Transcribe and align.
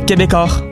Québecor. 0.00 0.71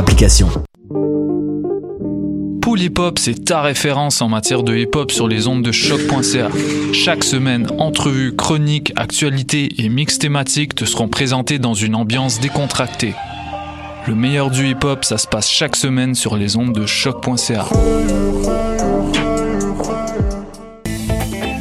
application. 0.00 0.48
Pool 2.62 2.80
Hip 2.80 2.98
Hop, 2.98 3.18
c'est 3.18 3.44
ta 3.44 3.60
référence 3.60 4.22
en 4.22 4.28
matière 4.28 4.62
de 4.62 4.74
hip 4.74 4.94
hop 4.94 5.12
sur 5.12 5.28
les 5.28 5.46
ondes 5.46 5.62
de 5.62 5.72
choc.ca. 5.72 6.48
Chaque 6.94 7.22
semaine, 7.22 7.66
entrevues, 7.78 8.34
chroniques, 8.34 8.94
actualités 8.96 9.68
et 9.76 9.90
mix 9.90 10.18
thématiques 10.18 10.74
te 10.74 10.86
seront 10.86 11.08
présentés 11.08 11.58
dans 11.58 11.74
une 11.74 11.94
ambiance 11.94 12.40
décontractée. 12.40 13.14
Le 14.06 14.14
meilleur 14.14 14.50
du 14.50 14.70
hip 14.70 14.84
hop, 14.84 15.04
ça 15.04 15.18
se 15.18 15.26
passe 15.26 15.50
chaque 15.50 15.76
semaine 15.76 16.14
sur 16.14 16.36
les 16.36 16.56
ondes 16.56 16.72
de 16.72 16.86
choc.ca. 16.86 17.66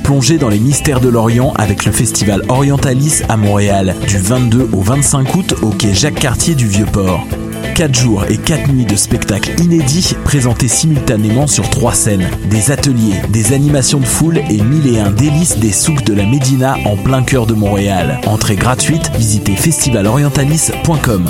Plongez 0.06 0.38
dans 0.38 0.50
les 0.50 0.60
mystères 0.60 1.02
de 1.02 1.10
l'Orient 1.10 1.52
avec 1.58 1.84
le 1.84 1.92
festival 1.92 2.44
Orientalis 2.48 3.22
à 3.28 3.36
Montréal, 3.36 3.96
du 4.08 4.18
22 4.18 4.70
au 4.72 4.82
25 4.82 5.36
août 5.36 5.56
au 5.62 5.72
quai 5.72 5.94
Jacques-Cartier 5.94 6.56
du 6.56 6.68
Vieux-Port. 6.68 7.28
4 7.76 7.96
jours 7.96 8.26
et 8.30 8.38
4 8.38 8.72
nuits 8.72 8.86
de 8.86 8.96
spectacles 8.96 9.60
inédits 9.62 10.16
présentés 10.24 10.68
simultanément 10.68 11.48
sur 11.48 11.70
3 11.70 11.94
scènes. 11.94 12.30
Des 12.50 12.72
ateliers, 12.72 13.22
des 13.30 13.54
animations 13.54 14.00
de 14.00 14.06
foule 14.06 14.38
et 14.38 14.62
mille 14.62 14.94
et 14.94 15.00
un 15.00 15.12
délices 15.12 15.60
des 15.60 15.72
souks 15.72 16.04
de 16.04 16.14
la 16.14 16.26
Médina 16.26 16.76
en 16.86 16.98
plein 16.98 17.24
cœur 17.24 17.46
de 17.46 17.54
Montréal. 17.54 18.20
Entrée 18.26 18.56
gratuite, 18.56 19.12
visitez 19.18 19.56
festivalorientalis.com. 19.56 21.30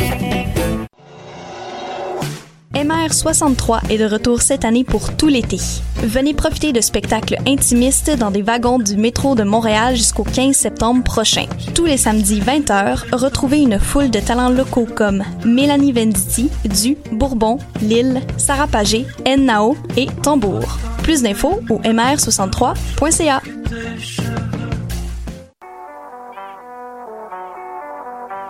MR63 2.99 3.89
est 3.89 3.97
de 3.97 4.05
retour 4.05 4.41
cette 4.41 4.65
année 4.65 4.83
pour 4.83 5.15
tout 5.15 5.27
l'été. 5.27 5.57
Venez 5.97 6.33
profiter 6.33 6.73
de 6.73 6.81
spectacles 6.81 7.37
intimistes 7.47 8.11
dans 8.17 8.29
des 8.29 8.41
wagons 8.41 8.77
du 8.77 8.97
métro 8.97 9.35
de 9.35 9.43
Montréal 9.43 9.95
jusqu'au 9.95 10.23
15 10.23 10.53
septembre 10.55 11.03
prochain. 11.03 11.45
Tous 11.73 11.85
les 11.85 11.95
samedis 11.95 12.41
20h, 12.41 13.15
retrouvez 13.15 13.59
une 13.61 13.79
foule 13.79 14.09
de 14.09 14.19
talents 14.19 14.49
locaux 14.49 14.87
comme 14.93 15.23
Mélanie 15.45 15.93
Venditti, 15.93 16.49
Du, 16.65 16.97
Bourbon, 17.11 17.57
Lille, 17.81 18.21
Sarah 18.37 18.67
Pagé, 18.67 19.05
Nao 19.37 19.77
et 19.95 20.07
Tambour. 20.21 20.77
Plus 21.01 21.21
d'infos 21.21 21.61
au 21.69 21.79
mr63.ca. 21.79 23.41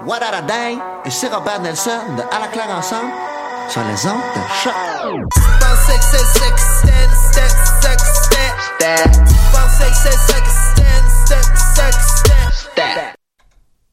What 0.07 0.19
a! 0.23 0.71
Et 1.05 1.11
c'est 1.11 1.27
Robert 1.27 1.61
Nelson 1.61 1.91
de 2.17 2.21
À 2.35 2.39
la 2.39 2.47
claire 2.47 2.69
ensemble 2.75 3.11
sur 3.69 3.81
les 3.83 4.07
ondes 4.07 4.19
de 4.35 4.41
choc. 4.63 4.73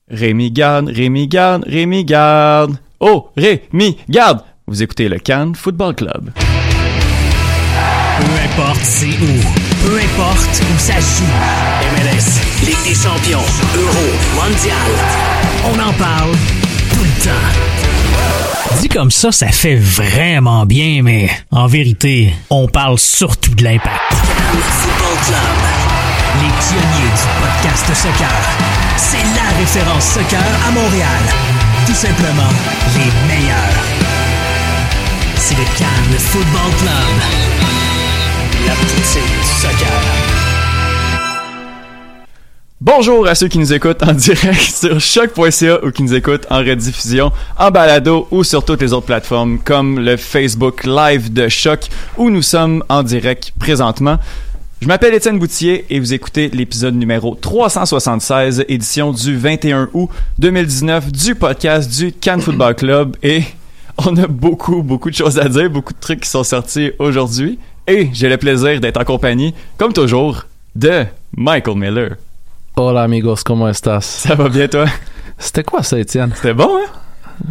Rémi 0.08 0.50
Garde, 0.50 0.88
Rémi 0.88 1.28
Garde, 1.28 1.64
Rémi 1.66 2.04
Garde. 2.04 2.78
Oh, 3.00 3.30
Rémi 3.36 3.98
Garde! 4.08 4.40
Vous 4.66 4.82
écoutez 4.82 5.08
le 5.08 5.18
Cannes 5.18 5.54
Football 5.54 5.94
Club. 5.94 6.30
Peu 6.34 8.26
importe 8.44 8.80
c'est 8.82 9.06
où, 9.06 9.86
peu 9.86 9.98
importe 9.98 10.62
où 10.62 10.78
ça 10.78 10.98
joue. 10.98 11.24
MLS, 11.92 12.40
Ligue 12.66 12.82
des 12.84 12.94
champions, 12.94 13.44
Euro, 13.76 14.06
Mondial. 14.36 14.76
On 15.66 15.78
en 15.78 15.92
parle 15.92 16.32
tout 16.90 17.02
le 17.02 17.24
temps. 17.24 17.65
Dit 18.80 18.88
comme 18.88 19.10
ça, 19.10 19.32
ça 19.32 19.48
fait 19.48 19.76
vraiment 19.76 20.66
bien, 20.66 21.00
mais 21.02 21.30
en 21.50 21.66
vérité, 21.66 22.34
on 22.50 22.68
parle 22.68 22.98
surtout 22.98 23.54
de 23.54 23.64
l'impact. 23.64 24.12
Football 24.12 25.16
Club. 25.26 25.38
Les 26.40 26.48
pionniers 26.48 27.12
du 27.14 27.26
podcast 27.40 27.86
soccer. 27.94 28.30
C'est 28.96 29.24
la 29.34 29.58
référence 29.58 30.04
soccer 30.04 30.44
à 30.66 30.70
Montréal. 30.72 31.22
Tout 31.86 31.94
simplement, 31.94 32.52
les 32.96 33.34
meilleurs. 33.34 33.84
C'est 35.36 35.56
le 35.56 35.64
Cannes 35.78 36.18
Football 36.18 36.72
Club. 36.78 37.14
La 38.66 38.74
poutine 38.74 39.22
du 39.22 39.60
soccer. 39.60 40.25
Bonjour 42.82 43.26
à 43.26 43.34
ceux 43.34 43.48
qui 43.48 43.58
nous 43.58 43.72
écoutent 43.72 44.02
en 44.02 44.12
direct 44.12 44.60
sur 44.60 45.00
choc.ca 45.00 45.82
ou 45.82 45.90
qui 45.90 46.02
nous 46.02 46.12
écoutent 46.12 46.46
en 46.50 46.58
rediffusion, 46.58 47.32
en 47.56 47.70
balado 47.70 48.28
ou 48.30 48.44
sur 48.44 48.66
toutes 48.66 48.82
les 48.82 48.92
autres 48.92 49.06
plateformes 49.06 49.58
comme 49.58 49.98
le 49.98 50.18
Facebook 50.18 50.84
Live 50.84 51.32
de 51.32 51.48
Choc 51.48 51.88
où 52.18 52.28
nous 52.28 52.42
sommes 52.42 52.84
en 52.90 53.02
direct 53.02 53.52
présentement. 53.58 54.18
Je 54.82 54.88
m'appelle 54.88 55.14
Étienne 55.14 55.38
Boutier 55.38 55.86
et 55.88 55.98
vous 55.98 56.12
écoutez 56.12 56.50
l'épisode 56.50 56.94
numéro 56.96 57.34
376, 57.34 58.66
édition 58.68 59.10
du 59.10 59.38
21 59.38 59.88
août 59.94 60.10
2019 60.38 61.10
du 61.10 61.34
podcast 61.34 61.90
du 61.90 62.12
Cannes 62.12 62.42
Football 62.42 62.74
Club 62.74 63.16
et 63.22 63.42
on 63.96 64.14
a 64.18 64.26
beaucoup, 64.26 64.82
beaucoup 64.82 65.08
de 65.08 65.16
choses 65.16 65.38
à 65.38 65.48
dire, 65.48 65.70
beaucoup 65.70 65.94
de 65.94 65.98
trucs 65.98 66.20
qui 66.20 66.28
sont 66.28 66.44
sortis 66.44 66.92
aujourd'hui 66.98 67.58
et 67.88 68.10
j'ai 68.12 68.28
le 68.28 68.36
plaisir 68.36 68.80
d'être 68.80 69.00
en 69.00 69.04
compagnie, 69.04 69.54
comme 69.78 69.94
toujours, 69.94 70.44
de 70.74 71.06
Michael 71.34 71.78
Miller. 71.78 72.16
Hola 72.78 73.04
amigos, 73.04 73.42
¿cómo 73.42 73.68
estás? 73.68 74.04
Ça 74.04 74.34
va 74.34 74.48
bien 74.48 74.68
toi? 74.68 74.86
C'était 75.38 75.64
quoi 75.64 75.82
ça, 75.82 75.98
Étienne? 75.98 76.32
C'était 76.34 76.52
bon, 76.54 76.76
hein? 76.76 76.90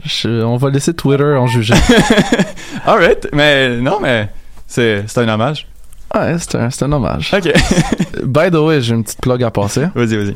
Je- 0.03 0.43
on 0.43 0.57
va 0.57 0.69
laisser 0.69 0.93
Twitter 0.93 1.35
en 1.35 1.47
juger. 1.47 1.73
Alright, 2.85 3.27
mais 3.33 3.77
non, 3.81 3.99
mais 3.99 4.29
c'est 4.67 5.03
un 5.17 5.27
hommage. 5.29 5.67
Ouais, 6.13 6.35
c'est 6.39 6.55
un, 6.55 6.69
c'est 6.69 6.83
un 6.85 6.91
hommage. 6.91 7.33
Ok. 7.33 7.51
By 8.23 8.51
the 8.51 8.55
way, 8.55 8.81
j'ai 8.81 8.93
une 8.93 9.03
petite 9.03 9.21
plug 9.21 9.43
à 9.43 9.51
passer. 9.51 9.85
vas-y, 9.95 10.15
vas-y. 10.15 10.35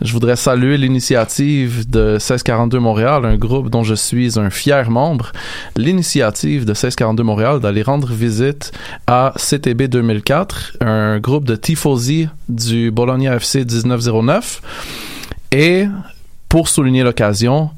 Je 0.00 0.12
voudrais 0.12 0.34
saluer 0.34 0.78
l'initiative 0.78 1.88
de 1.88 2.12
1642 2.12 2.80
Montréal, 2.80 3.24
un 3.24 3.36
groupe 3.36 3.70
dont 3.70 3.84
je 3.84 3.94
suis 3.94 4.36
un 4.38 4.50
fier 4.50 4.90
membre. 4.90 5.30
L'initiative 5.76 6.62
de 6.64 6.72
1642 6.72 7.22
Montréal 7.22 7.60
d'aller 7.60 7.82
rendre 7.82 8.08
visite 8.08 8.72
à 9.06 9.32
CTB 9.36 9.82
2004, 9.82 10.78
un 10.80 11.20
groupe 11.20 11.44
de 11.44 11.54
tifosi 11.54 12.28
du 12.48 12.90
Bologna 12.90 13.36
FC 13.36 13.64
1909. 13.64 14.60
Et 15.52 15.86
pour 16.48 16.68
souligner 16.68 17.04
l'occasion, 17.04 17.70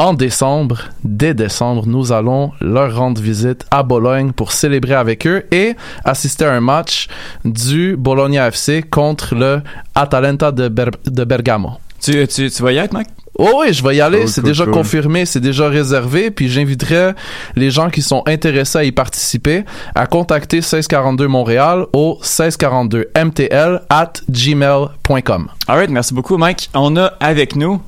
en 0.00 0.14
décembre, 0.14 0.78
dès 1.04 1.34
décembre, 1.34 1.84
nous 1.86 2.10
allons 2.10 2.52
leur 2.62 2.96
rendre 2.96 3.20
visite 3.20 3.66
à 3.70 3.82
Bologne 3.82 4.32
pour 4.32 4.50
célébrer 4.52 4.94
avec 4.94 5.26
eux 5.26 5.44
et 5.52 5.76
assister 6.06 6.46
à 6.46 6.52
un 6.54 6.60
match 6.60 7.06
du 7.44 7.96
Bologna 7.98 8.48
FC 8.48 8.82
contre 8.82 9.34
le 9.34 9.60
Atalanta 9.94 10.52
de, 10.52 10.68
Ber- 10.68 10.90
de 11.04 11.24
Bergamo. 11.24 11.72
Tu, 12.00 12.26
tu, 12.28 12.50
tu 12.50 12.62
vas 12.62 12.72
y 12.72 12.78
être, 12.78 12.94
Mike? 12.94 13.08
Oh 13.38 13.60
oui, 13.60 13.74
je 13.74 13.82
vais 13.84 13.96
y 13.96 14.00
aller. 14.00 14.20
Cool, 14.20 14.28
c'est 14.28 14.40
cool, 14.40 14.50
déjà 14.50 14.64
cool. 14.64 14.72
confirmé, 14.72 15.26
c'est 15.26 15.40
déjà 15.40 15.68
réservé. 15.68 16.30
Puis 16.30 16.48
j'inviterai 16.48 17.12
les 17.56 17.70
gens 17.70 17.90
qui 17.90 18.00
sont 18.00 18.22
intéressés 18.26 18.78
à 18.78 18.84
y 18.84 18.92
participer 18.92 19.64
à 19.94 20.06
contacter 20.06 20.58
1642 20.58 21.28
Montréal 21.28 21.84
au 21.92 22.14
1642 22.22 23.10
mtl 23.14 23.82
at 23.90 24.12
gmail.com. 24.30 25.48
Alright, 25.68 25.90
merci 25.90 26.14
beaucoup, 26.14 26.38
Mike. 26.38 26.70
On 26.74 26.96
a 26.96 27.12
avec 27.20 27.54
nous 27.54 27.80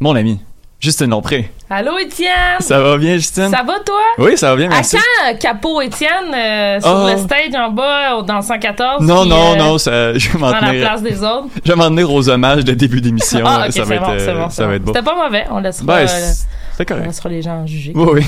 mon 0.00 0.14
ami, 0.14 0.38
Justine 0.80 1.10
Lompré. 1.10 1.50
Allô, 1.68 1.98
Étienne? 1.98 2.30
Ça 2.60 2.80
va 2.80 2.96
bien, 2.96 3.14
Justine? 3.16 3.50
Ça 3.50 3.62
va, 3.62 3.74
toi? 3.84 4.00
Oui, 4.18 4.36
ça 4.38 4.48
va 4.50 4.56
bien, 4.56 4.66
À 4.70 4.76
merci. 4.76 4.96
quand, 4.96 5.38
Capot 5.38 5.82
Étienne, 5.82 6.34
euh, 6.34 6.80
sur 6.80 7.02
Oh. 7.04 7.10
le 7.10 7.18
stage 7.18 7.54
en 7.54 7.70
bas, 7.70 8.22
dans 8.22 8.36
le 8.36 8.42
114? 8.42 9.06
Non, 9.06 9.26
non, 9.26 9.52
euh, 9.52 9.56
non, 9.56 9.76
ça, 9.78 10.14
je 10.18 10.30
vais 10.30 10.38
m'en 10.38 10.50
prend 10.52 10.66
la 10.72 10.72
place 10.80 11.02
des 11.02 11.22
autres? 11.22 11.48
Je 11.62 11.70
vais 11.70 11.76
m'en 11.76 11.88
tenir 11.90 12.10
aux 12.10 12.26
hommages 12.30 12.64
de 12.64 12.72
début 12.72 13.00
d'émission. 13.02 13.40
Ah, 13.46 13.66
ça 13.66 13.72
c'est 13.72 13.82
va 13.82 13.94
être, 13.96 14.02
bon, 14.04 14.10
euh, 14.12 14.42
bon, 14.44 14.50
ça 14.50 14.66
va 14.66 14.74
être 14.76 14.82
beau. 14.84 14.92
C'était 14.94 15.04
pas 15.04 15.14
mauvais, 15.22 15.44
on 15.50 15.58
laissera. 15.60 15.84
Ben, 15.84 16.06
c'est- 16.06 16.46
C'était 16.72 16.92
On 16.92 16.96
correct. 16.96 17.06
laissera 17.08 17.28
les 17.28 17.42
gens 17.42 17.52
en 17.62 17.66
juger. 17.66 17.92
Oui, 17.94 18.08
oui. 18.14 18.26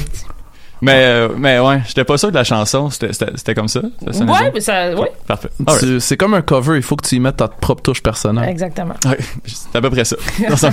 Mais, 0.82 1.04
euh, 1.04 1.28
mais 1.38 1.58
ouais, 1.60 1.80
j'étais 1.86 2.04
pas 2.04 2.18
sûr 2.18 2.30
de 2.30 2.34
la 2.34 2.44
chanson. 2.44 2.90
C'était- 2.90 3.12
C'était 3.12 3.32
c'était 3.36 3.54
comme 3.54 3.68
ça? 3.68 3.80
Ça 4.10 4.24
Ouais, 4.24 4.50
mais 4.52 4.60
ça. 4.60 4.94
Ouais, 4.94 5.10
Parfait. 5.26 5.48
Alright. 5.66 6.00
C'est- 6.00 6.16
comme 6.16 6.34
un 6.34 6.42
cover, 6.42 6.76
il 6.76 6.82
faut 6.82 6.96
que 6.96 7.06
tu 7.06 7.14
y 7.16 7.20
mettes 7.20 7.36
ta 7.36 7.48
propre 7.48 7.82
touche 7.82 8.02
personnelle. 8.02 8.48
exactement. 8.48 8.94
Ouais, 9.06 9.18
c'est 9.46 9.76
à 9.78 9.80
peu 9.80 9.90
près 9.90 10.04
ça. 10.04 10.16
Métier. 10.38 10.68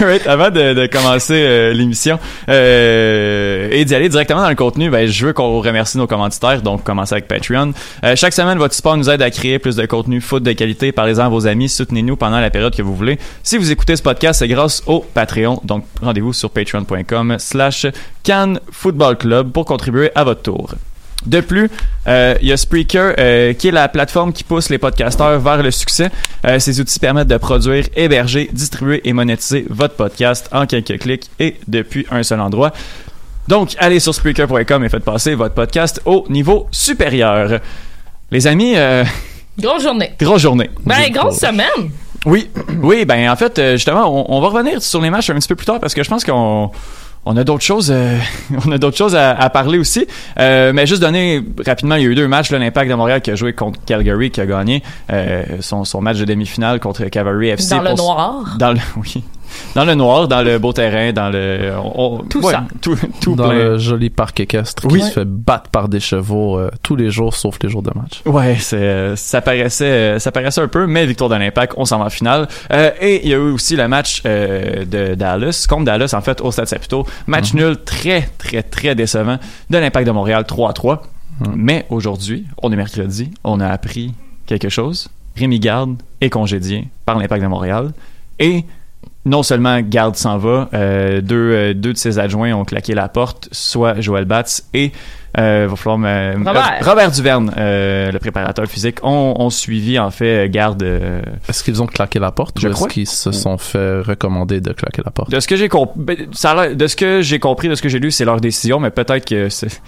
Alright, 0.00 0.26
avant 0.26 0.50
de, 0.50 0.74
de 0.74 0.86
commencer 0.86 1.34
euh, 1.46 1.72
l'émission 1.72 2.18
euh, 2.48 3.68
et 3.70 3.84
d'y 3.84 3.94
aller 3.94 4.08
directement 4.08 4.42
dans 4.42 4.48
le 4.48 4.54
contenu, 4.54 4.90
ben, 4.90 5.06
je 5.06 5.26
veux 5.26 5.32
qu'on 5.32 5.60
remercie 5.60 5.98
nos 5.98 6.06
commanditaires, 6.06 6.62
donc 6.62 6.82
commencer 6.84 7.14
avec 7.14 7.28
Patreon. 7.28 7.72
Euh, 8.04 8.16
chaque 8.16 8.32
semaine, 8.32 8.58
votre 8.58 8.74
support 8.74 8.96
nous 8.96 9.08
aide 9.10 9.22
à 9.22 9.30
créer 9.30 9.58
plus 9.58 9.76
de 9.76 9.86
contenu 9.86 10.20
foot 10.20 10.42
de 10.42 10.52
qualité. 10.52 10.92
Parlez-en 10.92 11.26
à 11.26 11.28
vos 11.28 11.46
amis, 11.46 11.68
soutenez-nous 11.68 12.16
pendant 12.16 12.40
la 12.40 12.50
période 12.50 12.74
que 12.74 12.82
vous 12.82 12.94
voulez. 12.96 13.18
Si 13.42 13.56
vous 13.58 13.70
écoutez 13.70 13.96
ce 13.96 14.02
podcast, 14.02 14.38
c'est 14.40 14.48
grâce 14.48 14.82
au 14.86 15.00
Patreon, 15.14 15.60
donc 15.64 15.84
rendez-vous 16.02 16.32
sur 16.32 16.50
patreon.com 16.50 17.36
slash 17.38 17.86
Cannes 18.22 18.60
Football 18.70 19.16
Club 19.20 19.52
pour 19.52 19.64
contribuer 19.66 20.10
à 20.14 20.24
votre 20.24 20.42
tour. 20.42 20.74
De 21.26 21.42
plus, 21.42 21.68
euh, 22.08 22.34
il 22.40 22.48
y 22.48 22.52
a 22.52 22.56
Spreaker, 22.56 23.14
euh, 23.18 23.52
qui 23.52 23.68
est 23.68 23.72
la 23.72 23.88
plateforme 23.88 24.32
qui 24.32 24.42
pousse 24.42 24.70
les 24.70 24.78
podcasteurs 24.78 25.38
vers 25.38 25.62
le 25.62 25.70
succès. 25.70 26.10
Euh, 26.46 26.58
ces 26.58 26.80
outils 26.80 26.98
permettent 26.98 27.28
de 27.28 27.36
produire, 27.36 27.84
héberger, 27.94 28.48
distribuer 28.52 29.02
et 29.04 29.12
monétiser 29.12 29.66
votre 29.68 29.94
podcast 29.94 30.48
en 30.50 30.64
quelques 30.66 30.98
clics 30.98 31.30
et 31.38 31.56
depuis 31.68 32.06
un 32.10 32.22
seul 32.22 32.40
endroit. 32.40 32.72
Donc, 33.48 33.76
allez 33.78 34.00
sur 34.00 34.14
Spreaker.com 34.14 34.82
et 34.84 34.88
faites 34.88 35.04
passer 35.04 35.34
votre 35.34 35.54
podcast 35.54 36.00
au 36.06 36.24
niveau 36.30 36.66
supérieur. 36.70 37.60
Les 38.30 38.46
amis, 38.46 38.74
Grosse 39.58 39.82
journée. 39.82 40.12
grosse 40.18 40.40
journée. 40.40 40.70
Ben, 40.86 41.10
grosse 41.10 41.38
semaine. 41.38 41.90
Oui, 42.24 42.48
oui, 42.82 43.04
ben 43.04 43.30
en 43.30 43.36
fait, 43.36 43.60
justement, 43.72 44.08
on, 44.08 44.36
on 44.36 44.40
va 44.40 44.48
revenir 44.48 44.80
sur 44.82 45.02
les 45.02 45.10
matchs 45.10 45.28
un 45.28 45.34
petit 45.34 45.48
peu 45.48 45.54
plus 45.56 45.66
tard 45.66 45.80
parce 45.80 45.92
que 45.92 46.02
je 46.02 46.08
pense 46.08 46.24
qu'on 46.24 46.70
on 47.26 47.36
a 47.36 47.44
d'autres 47.44 47.62
choses, 47.64 47.90
euh, 47.90 48.16
on 48.66 48.72
a 48.72 48.78
d'autres 48.78 48.96
choses 48.96 49.14
à, 49.14 49.30
à 49.32 49.50
parler 49.50 49.78
aussi. 49.78 50.06
Euh, 50.38 50.72
mais 50.72 50.86
juste 50.86 51.02
donner 51.02 51.42
rapidement, 51.66 51.96
il 51.96 52.02
y 52.02 52.06
a 52.06 52.08
eu 52.08 52.14
deux 52.14 52.28
matchs. 52.28 52.50
L'Impact 52.50 52.90
de 52.90 52.94
Montréal 52.94 53.20
qui 53.20 53.30
a 53.30 53.34
joué 53.34 53.52
contre 53.52 53.78
Calgary, 53.84 54.30
qui 54.30 54.40
a 54.40 54.46
gagné 54.46 54.82
euh, 55.12 55.44
son, 55.60 55.84
son 55.84 56.00
match 56.00 56.18
de 56.18 56.24
demi-finale 56.24 56.80
contre 56.80 57.04
Cavalry 57.06 57.48
FC. 57.50 57.74
Dans 57.76 57.82
le 57.82 57.88
pour- 57.94 57.96
noir. 58.14 58.56
Dans 58.58 58.72
le, 58.72 58.78
oui. 58.96 59.22
Dans 59.74 59.84
le 59.84 59.94
noir, 59.94 60.28
dans 60.28 60.42
le 60.42 60.58
beau 60.58 60.72
terrain, 60.72 61.12
dans 61.12 61.30
le. 61.30 61.72
on- 61.82 62.16
on- 62.16 62.18
Tout 62.24 62.44
ouais, 62.44 62.52
ça. 62.52 62.64
Tout, 62.80 62.96
tout 63.20 63.34
dans 63.34 63.48
plein. 63.48 63.58
le 63.58 63.78
joli 63.78 64.10
parc 64.10 64.40
équestre 64.40 64.84
Oui. 64.90 65.00
qui 65.00 65.06
se 65.06 65.12
fait 65.12 65.24
battre 65.24 65.70
par 65.70 65.88
des 65.88 66.00
chevaux 66.00 66.58
euh, 66.58 66.70
tous 66.82 66.96
les 66.96 67.10
jours 67.10 67.34
sauf 67.34 67.56
les 67.62 67.68
jours 67.68 67.82
de 67.82 67.90
match. 67.94 68.22
Ouais, 68.26 68.56
c'est 68.58 68.76
euh, 68.76 69.16
ça 69.16 69.40
paraissait 69.40 69.84
euh, 69.84 70.18
ça 70.18 70.32
paraissait 70.32 70.60
un 70.60 70.68
peu, 70.68 70.86
mais 70.86 71.06
victoire 71.06 71.30
de 71.30 71.36
l'Impact, 71.36 71.74
on 71.76 71.84
s'en 71.84 71.98
va 71.98 72.06
en 72.06 72.10
finale. 72.10 72.48
Euh, 72.72 72.90
et 73.00 73.22
il 73.24 73.28
y 73.30 73.34
a 73.34 73.36
eu 73.36 73.52
aussi 73.52 73.76
le 73.76 73.86
match 73.88 74.22
euh, 74.26 74.84
de 74.84 75.14
Dallas 75.14 75.66
contre 75.68 75.84
Dallas 75.84 76.12
en 76.16 76.20
fait 76.20 76.40
au 76.40 76.50
Stade 76.50 76.66
Saputo, 76.66 77.06
match 77.26 77.54
nul 77.54 77.76
très 77.84 78.28
très 78.38 78.62
très 78.62 78.94
décevant 78.94 79.38
de 79.70 79.78
l'Impact 79.78 80.06
de 80.06 80.12
Montréal 80.12 80.44
3 80.46 80.70
à 80.70 80.72
3. 80.72 81.02
Mais 81.56 81.86
aujourd'hui, 81.88 82.44
on 82.62 82.70
est 82.70 82.76
mercredi, 82.76 83.30
on 83.44 83.60
a 83.60 83.68
appris 83.68 84.12
quelque 84.46 84.68
chose. 84.68 85.08
Rémi 85.36 85.58
Garde 85.58 85.96
est 86.20 86.28
congédié 86.28 86.88
par 87.06 87.18
l'Impact 87.18 87.42
de 87.42 87.46
Montréal 87.48 87.92
et 88.38 88.64
non 89.26 89.42
seulement 89.42 89.80
Garde 89.82 90.16
s'en 90.16 90.38
va, 90.38 90.68
euh, 90.72 91.20
deux, 91.20 91.36
euh, 91.36 91.74
deux 91.74 91.92
de 91.92 91.98
ses 91.98 92.18
adjoints 92.18 92.52
ont 92.54 92.64
claqué 92.64 92.94
la 92.94 93.08
porte, 93.08 93.48
soit 93.52 94.00
Joël 94.00 94.24
Batz 94.24 94.64
et 94.72 94.92
euh, 95.38 95.66
va 95.70 95.76
falloir 95.76 95.98
me- 95.98 96.36
Robert. 96.38 96.78
Robert 96.82 97.10
Duverne, 97.12 97.52
euh, 97.56 98.10
le 98.10 98.18
préparateur 98.18 98.66
physique, 98.66 98.98
ont, 99.04 99.34
ont 99.38 99.50
suivi 99.50 99.98
en 99.98 100.10
fait 100.10 100.48
Garde. 100.50 100.82
euh, 100.82 101.20
Est-ce 101.48 101.62
qu'ils 101.62 101.80
ont 101.82 101.86
claqué 101.86 102.18
la 102.18 102.32
porte 102.32 102.58
Je 102.58 102.68
ou 102.68 102.72
crois. 102.72 102.86
est-ce 102.86 102.94
qu'ils 102.94 103.06
se 103.06 103.30
sont 103.30 103.56
fait 103.58 104.00
recommander 104.00 104.60
de 104.60 104.72
claquer 104.72 105.02
la 105.04 105.10
porte? 105.10 105.30
de 105.30 105.38
ce 105.38 105.46
que 105.46 105.54
j'ai 105.56 105.68
compris, 105.68 106.28
ça 106.32 106.52
a 106.52 106.66
l'air- 106.68 106.76
de 106.76 106.86
ce 106.86 106.96
que 106.96 107.20
j'ai 107.22 107.38
compris, 107.38 107.68
de 107.68 107.74
ce 107.74 107.82
que 107.82 107.88
j'ai 107.88 107.98
lu, 108.00 108.10
c'est 108.10 108.24
leur 108.24 108.40
décision, 108.40 108.80
mais 108.80 108.90
peut-être 108.90 109.24
que 109.26 109.48
c'est- 109.50 109.80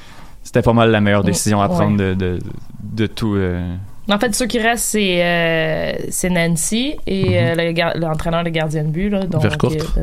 c'était 0.45 0.63
pas 0.63 0.73
mal 0.75 0.91
la 0.91 1.01
meilleure 1.01 1.25
décision 1.25 1.61
à 1.63 1.69
Ouais. 1.69 1.75
prendre 1.75 1.97
de, 1.97 2.15
de, 2.15 2.39
de 2.83 3.07
tout. 3.07 3.35
Euh, 4.11 4.15
En 4.15 4.19
fait, 4.19 4.35
ceux 4.35 4.47
qui 4.47 4.59
restent, 4.59 4.85
c'est 4.85 5.23
euh, 5.25 5.93
c'est 6.11 6.31
Nancy 6.31 6.97
et 7.07 7.39
euh, 7.39 7.55
le 7.55 7.73
gar- 7.73 7.97
l'entraîneur 7.97 8.45
de 8.45 8.51
gardien 8.51 8.83
de 8.85 8.89
but, 8.89 9.09
là, 9.11 9.21
donc 9.25 9.45
euh, 9.45 9.49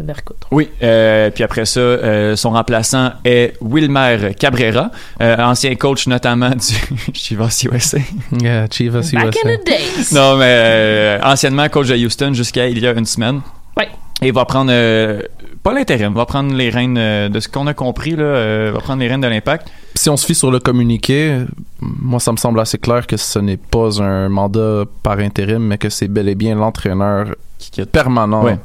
Vercourt. 0.04 0.38
Oui, 0.52 0.70
euh, 0.82 1.30
puis 1.30 1.44
après 1.44 1.66
ça, 1.66 1.80
euh, 1.80 2.36
son 2.36 2.52
remplaçant 2.52 3.12
est 3.26 3.54
Wilmer 3.62 4.32
Cabrera, 4.40 4.92
euh, 5.22 5.38
ancien 5.38 5.76
coach 5.76 6.08
notamment 6.08 6.52
du 6.52 7.14
Chivas 7.14 7.64
USA. 7.72 7.98
Yeah, 8.42 8.68
Chivas 8.70 9.10
Back 9.14 9.36
USA. 9.36 9.50
in 9.50 9.56
the 9.58 9.66
days. 9.66 10.14
non, 10.14 10.36
mais 10.38 10.46
euh, 10.48 11.20
anciennement 11.24 11.68
coach 11.70 11.88
de 11.88 11.96
Houston 11.96 12.34
jusqu'à 12.34 12.68
il 12.68 12.80
y 12.80 12.88
a 12.88 12.92
une 12.92 13.06
semaine. 13.06 13.42
Ouais. 13.78 13.88
Et 14.22 14.28
il 14.28 14.34
va 14.34 14.44
prendre, 14.46 14.72
euh, 14.74 15.22
pas 15.64 15.74
l'intérim, 15.74 16.14
va 16.14 16.26
prendre 16.26 16.54
les 16.54 16.70
rênes, 16.70 16.98
euh, 16.98 17.30
de 17.30 17.40
ce 17.40 17.48
qu'on 17.50 17.68
a 17.68 17.74
compris, 17.74 18.12
là, 18.16 18.24
euh, 18.24 18.72
va 18.74 18.80
prendre 18.80 19.02
les 19.02 19.08
rênes 19.08 19.22
de 19.22 19.28
l'impact. 19.28 19.68
Si 19.96 20.10
on 20.10 20.18
se 20.18 20.26
fie 20.26 20.36
sur 20.36 20.52
le 20.52 20.60
communiqué, 20.60 21.40
moi 21.82 22.20
ça 22.20 22.32
me 22.32 22.38
semble 22.38 22.60
assez 22.60 22.78
clair 22.78 23.06
que 23.08 23.18
ce 23.18 23.40
n'est 23.40 23.58
pas 23.58 24.02
un 24.02 24.30
mandat 24.30 24.84
par 25.04 25.20
intérim, 25.20 25.60
mais 25.60 25.78
que 25.78 25.90
c'est 25.90 26.08
bel 26.08 26.30
et 26.30 26.36
bien 26.36 26.56
l'entraîneur 26.56 27.36
Qui 27.58 27.72
quitte. 27.72 27.92
permanent 27.92 28.44
Ouais. 28.44 28.58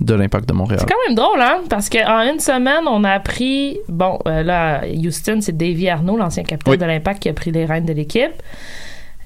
de 0.00 0.14
l'Impact 0.14 0.48
de 0.48 0.54
Montréal. 0.54 0.80
C'est 0.80 0.88
quand 0.90 0.98
même 1.06 1.14
drôle, 1.16 1.40
hein? 1.40 1.58
Parce 1.68 1.88
qu'en 1.88 2.22
une 2.22 2.40
semaine, 2.40 2.84
on 2.88 3.04
a 3.04 3.10
appris. 3.10 3.78
Bon, 3.88 4.18
euh, 4.26 4.42
là, 4.42 4.80
à 4.80 4.86
Houston, 4.86 5.38
c'est 5.40 5.56
Davy 5.56 5.88
Arnaud, 5.88 6.16
l'ancien 6.16 6.42
capitaine 6.42 6.72
Oui. 6.72 6.78
de 6.78 6.84
l'Impact, 6.86 7.22
qui 7.22 7.28
a 7.28 7.32
pris 7.34 7.52
les 7.52 7.64
rênes 7.66 7.84
de 7.86 7.92
l'équipe. 7.92 8.32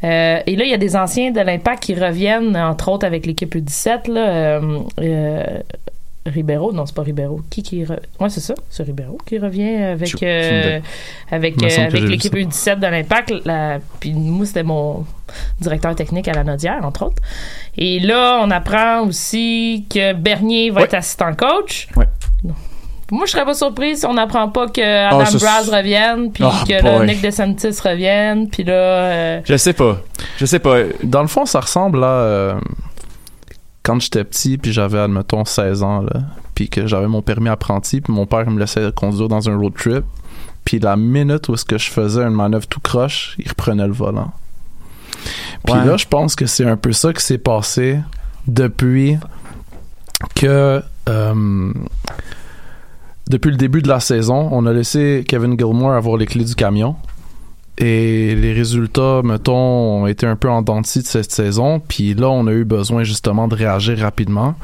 Euh, 0.05 0.41
et 0.47 0.57
là, 0.57 0.65
il 0.65 0.71
y 0.71 0.75
a 0.75 0.79
des 0.79 0.95
anciens 0.97 1.31
de 1.31 1.41
l'Impact 1.41 1.83
qui 1.85 1.95
reviennent, 1.95 2.55
entre 2.57 2.91
autres 2.91 3.07
avec 3.07 3.25
l'équipe 3.25 3.55
U17, 3.55 4.11
là. 4.13 4.21
euh, 4.29 4.79
euh, 5.01 5.45
Ribeiro, 6.31 6.73
non, 6.73 6.87
c'est 6.87 6.95
pas 6.95 7.03
Ribeiro. 7.03 7.41
Qui 7.51 7.63
qui 7.63 7.85
re... 7.85 7.93
Ouais, 8.21 8.29
c'est 8.29 8.41
ça, 8.41 8.55
c'est 8.71 8.83
Ribeiro 8.83 9.19
qui 9.27 9.39
revient 9.39 9.75
avec 9.77 10.23
euh, 10.23 10.81
avec 11.31 11.63
euh, 11.63 11.85
avec 11.87 12.03
l'équipe 12.03 12.35
U17 12.35 12.79
de 12.79 12.87
l'Impact. 12.87 13.33
La... 13.45 13.79
Puis 14.01 14.13
moi, 14.15 14.45
c'était 14.47 14.63
mon 14.63 15.05
directeur 15.61 15.95
technique 15.95 16.29
à 16.29 16.33
la 16.33 16.45
Nodière, 16.45 16.85
entre 16.85 17.07
autres. 17.07 17.23
Et 17.77 18.01
là, 18.01 18.41
on 18.43 18.51
apprend 18.51 19.03
aussi 19.07 19.87
que 19.93 20.13
Bernier 20.13 20.71
va 20.71 20.81
Ouais. 20.81 20.87
être 20.87 20.95
assistant 20.95 21.35
coach. 21.35 21.89
Ouais. 21.97 22.07
Non. 22.45 22.55
Moi, 23.13 23.25
je 23.27 23.31
serais 23.33 23.45
pas 23.45 23.55
surprise 23.55 24.01
si 24.01 24.07
on 24.07 24.15
n'apprend 24.15 24.49
pas 24.49 24.67
que 24.67 24.81
Adam 24.81 25.21
Ah, 25.21 25.27
ça, 25.27 25.39
Braz 25.39 25.69
revienne, 25.71 26.33
puis 26.33 26.43
Ah, 26.45 26.65
que. 26.67 27.05
Nick 27.07 27.21
DeSantis 27.23 27.79
revienne, 27.85 28.49
puis 28.49 28.65
là... 28.65 28.73
euh, 28.73 29.41
Je 29.45 29.57
sais 29.57 29.75
pas. 29.75 29.99
Je 30.39 30.45
sais 30.45 30.59
pas. 30.59 30.79
Dans 31.05 31.23
le 31.23 31.29
fond, 31.29 31.47
ça 31.47 31.61
ressemble 31.61 32.03
à 32.03 32.57
quand 33.87 34.01
j'étais 34.01 34.25
petit, 34.25 34.59
puis 34.59 34.73
j'avais, 34.73 34.99
admettons, 34.99 35.45
16 35.45 35.85
ans, 35.85 36.01
là, 36.01 36.21
puis 36.57 36.69
que 36.69 36.89
j'avais 36.89 37.07
mon 37.07 37.23
permis 37.23 37.49
apprenti, 37.49 38.01
puis 38.01 38.13
mon 38.13 38.27
père 38.27 38.51
me 38.51 38.59
laissait 38.59 38.91
conduire 38.93 39.29
dans 39.29 39.49
un 39.49 39.57
road 39.57 39.75
trip, 39.79 40.05
puis 40.65 40.81
la 40.81 40.97
minute 40.97 41.49
où 41.49 41.55
est-ce 41.55 41.65
que 41.65 41.79
je 41.79 41.89
faisais 41.89 42.23
une 42.23 42.35
manœuvre 42.35 42.67
tout 42.67 42.81
croche, 42.81 43.37
il 43.39 43.49
reprenait 43.49 43.87
le 43.87 43.93
volant. 43.93 44.33
Puis 45.65 45.75
Ouais. 45.75 45.85
là, 45.85 45.97
je 45.97 46.07
pense 46.07 46.35
que 46.35 46.47
c'est 46.47 46.65
un 46.67 46.77
peu 46.77 46.93
ça 46.93 47.13
qui 47.13 47.25
s'est 47.25 47.39
passé 47.39 48.01
depuis 48.49 49.19
que 50.35 50.83
euh, 51.09 51.73
depuis 53.29 53.51
le 53.53 53.57
début 53.57 53.83
de 53.83 53.89
la 53.89 54.01
saison, 54.01 54.49
on 54.51 54.67
a 54.67 54.73
laissé 54.73 55.25
Kevin 55.29 55.57
Gilmore 55.57 55.93
avoir 55.93 56.17
les 56.17 56.27
clés 56.27 56.45
du 56.45 56.55
camion. 56.57 56.97
Et 57.79 58.35
les 58.35 58.55
résultats, 58.55 59.21
mettons, 59.23 60.03
ont 60.03 60.07
été 60.07 60.27
un 60.27 60.37
peu 60.37 60.49
en 60.49 60.63
dents 60.63 60.81
de 60.81 60.87
cette 60.87 61.31
saison. 61.31 61.79
Puis 61.81 62.15
là, 62.15 62.31
on 62.31 62.47
a 62.47 62.53
eu 62.53 62.65
besoin 62.65 63.05
justement 63.05 63.49
de 63.49 63.55
réagir 63.55 63.99
rapidement. 63.99 64.55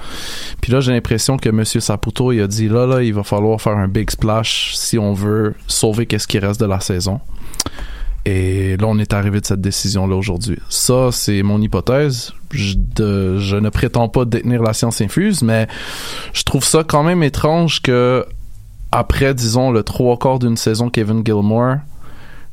Puis 0.62 0.72
là, 0.72 0.80
j'ai 0.80 0.92
l'impression 0.92 1.36
que 1.36 1.50
M. 1.50 1.64
Saputo, 1.64 2.32
il 2.32 2.40
a 2.40 2.46
dit 2.46 2.68
là, 2.68 2.86
là, 2.86 3.02
il 3.02 3.12
va 3.12 3.22
falloir 3.22 3.60
faire 3.60 3.76
un 3.76 3.88
big 3.88 4.10
splash 4.10 4.74
si 4.76 4.98
on 4.98 5.12
veut 5.12 5.54
sauver 5.66 6.06
qu'est-ce 6.06 6.26
qui 6.26 6.38
reste 6.38 6.60
de 6.60 6.66
la 6.66 6.80
saison. 6.80 7.20
Et 8.24 8.76
là, 8.78 8.86
on 8.88 8.98
est 8.98 9.12
arrivé 9.12 9.40
de 9.40 9.46
cette 9.46 9.60
décision-là 9.60 10.14
aujourd'hui. 10.14 10.58
Ça, 10.68 11.08
c'est 11.10 11.42
mon 11.42 11.60
hypothèse. 11.60 12.32
Je, 12.50 12.76
je 13.38 13.56
ne 13.56 13.68
prétends 13.68 14.08
pas 14.08 14.24
détenir 14.24 14.62
la 14.62 14.72
science 14.72 15.00
infuse, 15.00 15.42
mais 15.42 15.66
je 16.32 16.44
trouve 16.44 16.64
ça 16.64 16.84
quand 16.84 17.02
même 17.02 17.22
étrange 17.22 17.82
que 17.82 18.24
après, 18.92 19.34
disons, 19.34 19.70
le 19.70 19.82
trois 19.82 20.18
quarts 20.18 20.38
d'une 20.38 20.56
saison 20.56 20.88
Kevin 20.88 21.24
Gilmore, 21.24 21.78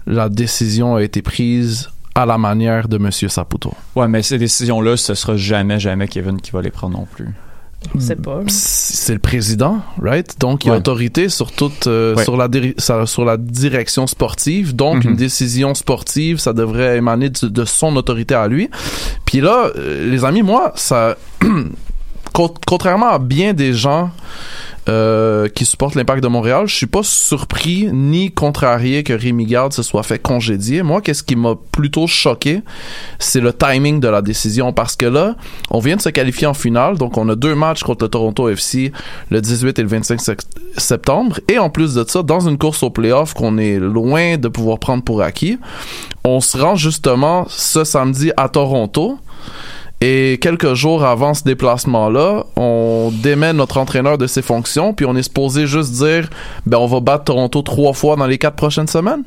la 0.08 0.30
décision 0.30 0.96
a 0.96 1.04
été 1.04 1.22
prise 1.22 1.90
à 2.16 2.26
la 2.26 2.38
manière 2.38 2.88
de 2.88 2.98
M. 2.98 3.12
Saputo. 3.12 3.74
Ouais, 3.96 4.08
mais 4.08 4.22
ces 4.24 4.38
décisions-là, 4.38 4.98
ce 4.98 5.14
sera 5.14 5.38
jamais, 5.38 5.80
jamais 5.80 6.08
Kevin 6.08 6.42
qui 6.42 6.52
va 6.52 6.62
les 6.62 6.72
prendre 6.72 6.98
non 6.98 7.06
plus. 7.10 7.30
sais 7.98 8.18
pas. 8.18 8.42
C'est 8.48 9.14
le 9.14 9.20
président, 9.20 9.80
right? 10.02 10.38
Donc, 10.38 10.66
il 10.66 10.70
a 10.70 10.74
Ouais. 10.74 10.78
autorité 10.80 11.30
sur 11.30 11.54
toute, 11.54 11.88
euh, 11.88 12.14
Ouais. 12.14 12.26
sur, 12.26 12.36
la 12.36 12.50
sur 13.06 13.24
la 13.24 13.38
direction 13.38 14.06
sportive. 14.06 14.76
Donc, 14.76 15.06
Mhm. 15.06 15.12
une 15.12 15.16
décision 15.16 15.74
sportive, 15.74 16.40
ça 16.40 16.52
devrait 16.52 16.98
émaner 16.98 17.30
de, 17.30 17.48
de 17.48 17.64
son 17.64 17.96
autorité 17.96 18.36
à 18.36 18.50
lui. 18.50 18.70
Puis 19.24 19.40
là, 19.40 19.70
euh, 19.78 20.10
les 20.12 20.26
amis, 20.26 20.42
moi, 20.42 20.74
ça, 20.76 21.16
con- 22.34 22.54
contrairement 22.68 23.10
à 23.12 23.20
bien 23.20 23.54
des 23.54 23.72
gens 23.74 24.12
euh, 24.90 25.48
qui 25.50 25.66
supportent 25.66 25.96
l'impact 25.96 26.24
de 26.24 26.28
Montréal, 26.28 26.68
je 26.68 26.76
suis 26.76 26.88
pas 26.88 27.04
surpris 27.04 27.88
ni 27.94 28.32
contrarié 28.32 29.04
que 29.04 29.14
Rémi 29.14 29.46
Garde 29.46 29.72
se 29.72 29.84
soit 29.84 30.04
fait 30.04 30.20
congédier. 30.20 30.82
Moi, 30.84 31.02
qu'est-ce 31.02 31.24
qui 31.24 31.36
m'a 31.36 31.54
plutôt 31.72 32.08
choqué, 32.08 32.62
c'est 33.20 33.40
le 33.40 33.54
timing 33.54 34.00
de 34.00 34.08
la 34.08 34.22
décision 34.22 34.74
parce 34.74 34.96
que 34.96 35.06
là, 35.06 35.36
on 35.70 35.80
vient 35.80 35.96
de 35.96 36.02
se 36.02 36.10
qualifier 36.10 36.48
en 36.48 36.54
finale, 36.54 36.98
donc 36.98 37.18
on 37.18 37.30
a 37.30 37.36
deux 37.36 37.56
matchs 37.56 37.84
contre 37.84 38.06
le 38.06 38.10
Toronto 38.10 38.50
FC 38.50 38.92
le 39.30 39.42
18 39.42 39.78
et 39.80 39.82
le 39.84 39.88
25 39.88 40.20
sec- 40.20 40.42
septembre 40.78 41.40
et 41.48 41.60
en 41.60 41.70
plus 41.70 41.94
de 41.94 42.04
ça, 42.08 42.24
dans 42.24 42.48
une 42.48 42.58
course 42.58 42.82
au 42.84 42.90
playoff 42.90 43.34
qu'on 43.34 43.58
est 43.58 43.78
loin 43.78 44.38
de 44.38 44.48
pouvoir 44.48 44.80
prendre 44.80 45.04
pour 45.04 45.22
acquis, 45.22 45.60
on 46.24 46.40
se 46.42 46.58
rend 46.58 46.76
justement 46.76 47.46
ce 47.50 47.84
samedi 47.84 48.32
à 48.38 48.50
Toronto. 48.50 49.20
Et 50.02 50.40
quelques 50.42 50.76
jours 50.76 51.04
avant 51.04 51.34
ce 51.34 51.44
déplacement-là, 51.44 52.46
on 52.56 53.12
démet 53.14 53.52
notre 53.52 53.78
entraîneur 53.78 54.18
de 54.18 54.28
ses 54.28 54.42
fonctions, 54.42 54.94
puis 54.94 55.06
on 55.06 55.16
est 55.16 55.24
supposé 55.24 55.68
juste 55.68 55.92
dire, 55.92 56.30
ben 56.66 56.78
on 56.78 56.86
va 56.86 57.02
battre 57.02 57.26
Toronto 57.26 57.62
trois 57.62 57.94
fois 57.94 58.16
dans 58.16 58.26
les 58.28 58.38
quatre 58.38 58.56
prochaines 58.56 58.88
semaines. 58.88 59.24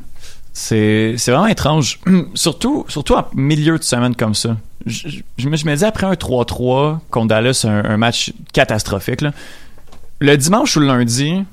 C'est 0.55 1.17
vraiment 1.27 1.47
étrange. 1.47 2.01
surtout, 2.35 2.87
surtout 2.89 3.15
en 3.15 3.27
milieu 3.35 3.79
de 3.79 3.85
semaine 3.85 4.17
comme 4.17 4.35
ça. 4.35 4.57
Je 4.87 5.49
me 5.49 5.57
je 5.57 5.67
me 5.67 5.77
dis 5.77 5.85
après 5.85 6.07
un 6.07 6.15
3-3 6.15 6.99
contre 7.11 7.29
Dallas, 7.29 7.65
un, 7.69 7.85
un 7.85 7.97
match 7.99 8.33
catastrophique, 8.53 9.21
là, 9.21 9.33
le 10.21 10.37
dimanche 10.37 10.77
ou 10.77 10.81
le 10.81 10.87
lundi, 10.87 11.45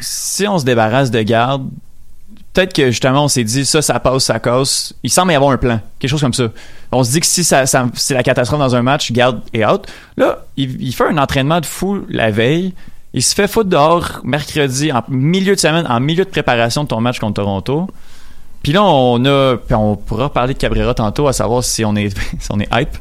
si 0.00 0.46
on 0.48 0.58
se 0.58 0.64
débarrasse 0.64 1.10
de 1.10 1.22
garde, 1.22 1.68
peut-être 2.56 2.72
que 2.72 2.90
justement 2.90 3.24
on 3.24 3.28
s'est 3.28 3.44
dit 3.44 3.64
ça, 3.66 3.82
ça 3.82 4.00
passe, 4.00 4.24
ça 4.24 4.40
casse. 4.40 4.94
Il 5.02 5.10
semble 5.10 5.32
y 5.32 5.34
avoir 5.34 5.50
un 5.52 5.56
plan, 5.58 5.78
quelque 5.98 6.10
chose 6.10 6.20
comme 6.20 6.32
ça. 6.34 6.48
On 6.90 7.04
se 7.04 7.10
dit 7.12 7.20
que 7.20 7.26
si 7.26 7.44
ça, 7.44 7.66
ça- 7.66 7.86
c'est 7.94 8.14
la 8.14 8.22
catastrophe 8.22 8.58
dans 8.60 8.74
un 8.74 8.82
match, 8.82 9.12
garde 9.12 9.40
est 9.52 9.64
out. 9.64 9.86
Là, 10.16 10.44
il, 10.56 10.80
il 10.82 10.92
fait 10.94 11.04
un 11.06 11.18
entraînement 11.18 11.60
de 11.60 11.66
fou 11.66 12.04
la 12.08 12.30
veille. 12.30 12.72
Il 13.14 13.22
se 13.22 13.34
fait 13.34 13.48
foutre 13.48 13.70
dehors 13.70 14.20
mercredi, 14.24 14.92
en 14.92 15.02
milieu 15.08 15.54
de 15.54 15.60
semaine, 15.60 15.86
en 15.88 16.00
milieu 16.00 16.24
de 16.24 16.30
préparation 16.30 16.82
de 16.84 16.88
ton 16.88 17.00
match 17.00 17.18
contre 17.18 17.34
Toronto. 17.42 17.88
Puis 18.62 18.72
là, 18.72 18.82
on 18.82 19.24
a. 19.24 19.56
Puis 19.56 19.74
on 19.74 19.96
pourra 19.96 20.32
parler 20.32 20.54
de 20.54 20.58
Cabrera 20.58 20.92
tantôt, 20.94 21.28
à 21.28 21.32
savoir 21.32 21.62
si 21.64 21.84
on 21.84 21.94
est, 21.96 22.10
si 22.38 22.48
on 22.50 22.58
est 22.60 22.68
hype 22.72 22.96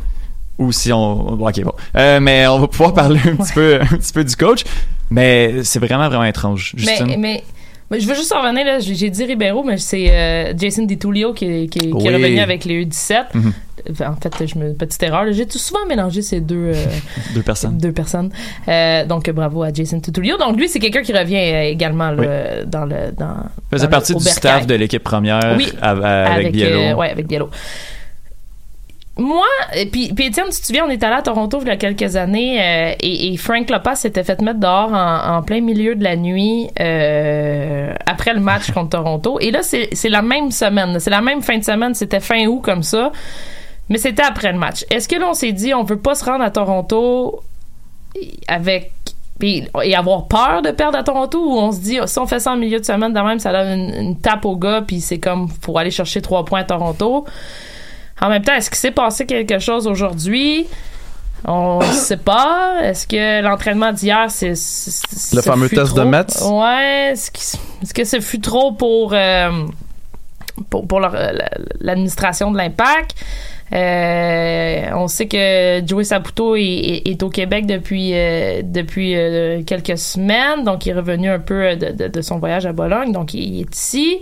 ou 0.57 0.71
si 0.71 0.93
on. 0.93 1.35
bon, 1.35 1.47
ok, 1.49 1.61
bon. 1.63 1.73
Euh, 1.97 2.19
mais 2.19 2.47
on 2.47 2.59
va 2.59 2.67
pouvoir 2.67 2.93
parler 2.93 3.19
un 3.25 3.35
petit 3.35 3.53
peu, 3.53 3.79
un 3.81 3.85
petit 3.97 4.13
peu 4.13 4.23
du 4.23 4.35
coach. 4.35 4.63
Mais 5.09 5.63
c'est 5.63 5.79
vraiment, 5.79 6.07
vraiment 6.07 6.23
étrange. 6.25 6.73
Justine. 6.75 7.07
Mais, 7.07 7.17
mais, 7.17 7.43
mais 7.91 7.99
je 7.99 8.07
veux 8.07 8.15
juste 8.15 8.33
en 8.33 8.41
revenir, 8.41 8.65
là, 8.65 8.79
j'ai 8.79 9.09
dit 9.09 9.23
Ribeiro, 9.25 9.63
mais 9.63 9.77
c'est 9.77 10.07
euh, 10.09 10.53
Jason 10.57 10.83
DiTullio 10.85 11.33
qui, 11.33 11.67
qui, 11.69 11.79
qui 11.79 11.91
Oui. 11.93 12.07
est 12.07 12.13
revenu 12.15 12.39
avec 12.39 12.65
les 12.65 12.85
U17. 12.85 13.25
Mhm. 13.33 13.53
En 14.01 14.15
fait, 14.15 14.47
je 14.47 14.57
me, 14.57 14.73
petite 14.73 15.03
erreur, 15.03 15.25
là, 15.25 15.31
j'ai 15.31 15.45
tout 15.45 15.59
souvent 15.59 15.85
mélangé 15.87 16.23
ces 16.23 16.39
deux, 16.41 16.71
euh, 16.73 16.85
Deux 17.35 17.43
personnes. 17.43 17.77
deux 17.77 17.91
personnes. 17.91 18.31
Euh, 18.67 19.05
donc, 19.05 19.29
bravo 19.29 19.61
à 19.61 19.71
Jason 19.71 19.97
DiTullio. 19.97 20.37
Donc, 20.37 20.57
lui, 20.57 20.67
c'est 20.67 20.79
quelqu'un 20.79 21.03
qui 21.03 21.13
revient 21.13 21.35
également 21.69 22.09
là, 22.11 22.21
Oui. 22.61 22.65
dans 22.67 22.85
le. 22.85 23.11
Dans, 23.15 23.35
faisait 23.69 23.85
dans 23.85 23.91
partie 23.91 24.15
du 24.15 24.23
staff 24.23 24.65
de 24.65 24.73
l'équipe 24.75 25.03
première 25.03 25.39
Oui. 25.55 25.71
à- 25.81 25.91
avec, 26.33 26.51
Biello. 26.53 26.97
ouais, 26.97 27.11
avec 27.11 27.27
Biello. 27.27 27.49
Moi, 29.17 29.45
et 29.73 29.85
puis, 29.85 30.11
puis 30.13 30.25
Étienne, 30.25 30.47
tu 30.51 30.59
te 30.59 30.65
souviens, 30.65 30.85
on 30.85 30.89
est 30.89 31.01
allé 31.01 31.15
à 31.15 31.21
Toronto 31.21 31.59
il 31.61 31.67
y 31.67 31.71
a 31.71 31.77
quelques 31.77 32.17
années 32.17 32.61
euh, 32.61 32.95
et, 32.99 33.37
Frank 33.37 33.69
Lopez 33.69 33.95
s'était 33.95 34.25
fait 34.25 34.41
mettre 34.41 34.59
dehors 34.59 34.91
en, 34.93 35.41
plein 35.41 35.61
milieu 35.61 35.95
de 35.95 36.03
la 36.03 36.17
nuit 36.17 36.69
euh, 36.81 37.93
après 38.05 38.33
le 38.33 38.41
match 38.41 38.71
contre 38.71 38.89
Toronto. 38.89 39.39
Et 39.39 39.51
là, 39.51 39.61
c'est 39.63 40.09
la 40.09 40.21
même 40.21 40.51
semaine, 40.51 40.99
c'est 40.99 41.09
la 41.09 41.21
même 41.21 41.41
fin 41.41 41.57
de 41.57 41.63
semaine, 41.63 41.93
c'était 41.93 42.19
fin 42.19 42.45
août 42.47 42.59
comme 42.61 42.83
ça, 42.83 43.13
mais 43.87 43.97
c'était 43.99 44.23
après 44.23 44.51
le 44.51 44.59
match. 44.59 44.83
Est-ce 44.91 45.07
que 45.07 45.15
là, 45.15 45.27
on 45.29 45.33
s'est 45.33 45.53
dit, 45.53 45.73
on 45.73 45.83
veut 45.83 45.99
pas 45.99 46.15
se 46.15 46.25
rendre 46.25 46.43
à 46.43 46.51
Toronto 46.51 47.41
avec 48.49 48.91
et 49.41 49.95
avoir 49.95 50.27
peur 50.27 50.61
de 50.61 50.71
perdre 50.71 50.97
à 50.97 51.03
Toronto 51.03 51.37
ou 51.37 51.57
on 51.57 51.71
se 51.73 51.79
dit 51.79 51.97
si 52.05 52.19
on 52.19 52.25
fait 52.25 52.39
ça 52.39 52.53
en 52.53 52.55
milieu 52.55 52.79
de 52.79 52.85
semaine 52.85 53.11
de 53.11 53.19
même 53.19 53.37
ça 53.37 53.51
donne 53.51 53.79
une, 53.79 53.93
une 53.93 54.17
tape 54.17 54.45
au 54.45 54.55
gars 54.55 54.81
puis 54.87 55.01
c'est 55.01 55.19
comme 55.19 55.51
pour 55.61 55.77
aller 55.77 55.91
chercher 55.91 56.21
trois 56.21 56.45
points 56.45 56.61
à 56.61 56.63
Toronto? 56.63 57.25
En 58.21 58.29
même 58.29 58.43
temps 58.43 58.53
est-ce 58.53 58.69
qu'il 58.69 58.79
s'est 58.79 58.91
passé 58.91 59.25
quelque 59.25 59.59
chose 59.59 59.87
aujourd'hui? 59.87 60.65
On 61.47 61.79
sait 61.91 62.17
pas 62.17 62.77
est-ce 62.83 63.05
que 63.07 63.41
l'entraînement 63.41 63.91
d'hier 63.91 64.31
c'est 64.31 64.53
Le 65.33 65.41
fameux 65.41 65.69
test 65.69 65.95
de? 65.95 66.01
Metz? 66.03 66.41
ouais 66.49 67.11
est-ce 67.13 67.93
que, 67.93 68.03
ce 68.03 68.19
fut 68.19 68.39
trop 68.41 68.71
pour 68.71 69.11
euh, 69.13 69.49
pour, 70.69 70.87
pour 70.87 70.99
l'administration 71.01 72.51
de 72.51 72.57
l'impact? 72.57 73.15
Euh, 73.73 74.81
on 74.93 75.07
sait 75.07 75.27
que 75.27 75.81
Joey 75.85 76.03
Saputo 76.03 76.55
est, 76.55 76.61
est- 76.61 77.07
est 77.09 77.23
au 77.23 77.29
Québec 77.29 77.65
depuis 77.65 78.11
euh, 78.13 78.61
depuis 78.63 79.15
euh, 79.15 79.63
quelques 79.63 79.97
semaines, 79.97 80.63
donc 80.63 80.85
il 80.85 80.89
est 80.91 80.93
revenu 80.93 81.29
un 81.29 81.39
peu 81.39 81.75
de, 81.75 81.91
de- 81.91 82.07
de 82.07 82.21
son 82.21 82.37
voyage 82.37 82.65
à 82.67 82.73
Bologne, 82.73 83.11
donc 83.11 83.33
il, 83.33 83.41
il 83.55 83.61
est 83.61 83.75
ici. 83.75 84.17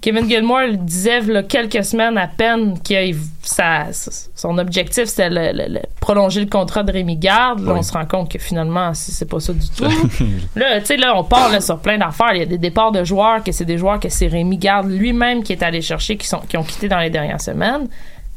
Kevin 0.00 0.28
Gilmore 0.28 0.60
le 0.68 0.76
disait 0.76 1.20
il 1.26 1.32
y 1.32 1.36
a 1.36 1.42
quelques 1.42 1.84
semaines 1.84 2.16
à 2.18 2.26
peine 2.28 2.78
que 2.82 2.94
son 3.42 4.58
objectif 4.58 5.06
c'était 5.06 5.28
le, 5.30 5.50
le- 5.52 5.72
le- 5.74 5.80
prolonger 6.00 6.40
le 6.40 6.46
contrat 6.46 6.82
de 6.82 6.92
Rémi 6.92 7.16
Garde. 7.16 7.60
Là, 7.64 7.72
Oui. 7.72 7.78
on 7.80 7.82
se 7.82 7.92
rend 7.92 8.06
compte 8.06 8.30
que 8.30 8.38
finalement 8.38 8.92
c'est 8.94 9.28
pas 9.28 9.40
ça 9.40 9.52
du 9.52 9.68
tout. 9.68 9.84
là, 10.56 10.80
tu 10.80 10.86
sais, 10.86 10.96
là, 10.96 11.16
on 11.18 11.24
parle 11.24 11.52
là, 11.52 11.60
sur 11.60 11.78
plein 11.78 11.98
d'affaires. 11.98 12.32
Il 12.34 12.38
y 12.38 12.42
a 12.42 12.46
des 12.46 12.58
départs 12.58 12.92
de 12.92 13.02
joueurs 13.04 13.42
que 13.42 13.50
c'est 13.52 13.64
des 13.64 13.78
joueurs 13.78 13.98
que 14.00 14.08
c'est 14.08 14.28
Rémi 14.28 14.56
Garde 14.58 14.88
lui-même 14.90 15.42
qui 15.42 15.52
est 15.52 15.62
allé 15.62 15.82
chercher, 15.82 16.16
qui 16.16 16.26
sont 16.26 16.40
qui 16.48 16.56
ont 16.56 16.62
quitté 16.64 16.88
dans 16.88 16.98
les 17.00 17.10
dernières 17.10 17.40
semaines. 17.40 17.88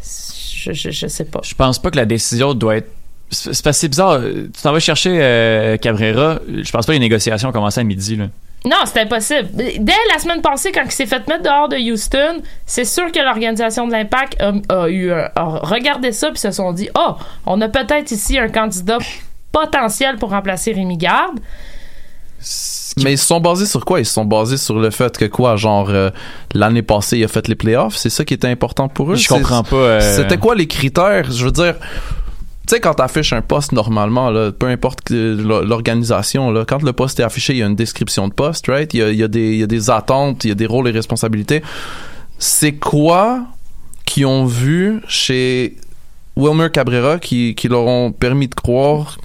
Je, 0.03 0.73
je, 0.73 0.89
je 0.91 1.07
sais 1.07 1.25
pas. 1.25 1.41
Je 1.43 1.53
pense 1.55 1.79
pas 1.79 1.91
que 1.91 1.97
la 1.97 2.05
décision 2.05 2.53
doit 2.53 2.77
être. 2.77 2.89
C'est 3.29 3.87
bizarre. 3.87 4.19
Tu 4.21 4.61
t'en 4.61 4.73
vas 4.73 4.79
chercher 4.79 5.17
euh, 5.21 5.77
Cabrera. 5.77 6.39
Je 6.47 6.69
pense 6.71 6.85
pas 6.85 6.91
que 6.91 6.97
les 6.97 6.99
négociations 6.99 7.49
ont 7.49 7.53
commencé 7.53 7.79
à 7.79 7.83
midi. 7.83 8.15
Là. 8.17 8.25
Non, 8.63 8.77
c'est 8.85 9.01
impossible. 9.01 9.49
Dès 9.53 9.93
la 10.13 10.19
semaine 10.19 10.41
passée, 10.41 10.71
quand 10.71 10.83
il 10.85 10.91
s'est 10.91 11.07
fait 11.07 11.27
mettre 11.27 11.41
dehors 11.43 11.67
de 11.67 11.77
Houston, 11.77 12.41
c'est 12.65 12.85
sûr 12.85 13.11
que 13.11 13.19
l'organisation 13.19 13.87
de 13.87 13.91
l'Impact 13.91 14.39
a, 14.39 14.53
a 14.83 14.87
eu 14.87 15.11
un- 15.11 15.29
a 15.35 15.43
regardé 15.63 16.11
ça 16.11 16.29
puis 16.29 16.37
se 16.39 16.51
sont 16.51 16.71
dit 16.71 16.87
oh, 16.95 17.15
on 17.47 17.59
a 17.61 17.69
peut-être 17.69 18.11
ici 18.11 18.37
un 18.37 18.49
candidat 18.49 18.99
potentiel 19.51 20.17
pour 20.17 20.29
remplacer 20.29 20.73
Rémi 20.73 20.97
Garde. 20.97 21.39
Mais 23.03 23.13
ils 23.13 23.17
se 23.17 23.25
sont 23.25 23.39
basés 23.39 23.65
sur 23.65 23.85
quoi? 23.85 23.99
Ils 23.99 24.05
se 24.05 24.13
sont 24.13 24.25
basés 24.25 24.57
sur 24.57 24.77
le 24.77 24.89
fait 24.89 25.17
que 25.17 25.25
quoi, 25.25 25.55
genre, 25.55 25.89
euh, 25.89 26.09
l'année 26.53 26.81
passée, 26.81 27.17
il 27.19 27.23
a 27.23 27.27
fait 27.27 27.47
les 27.47 27.55
playoffs. 27.55 27.95
C'est 27.95 28.09
ça 28.09 28.25
qui 28.25 28.33
était 28.33 28.47
important 28.49 28.89
pour 28.89 29.11
eux? 29.11 29.15
Je 29.15 29.21
C'est- 29.21 29.27
comprends 29.33 29.63
pas. 29.63 29.75
euh, 29.75 29.99
C'était 30.17 30.37
quoi 30.37 30.55
les 30.55 30.67
critères? 30.67 31.31
Je 31.31 31.45
veux 31.45 31.51
dire, 31.51 31.75
tu 32.67 32.75
sais, 32.75 32.79
quand 32.79 32.93
t'affiches 32.93 33.33
un 33.33 33.41
poste 33.41 33.71
normalement, 33.71 34.29
là, 34.29 34.51
peu 34.51 34.67
importe 34.67 35.09
l'organisation, 35.11 36.51
là, 36.51 36.63
quand 36.67 36.83
le 36.83 36.93
poste 36.93 37.19
est 37.19 37.23
affiché, 37.23 37.53
il 37.53 37.59
y 37.59 37.63
a 37.63 37.65
une 37.65 37.75
description 37.75 38.27
de 38.27 38.33
poste, 38.33 38.67
right? 38.67 38.93
Il 38.93 38.99
y 38.99 39.03
a, 39.03 39.09
il 39.09 39.17
y 39.17 39.23
a 39.23 39.27
des, 39.27 39.51
il 39.53 39.57
y 39.59 39.63
a 39.63 39.67
des 39.67 39.89
attentes, 39.89 40.45
il 40.45 40.49
y 40.49 40.51
a 40.51 40.55
des 40.55 40.65
rôles 40.67 40.87
et 40.87 40.91
responsabilités. 40.91 41.61
C'est 42.37 42.73
quoi 42.73 43.41
qui 44.05 44.25
ont 44.25 44.45
vu 44.45 45.01
chez 45.07 45.77
Wilmer 46.35 46.69
Cabrera 46.71 47.17
qui, 47.19 47.55
qui 47.55 47.67
leur 47.67 47.85
ont 47.87 48.11
permis 48.11 48.47
de 48.47 48.55
croire, 48.55 49.17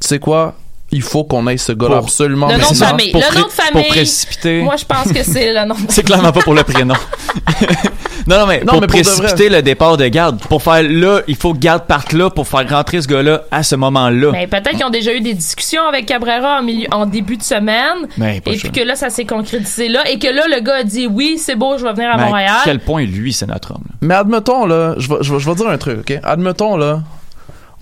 tu 0.00 0.08
sais 0.08 0.18
quoi? 0.18 0.56
Il 0.92 1.02
faut 1.02 1.22
qu'on 1.22 1.46
aille 1.46 1.58
ce 1.58 1.70
gars-là 1.70 1.98
absolument 1.98 2.48
Le 2.48 2.56
nom 2.58 2.70
de 2.70 2.74
famille. 2.76 3.12
pour, 3.12 3.20
Le 3.20 3.38
nom 3.40 3.46
de 3.46 3.52
famille. 3.52 3.84
pour 3.84 3.86
précipiter. 3.94 4.62
Moi, 4.62 4.74
je 4.76 4.84
pense 4.84 5.12
que 5.12 5.22
c'est 5.22 5.52
le 5.54 5.64
nom. 5.64 5.74
de- 5.76 5.80
C'est 5.88 6.02
clairement 6.02 6.32
pas 6.32 6.40
pour 6.40 6.52
le 6.54 6.64
prénom. 6.64 6.94
non, 8.30 8.38
non, 8.40 8.46
mais 8.46 8.60
Non, 8.60 8.72
pour 8.72 8.80
mais 8.82 8.86
précipiter 8.86 9.48
le 9.48 9.60
départ 9.62 9.96
de 9.96 10.06
garde. 10.08 10.38
Pour 10.40 10.62
faire 10.62 10.82
là, 10.82 11.20
il 11.28 11.36
faut 11.36 11.52
que 11.52 11.58
garde 11.58 11.84
parte 11.86 12.12
là 12.12 12.30
pour 12.30 12.46
faire 12.48 12.68
rentrer 12.68 13.02
ce 13.02 13.08
gars-là 13.08 13.42
à 13.50 13.62
ce 13.62 13.74
moment-là. 13.76 14.30
Ben, 14.32 14.48
peut-être 14.48 14.70
qu'ils 14.76 14.84
ont 14.84 14.90
déjà 14.90 15.12
eu 15.14 15.20
des 15.20 15.34
discussions 15.34 15.82
avec 15.88 16.06
Cabrera 16.06 16.60
en, 16.60 16.62
milieu, 16.62 16.86
en 16.92 17.06
début 17.06 17.36
de 17.36 17.42
semaine. 17.42 18.08
Mais 18.16 18.40
pas 18.40 18.52
et 18.52 18.56
sûr. 18.58 18.70
puis 18.70 18.80
que 18.80 18.86
là, 18.86 18.94
ça 18.94 19.10
s'est 19.10 19.24
concrétisé 19.26 19.88
là. 19.88 20.08
Et 20.08 20.18
que 20.18 20.28
là, 20.28 20.44
le 20.48 20.60
gars 20.62 20.76
a 20.76 20.82
dit 20.84 21.06
oui, 21.06 21.36
c'est 21.38 21.56
beau, 21.56 21.76
je 21.78 21.84
vais 21.84 21.92
venir 21.92 22.10
à 22.12 22.16
Mais 22.16 22.24
Montréal. 22.26 22.56
à 22.60 22.64
quel 22.64 22.80
point 22.80 23.04
lui, 23.04 23.32
c'est 23.32 23.46
notre 23.46 23.72
homme. 23.72 23.82
là. 23.88 23.94
Mais 24.00 24.14
admettons, 24.14 24.64
là, 24.66 24.94
je 24.98 25.08
vais, 25.08 25.16
je 25.20 25.32
vais, 25.32 25.40
je 25.40 25.48
vais 25.48 25.54
dire 25.56 25.68
un 25.68 25.78
truc, 25.78 25.98
OK? 26.00 26.18
Admettons, 26.22 26.76
là, 26.76 27.02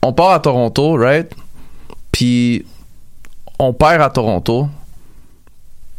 on 0.03 0.13
part 0.13 0.31
à 0.31 0.41
Toronto, 0.41 0.97
right? 0.97 1.31
Puis 2.13 2.65
on 3.59 3.73
perd 3.73 4.01
à 4.03 4.11
Toronto. 4.11 4.69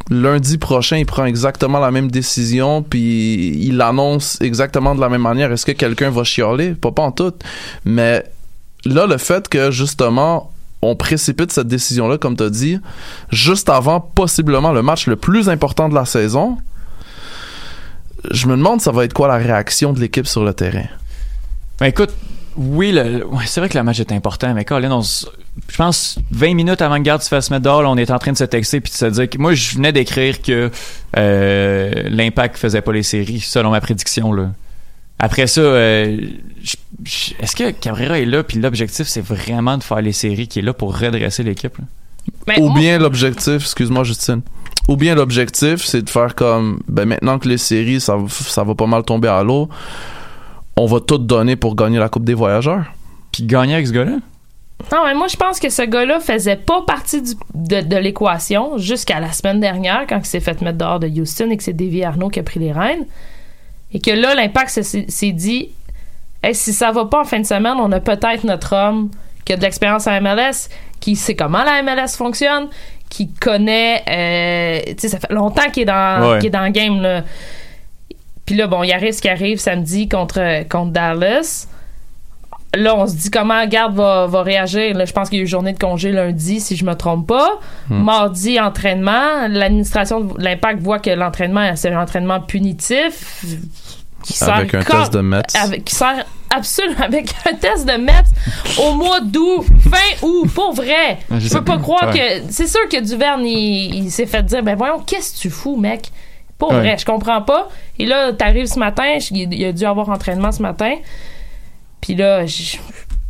Lundi 0.10 0.58
prochain, 0.58 0.98
il 0.98 1.06
prend 1.06 1.26
exactement 1.26 1.80
la 1.80 1.92
même 1.92 2.10
décision, 2.10 2.82
puis 2.82 3.50
il 3.64 3.78
l'annonce 3.78 4.42
exactement 4.42 4.96
de 4.96 5.02
la 5.02 5.10
même 5.10 5.22
manière. 5.22 5.52
Est-ce 5.52 5.66
que 5.66 5.72
quelqu'un 5.72 6.10
va 6.10 6.24
chialer? 6.24 6.74
Pas, 6.74 6.92
pas 6.92 7.04
en 7.04 7.12
tout. 7.12 7.34
Mais 7.86 8.24
là, 8.86 9.06
le 9.06 9.18
fait 9.18 9.48
que, 9.48 9.70
justement, 9.70 10.52
on 10.82 10.96
précipite 10.96 11.52
cette 11.52 11.68
décision-là, 11.68 12.18
comme 12.18 12.36
tu 12.36 12.44
as 12.44 12.50
dit, 12.50 12.80
juste 13.32 13.70
avant 13.70 14.00
possiblement 14.00 14.72
le 14.72 14.82
match 14.82 15.08
le 15.08 15.16
plus 15.16 15.50
important 15.50 15.90
de 15.90 15.96
la 15.96 16.06
saison, 16.06 16.58
je 18.32 18.48
me 18.48 18.56
demande 18.56 18.82
ça 18.82 18.92
va 18.92 19.06
être 19.06 19.14
quoi 19.14 19.28
la 19.28 19.38
réaction 19.38 19.94
de 19.94 20.00
l'équipe 20.00 20.28
sur 20.28 20.44
le 20.44 20.54
terrain. 20.54 20.88
Ben 21.80 21.88
écoute, 21.88 22.12
oui, 22.58 22.98
c'est 23.46 23.60
vrai 23.60 23.70
que 23.70 23.78
le 23.78 23.84
match 23.84 24.00
est 24.00 24.12
important, 24.12 24.54
mais 24.54 24.66
Colin, 24.66 24.92
on 24.92 25.02
je 25.68 25.78
pense 25.78 26.20
20 26.32 26.54
minutes 26.54 26.82
avant 26.82 26.98
que 26.98 27.04
Garde 27.04 27.22
se 27.22 27.28
fasse 27.28 27.52
mettre 27.52 27.64
dehors, 27.64 27.82
là, 27.82 27.90
on 27.90 27.98
est 27.98 28.12
en 28.12 28.20
train 28.20 28.32
de 28.32 28.38
se 28.38 28.44
texter 28.44 28.80
puis 28.82 28.92
de 28.92 28.98
se 28.98 29.06
dire 29.06 29.30
que 29.30 29.38
moi 29.38 29.54
je 29.54 29.76
venais 29.76 29.92
d'écrire 29.92 30.42
que 30.42 30.72
euh, 31.18 31.92
l'impact 32.10 32.58
faisait 32.58 32.82
pas 32.82 32.92
les 32.92 33.04
séries 33.04 33.40
selon 33.40 33.72
ma 33.72 33.82
prédiction 33.82 34.32
là. 34.32 34.52
Après 35.22 35.48
ça, 35.48 35.60
euh, 35.60 36.18
est-ce 37.42 37.56
que 37.56 37.72
Cabrera 37.72 38.20
est 38.20 38.26
là 38.26 38.44
puis 38.44 38.60
l'objectif 38.60 39.08
c'est 39.08 39.22
vraiment 39.22 39.78
de 39.78 39.84
faire 39.84 40.02
les 40.02 40.14
séries 40.14 40.48
qui 40.48 40.60
est 40.60 40.64
là 40.64 40.74
pour 40.74 40.98
redresser 40.98 41.44
l'équipe? 41.44 41.78
Mais 42.48 42.60
Ou 42.60 42.74
bien 42.74 43.00
l'objectif, 43.00 43.62
excuse-moi 43.64 44.04
Justine, 44.04 44.42
ou 44.88 44.96
bien 44.96 45.16
l'objectif 45.16 45.84
c'est 45.84 46.02
de 46.02 46.10
faire 46.10 46.36
comme, 46.36 46.80
ben 46.88 47.06
maintenant 47.06 47.40
que 47.40 47.50
les 47.50 47.58
séries 47.58 48.00
ça, 48.00 48.18
ça 48.30 48.64
va 48.64 48.76
pas 48.76 48.88
mal 48.88 49.04
tomber 49.04 49.28
à 49.28 49.44
l'eau, 49.44 49.70
on 50.80 50.86
va 50.86 51.02
tout 51.02 51.18
donner 51.18 51.58
pour 51.58 51.76
gagner 51.76 52.00
la 52.00 52.08
Coupe 52.08 52.24
des 52.24 52.34
Voyageurs. 52.34 52.86
Puis 53.32 53.44
gagner 53.44 53.74
avec 53.74 53.88
ce 53.88 53.92
gars-là? 53.92 54.18
Non, 54.92 55.06
mais 55.06 55.14
moi, 55.14 55.28
je 55.28 55.36
pense 55.36 55.60
que 55.60 55.70
ce 55.70 55.82
gars-là 55.82 56.20
faisait 56.20 56.56
pas 56.56 56.82
partie 56.88 57.22
du- 57.22 57.34
de, 57.54 57.82
de 57.82 57.98
l'équation 57.98 58.78
jusqu'à 58.78 59.20
la 59.20 59.32
semaine 59.32 59.60
dernière, 59.60 60.06
quand 60.08 60.18
il 60.18 60.26
s'est 60.26 60.40
fait 60.40 60.62
mettre 60.62 60.78
dehors 60.78 61.00
de 61.00 61.08
Houston 61.08 61.50
et 61.52 61.58
que 61.58 61.64
c'est 61.64 61.74
Davy 61.74 62.04
Arnaud 62.04 62.30
qui 62.30 62.40
a 62.40 62.44
pris 62.44 62.60
les 62.60 62.72
rênes. 62.72 63.06
Et 63.94 64.00
que 64.00 64.12
là, 64.12 64.34
l'impact 64.36 64.70
s'est- 64.82 65.32
dit 65.32 65.70
Hey, 66.42 66.56
si 66.56 66.72
ça 66.72 66.92
va 66.92 67.06
pas 67.06 67.22
en 67.22 67.26
fin 67.26 67.40
de 67.40 67.46
semaine, 67.46 67.76
on 67.80 67.92
a 67.92 68.00
peut-être 68.00 68.46
notre 68.46 68.74
homme 68.74 69.12
qui 69.44 69.52
a 69.54 69.58
de 69.58 69.62
l'expérience 69.62 70.08
à 70.08 70.14
MLS, 70.22 70.70
qui 71.02 71.16
sait 71.18 71.36
comment 71.36 71.64
la 71.64 71.82
MLS 71.84 72.16
fonctionne, 72.16 72.68
qui 73.10 73.30
connaît. 73.34 74.04
euh, 74.08 74.94
tu 74.94 75.00
sais, 75.00 75.08
ça 75.10 75.20
fait 75.20 75.34
longtemps 75.34 75.70
qu'il 75.74 75.84
est 75.84 75.86
dans, 75.86 76.32
Ouais. 76.32 76.38
qu'il 76.40 76.48
est 76.48 76.52
dans 76.52 76.64
le 76.64 76.70
game. 76.72 77.02
Là. 77.02 77.24
Puis 78.46 78.56
là, 78.56 78.68
bon, 78.68 78.84
il 78.84 78.92
arrive 78.94 79.12
ce 79.12 79.22
qui 79.22 79.28
arrive 79.30 79.60
samedi 79.60 80.08
contre, 80.08 80.66
contre 80.70 80.92
Dallas 80.92 81.68
là, 82.76 82.96
on 82.96 83.08
se 83.08 83.16
dit 83.16 83.32
comment 83.32 83.66
Garde 83.68 83.96
va, 83.96 84.28
va 84.28 84.42
réagir. 84.44 84.96
Là, 84.96 85.06
je 85.06 85.14
pense 85.14 85.30
qu'il 85.30 85.40
y 85.40 85.42
a 85.42 85.44
eu 85.44 85.48
journée 85.48 85.74
de 85.74 85.80
congé 85.80 86.12
lundi, 86.12 86.60
si 86.60 86.76
je 86.76 86.86
me 86.86 86.94
trompe 86.96 87.28
pas. 87.28 87.60
Hmm. 87.90 88.04
Mardi, 88.04 88.60
entraînement. 88.60 89.48
L'administration 89.50 90.22
de 90.22 90.34
l'Impact 90.44 90.82
voit 90.82 91.00
que 91.00 91.10
l'entraînement, 91.10 91.76
c'est 91.76 91.92
un 91.92 92.02
entraînement 92.02 92.40
punitif. 92.42 93.44
Qui 94.24 94.34
sert 94.34 94.54
Avec 94.54 94.74
un 94.76 94.84
test 94.84 95.14
de 95.14 95.22
METS. 95.22 95.56
avec- 95.56 95.86
qui 95.86 95.96
sert 95.96 96.26
absolument 96.54 97.00
avec 97.06 97.34
un 97.50 97.56
test 97.56 97.88
de 97.88 97.94
METS 97.94 98.28
au 98.84 98.94
mois 98.94 99.22
d'août, 99.22 99.66
fin 99.90 100.28
août, 100.28 100.46
pour 100.54 100.74
vrai. 100.74 101.20
Ah, 101.32 101.36
je 101.40 101.48
peux 101.50 101.64
pas 101.64 101.78
croire 101.78 102.10
Ouais. 102.14 102.42
que. 102.46 102.52
C'est 102.52 102.68
sûr 102.68 102.88
que 102.90 103.00
Duverne, 103.02 103.46
il, 103.46 103.96
il 103.96 104.12
s'est 104.12 104.26
fait 104.26 104.44
dire 104.44 104.62
ben 104.62 104.76
voyons, 104.76 105.00
qu'est-ce 105.00 105.36
que 105.36 105.40
tu 105.40 105.50
fous, 105.50 105.78
mec? 105.78 106.12
Pour 106.58 106.72
Ouais. 106.72 106.80
vrai, 106.80 106.98
je 107.00 107.06
comprends 107.06 107.42
pas. 107.42 107.70
Et 107.98 108.06
là, 108.06 108.34
t'arrives 108.34 108.66
ce 108.66 108.78
matin, 108.78 109.18
il 109.32 109.64
a 109.66 109.72
dû 109.72 109.86
avoir 109.86 110.10
entraînement 110.10 110.52
ce 110.52 110.62
matin. 110.62 110.96
Puis 112.02 112.16
là, 112.16 112.46
je- 112.46 112.78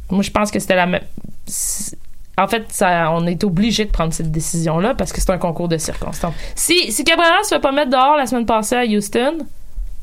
moi, 0.09 0.21
je 0.23 0.31
pense 0.31 0.51
que 0.51 0.59
c'était 0.59 0.75
la 0.75 0.85
même. 0.85 1.01
En 2.37 2.47
fait, 2.47 2.65
ça, 2.69 3.11
on 3.11 3.25
est 3.27 3.43
obligé 3.43 3.83
de 3.85 3.91
prendre 3.91 4.13
cette 4.13 4.31
décision-là 4.31 4.93
parce 4.95 5.11
que 5.11 5.19
c'est 5.19 5.29
un 5.31 5.37
concours 5.37 5.67
de 5.67 5.77
circonstances. 5.77 6.33
Si, 6.55 6.91
si 6.91 7.03
Cabrera 7.03 7.43
se 7.43 7.49
fait 7.49 7.59
pas 7.59 7.71
mettre 7.73 7.91
dehors 7.91 8.15
la 8.15 8.25
semaine 8.27 8.45
passée 8.45 8.75
à 8.75 8.85
Houston, 8.85 9.39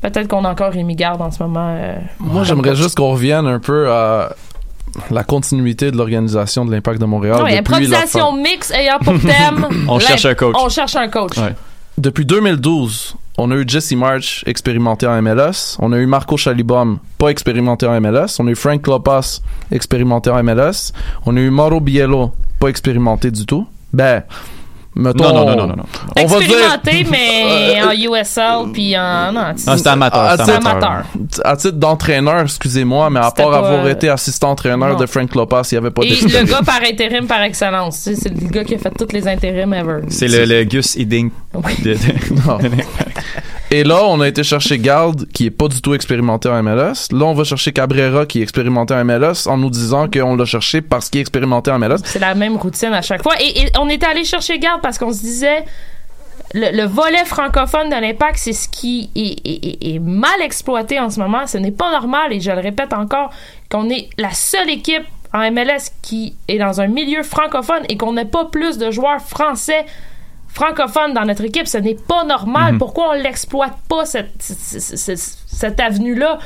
peut-être 0.01 0.27
qu'on 0.27 0.45
a 0.45 0.51
encore 0.51 0.71
Rémi 0.71 0.95
Garde 0.95 1.21
en 1.21 1.31
ce 1.31 1.41
moment. 1.41 1.75
euh, 1.79 1.95
Moi, 2.19 2.43
j'aimerais 2.43 2.75
juste 2.75 2.95
qu'on 2.97 3.11
revienne 3.13 3.47
un 3.47 3.59
peu 3.59 3.91
à 3.91 4.35
la 5.09 5.23
continuité 5.23 5.89
de 5.89 5.97
l'organisation 5.97 6.63
de 6.63 6.71
l'Impact 6.71 7.01
de 7.01 7.05
Montréal. 7.05 7.41
Oui, 7.43 7.55
improvisation 7.57 8.31
fin- 8.31 8.37
mix 8.37 8.69
ayant 8.71 8.99
pour 8.99 9.13
thème. 9.19 9.67
On 9.87 9.97
cherche 9.99 10.25
un 10.25 10.35
coach. 10.35 10.55
On 10.59 10.69
cherche 10.69 10.95
un 10.95 11.07
coach. 11.07 11.37
Ouais. 11.37 11.55
Depuis 11.97 12.25
2012, 12.25 13.15
on 13.37 13.51
a 13.51 13.55
eu 13.55 13.63
Jesse 13.67 13.95
March 13.95 14.43
expérimenté 14.47 15.05
en 15.07 15.21
MLS. 15.21 15.77
On 15.79 15.93
a 15.93 15.97
eu 15.97 16.07
Marco 16.07 16.37
Chalibom, 16.37 16.99
pas 17.17 17.29
expérimenté 17.29 17.85
en 17.85 18.01
MLS. 18.01 18.39
On 18.39 18.47
a 18.47 18.51
eu 18.51 18.55
Frank 18.55 18.85
Lopas, 18.87 19.41
expérimenté 19.71 20.29
en 20.29 20.43
MLS. 20.43 20.91
On 21.25 21.37
a 21.37 21.39
eu 21.39 21.49
Mauro 21.51 21.79
Biello, 21.79 22.33
pas 22.59 22.69
expérimenté 22.69 23.29
du 23.31 23.45
tout. 23.45 23.67
Ben, 23.93 24.23
mettons... 24.95 25.23
Non, 25.25 25.33
non, 25.33 25.45
non, 25.45 25.55
non, 25.55 25.67
non, 25.67 25.75
non. 25.77 25.83
On 26.17 26.25
va 26.25 26.39
dire... 26.39 26.49
Expérimenté, 26.57 27.07
mais 27.11 27.81
en 27.83 27.91
USL, 27.91 28.71
puis 28.73 28.97
en. 28.97 29.31
Non, 29.31 29.41
Non, 29.49 29.77
c'était 29.77 29.89
amateur. 29.89 30.21
Ah, 30.21 30.31
c'était 30.37 30.43
c'est 30.51 30.57
amateur. 30.57 31.03
À 31.43 31.55
titre 31.55 31.77
d'entraîneur, 31.77 32.41
excusez-moi, 32.41 33.09
mais 33.09 33.19
à 33.19 33.31
part 33.31 33.51
pas- 33.51 33.57
avoir 33.57 33.87
été 33.87 34.09
assistant-entraîneur 34.09 34.95
de 34.97 35.05
Frank 35.05 35.33
Lopas, 35.35 35.67
il 35.71 35.75
n'y 35.75 35.77
avait 35.79 35.91
pas 35.91 36.01
Et 36.03 36.09
le 36.09 36.43
gars 36.45 36.61
par 36.65 36.79
intérim 36.89 37.27
par 37.27 37.41
excellence. 37.43 38.03
Tu 38.03 38.15
sais, 38.15 38.21
C'est 38.21 38.29
le 38.41 38.47
gars 38.49 38.63
qui 38.63 38.75
a 38.75 38.77
fait 38.79 38.91
tous 38.97 39.11
les 39.13 39.27
intérims 39.27 39.73
ever. 39.73 40.01
C'est 40.09 40.27
le, 40.27 40.45
le 40.45 40.63
Gus 40.63 40.95
Hiddink. 40.95 41.31
Oui. 41.53 41.73
de- 41.83 41.93
Non. 42.47 42.57
Et 43.69 43.83
là, 43.83 44.05
on 44.05 44.21
a 44.21 44.27
été 44.29 44.43
chercher 44.43 44.79
Garde, 44.79 45.27
qui 45.33 45.47
est 45.47 45.51
pas 45.51 45.67
du 45.67 45.81
tout 45.81 45.93
expérimenté 45.93 46.47
en 46.47 46.63
MLS. 46.63 47.11
Là, 47.11 47.25
on 47.25 47.33
va 47.33 47.43
chercher 47.43 47.73
Cabrera, 47.73 48.25
qui 48.25 48.39
est 48.39 48.43
expérimenté 48.43 48.93
en 48.93 49.03
MLS, 49.03 49.45
en 49.45 49.57
nous 49.57 49.69
disant 49.69 50.07
qu'on 50.07 50.37
l'a 50.37 50.45
cherché 50.45 50.81
parce 50.81 51.09
qu'il 51.09 51.19
est 51.19 51.21
expérimenté 51.21 51.69
en 51.69 51.77
MLS. 51.77 51.97
C'est 52.05 52.19
la 52.19 52.33
même 52.33 52.55
routine 52.55 52.93
à 52.93 53.01
chaque 53.01 53.23
fois. 53.23 53.33
Et, 53.41 53.69
on 53.77 53.89
était 53.89 54.05
allé 54.05 54.23
chercher 54.23 54.57
garde 54.57 54.81
parce 54.81 54.97
qu'on 54.97 55.11
se 55.11 55.19
disait 55.19 55.65
le, 56.53 56.77
le 56.77 56.83
volet 56.85 57.25
francophone 57.25 57.89
de 57.89 57.95
l'impact, 57.95 58.37
c'est 58.37 58.53
ce 58.53 58.69
qui 58.69 59.09
est 59.15 59.99
mal 59.99 60.41
exploité 60.41 60.97
en 61.01 61.09
ce 61.09 61.19
moment. 61.19 61.45
Ce 61.45 61.57
n'est 61.57 61.71
pas 61.71 61.91
normal, 61.91 62.31
et 62.31 62.39
je 62.39 62.51
le 62.51 62.61
répète 62.61 62.93
encore, 62.93 63.31
qu'on 63.69 63.89
est 63.89 64.09
la 64.17 64.31
seule 64.31 64.69
équipe 64.69 65.03
en 65.33 65.51
MLS 65.51 65.91
qui 66.01 66.35
est 66.47 66.57
dans 66.57 66.79
un 66.79 66.87
milieu 66.87 67.21
francophone 67.21 67.83
et 67.89 67.97
qu'on 67.97 68.13
n'ait 68.13 68.23
pas 68.23 68.45
plus 68.45 68.77
de 68.77 68.91
joueurs 68.91 69.21
français 69.21 69.85
francophones 70.47 71.13
dans 71.13 71.25
notre 71.25 71.43
équipe. 71.43 71.67
Ce 71.67 71.77
n'est 71.77 71.95
pas 71.95 72.23
normal. 72.23 72.73
Pourquoi 72.77 73.09
on 73.09 73.13
l'exploite 73.13 73.75
pas, 73.89 74.05
cette, 74.05 74.31
cette, 74.39 74.81
cette- 74.97 75.37
cette 75.47 75.79
avenue-là? 75.79 76.39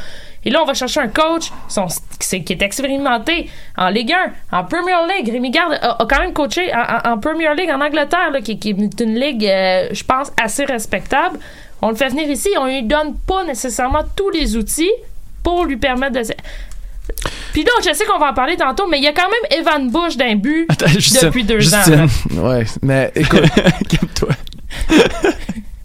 Et 0.44 0.50
là, 0.50 0.62
on 0.64 0.66
va 0.66 0.74
chercher 0.74 1.00
un 1.02 1.08
coach 1.08 1.52
son- 1.68 1.86
qui 2.20 2.36
est 2.54 2.62
expérimenté 2.64 3.50
en 3.78 3.90
Ligue 3.90 4.12
1, 4.52 4.58
en 4.58 4.64
Premier 4.64 4.94
League. 5.16 5.30
Rémi 5.32 5.52
Garde 5.52 5.74
a, 5.82 6.02
a 6.02 6.06
quand 6.08 6.20
même 6.20 6.34
coaché 6.34 6.74
en, 6.74 6.80
en- 7.10 7.14
en 7.14 7.18
Premier 7.20 7.54
League 7.56 7.70
en 7.70 7.80
Angleterre, 7.80 8.32
là, 8.32 8.42
qui, 8.42 8.58
qui 8.58 8.72
est 8.72 9.00
une 9.02 9.20
ligue, 9.20 9.46
euh, 9.46 9.90
je 9.92 10.04
pense, 10.04 10.32
assez 10.42 10.66
respectable. 10.66 11.38
On 11.84 11.90
le 11.90 11.96
fait 11.96 12.10
venir 12.10 12.28
ici, 12.30 12.50
on 12.60 12.66
lui 12.66 12.82
donne 12.84 13.16
pas 13.28 13.44
nécessairement 13.44 14.02
tous 14.16 14.30
les 14.32 14.56
outils 14.58 14.92
pour 15.44 15.66
lui 15.66 15.78
permettre 15.78 16.14
de... 16.14 16.24
Puis 17.54 17.64
là, 17.64 17.72
je 17.86 17.94
sais 17.94 18.06
qu'on 18.06 18.20
va 18.20 18.32
en 18.32 18.34
parler 18.34 18.56
tantôt, 18.58 18.88
mais 18.88 18.98
il 18.98 19.04
y 19.04 19.08
a 19.08 19.14
quand 19.14 19.30
même 19.30 19.60
Evan 19.60 19.90
Bush 19.92 20.18
d'un 20.18 20.36
but 20.36 20.66
Attends, 20.70 20.88
Justine, 20.88 21.20
depuis 21.24 21.44
deux 21.44 21.60
Justine, 21.60 22.08
ans. 22.36 22.48
Ouais, 22.48 22.66
mais 22.82 23.12
écoute, 23.16 23.44
calme-toi. 23.90 24.30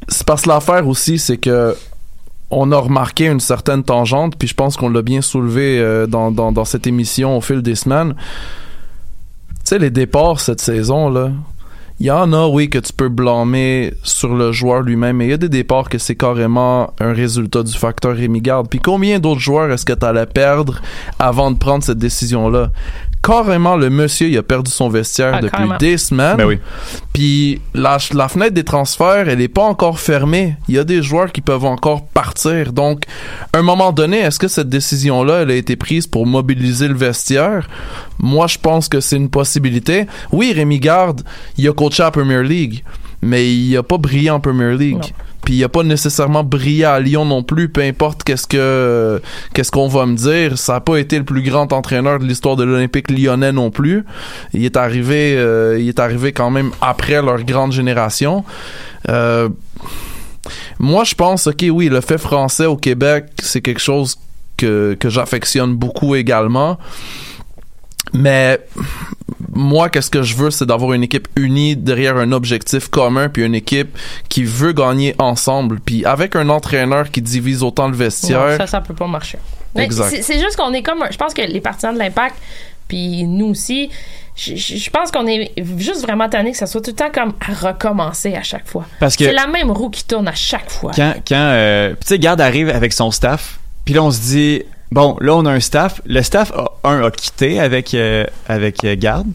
c'est 0.09 0.27
parce 0.27 0.43
que 0.43 0.49
l'affaire 0.49 0.87
aussi, 0.87 1.19
c'est 1.19 1.37
que 1.39 1.77
on 2.51 2.71
a 2.71 2.77
remarqué 2.79 3.27
une 3.27 3.41
certaine 3.41 3.83
tangente, 3.83 4.37
puis 4.39 4.47
je 4.47 4.55
pense 4.55 4.77
qu'on 4.77 4.89
l'a 4.89 5.03
bien 5.03 5.21
soulevé 5.21 5.79
euh, 5.81 6.07
dans, 6.07 6.31
dans, 6.31 6.53
dans 6.53 6.65
cette 6.65 6.87
émission 6.87 7.37
au 7.37 7.41
fil 7.41 7.61
des 7.61 7.75
semaines. 7.75 8.15
Tu 8.15 9.71
sais, 9.71 9.79
les 9.81 9.91
départs 9.91 10.39
cette 10.39 10.61
saison, 10.61 11.09
là, 11.09 11.33
il 11.99 12.07
y 12.07 12.11
en 12.11 12.33
a, 12.35 12.47
oui, 12.47 12.69
que 12.69 12.79
tu 12.79 12.93
peux 12.93 13.09
blâmer 13.09 13.95
sur 14.03 14.35
le 14.35 14.53
joueur 14.53 14.83
lui-même, 14.83 15.17
mais 15.17 15.27
il 15.27 15.31
y 15.31 15.35
a 15.35 15.39
des 15.39 15.49
départs 15.49 15.89
que 15.89 15.97
c'est 15.97 16.15
carrément 16.15 16.93
un 17.01 17.15
résultat 17.15 17.63
du 17.63 17.73
facteur 17.73 18.15
Rémi 18.15 18.43
Garde. 18.43 18.69
Puis 18.69 18.81
combien 18.81 19.19
d'autres 19.19 19.41
joueurs 19.41 19.71
est-ce 19.73 19.87
que 19.87 19.95
tu 19.95 20.05
allais 20.05 20.27
perdre 20.27 20.83
avant 21.19 21.51
de 21.51 21.57
prendre 21.57 21.83
cette 21.83 21.97
décision-là? 21.97 22.71
Carrément, 23.27 23.77
le 23.77 23.91
monsieur, 23.91 24.29
il 24.29 24.39
a 24.39 24.43
perdu 24.45 24.71
son 24.71 24.89
vestiaire 24.89 25.33
Ah, 25.35 25.41
depuis 25.41 25.51
carrément. 25.51 25.77
des 25.79 25.99
semaines. 25.99 26.37
Ben 26.37 26.47
oui. 26.47 26.59
Puis 27.13 27.61
la, 27.75 27.99
la 28.15 28.29
fenêtre 28.29 28.55
des 28.55 28.63
transferts, 28.63 29.29
elle 29.29 29.41
est 29.41 29.49
pas 29.49 29.65
encore 29.65 29.99
fermée. 29.99 30.55
Il 30.69 30.77
y 30.77 30.79
a 30.79 30.85
des 30.85 31.03
joueurs 31.03 31.33
qui 31.33 31.41
peuvent 31.41 31.65
encore 31.65 32.07
partir. 32.07 32.73
Donc, 32.73 33.03
à 33.53 33.59
un 33.59 33.63
moment 33.63 33.91
donné, 33.93 34.19
est-ce 34.19 34.39
que 34.39 34.49
cette 34.49 34.69
décision-là, 34.69 35.43
elle 35.43 35.51
a 35.51 35.55
été 35.57 35.75
prise 35.75 36.07
pour 36.07 36.25
mobiliser 36.27 36.87
le 36.87 36.95
vestiaire? 36.95 37.69
Moi, 38.21 38.47
je 38.47 38.59
pense 38.59 38.89
que 38.89 39.01
c'est 39.01 39.17
une 39.17 39.29
possibilité. 39.31 40.07
Oui, 40.31 40.53
Rémi 40.53 40.79
Garde, 40.79 41.23
il 41.59 41.69
a 41.69 41.73
coaché 41.73 42.05
à 42.05 42.11
Premier 42.13 42.43
League, 42.45 42.85
mais 43.23 43.53
il 43.53 43.77
a 43.77 43.83
pas 43.83 43.99
brillé 43.99 44.31
en 44.31 44.39
Premier 44.41 44.77
League. 44.77 44.99
Non. 44.99 45.25
Puis 45.47 45.55
il 45.55 45.63
a 45.65 45.69
pas 45.69 45.85
nécessairement 45.85 46.43
brillé 46.43 46.85
à 46.85 46.99
Lyon 46.99 47.25
non 47.25 47.45
plus, 47.45 47.69
peu 47.69 47.81
importe 47.81 48.25
qu'est-ce 48.25 48.49
que 48.49 49.23
qu'est-ce 49.55 49.71
qu'on 49.71 49.87
va 49.87 50.05
me 50.05 50.17
dire, 50.17 50.59
ça 50.59 50.75
a 50.75 50.81
pas 50.81 50.97
été 50.97 51.19
le 51.19 51.25
plus 51.25 51.41
grand 51.41 51.73
entraîneur 51.73 52.19
de 52.19 52.25
l'histoire 52.25 52.57
de 52.57 52.65
l'Olympique 52.65 53.13
lyonnais 53.13 53.53
non 53.53 53.71
plus. 53.71 54.05
Il 54.55 54.65
est 54.65 54.77
arrivé 54.77 55.37
euh, 55.37 55.79
il 55.79 55.89
est 55.89 56.01
arrivé 56.01 56.33
quand 56.33 56.51
même 56.51 56.73
après 56.81 57.23
leur 57.23 57.45
grande 57.45 57.71
génération. 57.71 58.45
Euh, 59.09 59.49
moi 60.81 61.05
je 61.05 61.15
pense 61.15 61.47
OK 61.47 61.65
oui, 61.71 61.89
le 61.89 62.01
fait 62.01 62.19
français 62.19 62.67
au 62.67 62.77
Québec, 62.77 63.27
c'est 63.41 63.61
quelque 63.61 63.81
chose 63.81 64.17
que 64.57 64.97
que 64.99 65.09
j'affectionne 65.09 65.77
beaucoup 65.77 66.17
également. 66.17 66.77
Mais 68.13 68.59
moi, 69.55 69.89
qu'est-ce 69.89 70.11
que 70.11 70.23
je 70.23 70.35
veux, 70.37 70.51
c'est 70.51 70.67
d'avoir 70.67 70.93
une 70.93 71.03
équipe 71.03 71.29
unie 71.37 71.77
derrière 71.77 72.17
un 72.17 72.33
objectif 72.33 72.89
commun, 72.89 73.29
puis 73.29 73.45
une 73.45 73.55
équipe 73.55 73.97
qui 74.29 74.45
veut 74.45 74.73
gagner 74.73 75.15
ensemble, 75.19 75.81
puis 75.81 76.05
avec 76.05 76.37
un 76.37 76.49
entraîneur 76.49 77.11
qui 77.11 77.23
divise 77.23 77.63
autant 77.63 77.89
le 77.89 77.97
vestiaire. 77.97 78.47
Non, 78.51 78.57
ça, 78.57 78.67
ça 78.67 78.81
peut 78.81 78.95
pas 78.95 79.07
marcher. 79.07 79.39
C'est- 80.09 80.23
C'est 80.23 80.41
juste 80.41 80.57
qu'on 80.57 80.73
est 80.73 80.83
comme. 80.83 81.05
Je 81.11 81.17
pense 81.17 81.35
que 81.35 81.43
les 81.43 81.61
partisans 81.61 81.93
de 81.95 81.99
l'Impact, 81.99 82.35
puis 82.89 83.25
nous 83.25 83.47
aussi, 83.47 83.91
je, 84.37 84.55
je- 84.57 84.77
je 84.77 84.91
pense 84.91 85.11
qu'on 85.11 85.27
est 85.27 85.53
juste 85.79 86.03
vraiment 86.03 86.29
tanné 86.29 86.53
que 86.53 86.57
ça 86.59 86.67
soit 86.67 86.81
tout 86.81 86.91
le 86.91 86.97
temps 86.97 87.11
comme 87.13 87.33
à 87.47 87.53
recommencer 87.69 88.35
à 88.35 88.43
chaque 88.43 88.67
fois. 88.67 88.87
Parce 89.01 89.17
que 89.17 89.25
C'est 89.25 89.33
la 89.33 89.47
même 89.47 89.71
roue 89.71 89.91
qui 89.91 90.05
tourne 90.05 90.29
à 90.29 90.35
chaque 90.35 90.71
fois. 90.71 90.93
quand, 90.95 91.15
quand 91.27 91.35
euh, 91.37 91.91
tu 92.01 92.07
sais, 92.07 92.19
Garde 92.19 92.41
arrive 92.41 92.69
avec 92.71 92.93
son 92.93 93.11
staff, 93.11 93.59
puis 93.85 93.95
là, 93.95 94.03
on 94.03 94.11
se 94.11 94.21
dit, 94.21 94.63
bon, 94.93 95.17
là, 95.21 95.35
on 95.35 95.45
a 95.47 95.53
un 95.53 95.61
staff. 95.61 96.01
Le 96.07 96.23
staff, 96.23 96.53
a, 96.53 96.71
un, 96.89 97.03
a 97.03 97.11
quitté 97.11 97.61
avec, 97.61 97.95
euh, 97.95 98.25
avec 98.49 98.85
euh, 98.85 98.97
Garde. 98.99 99.27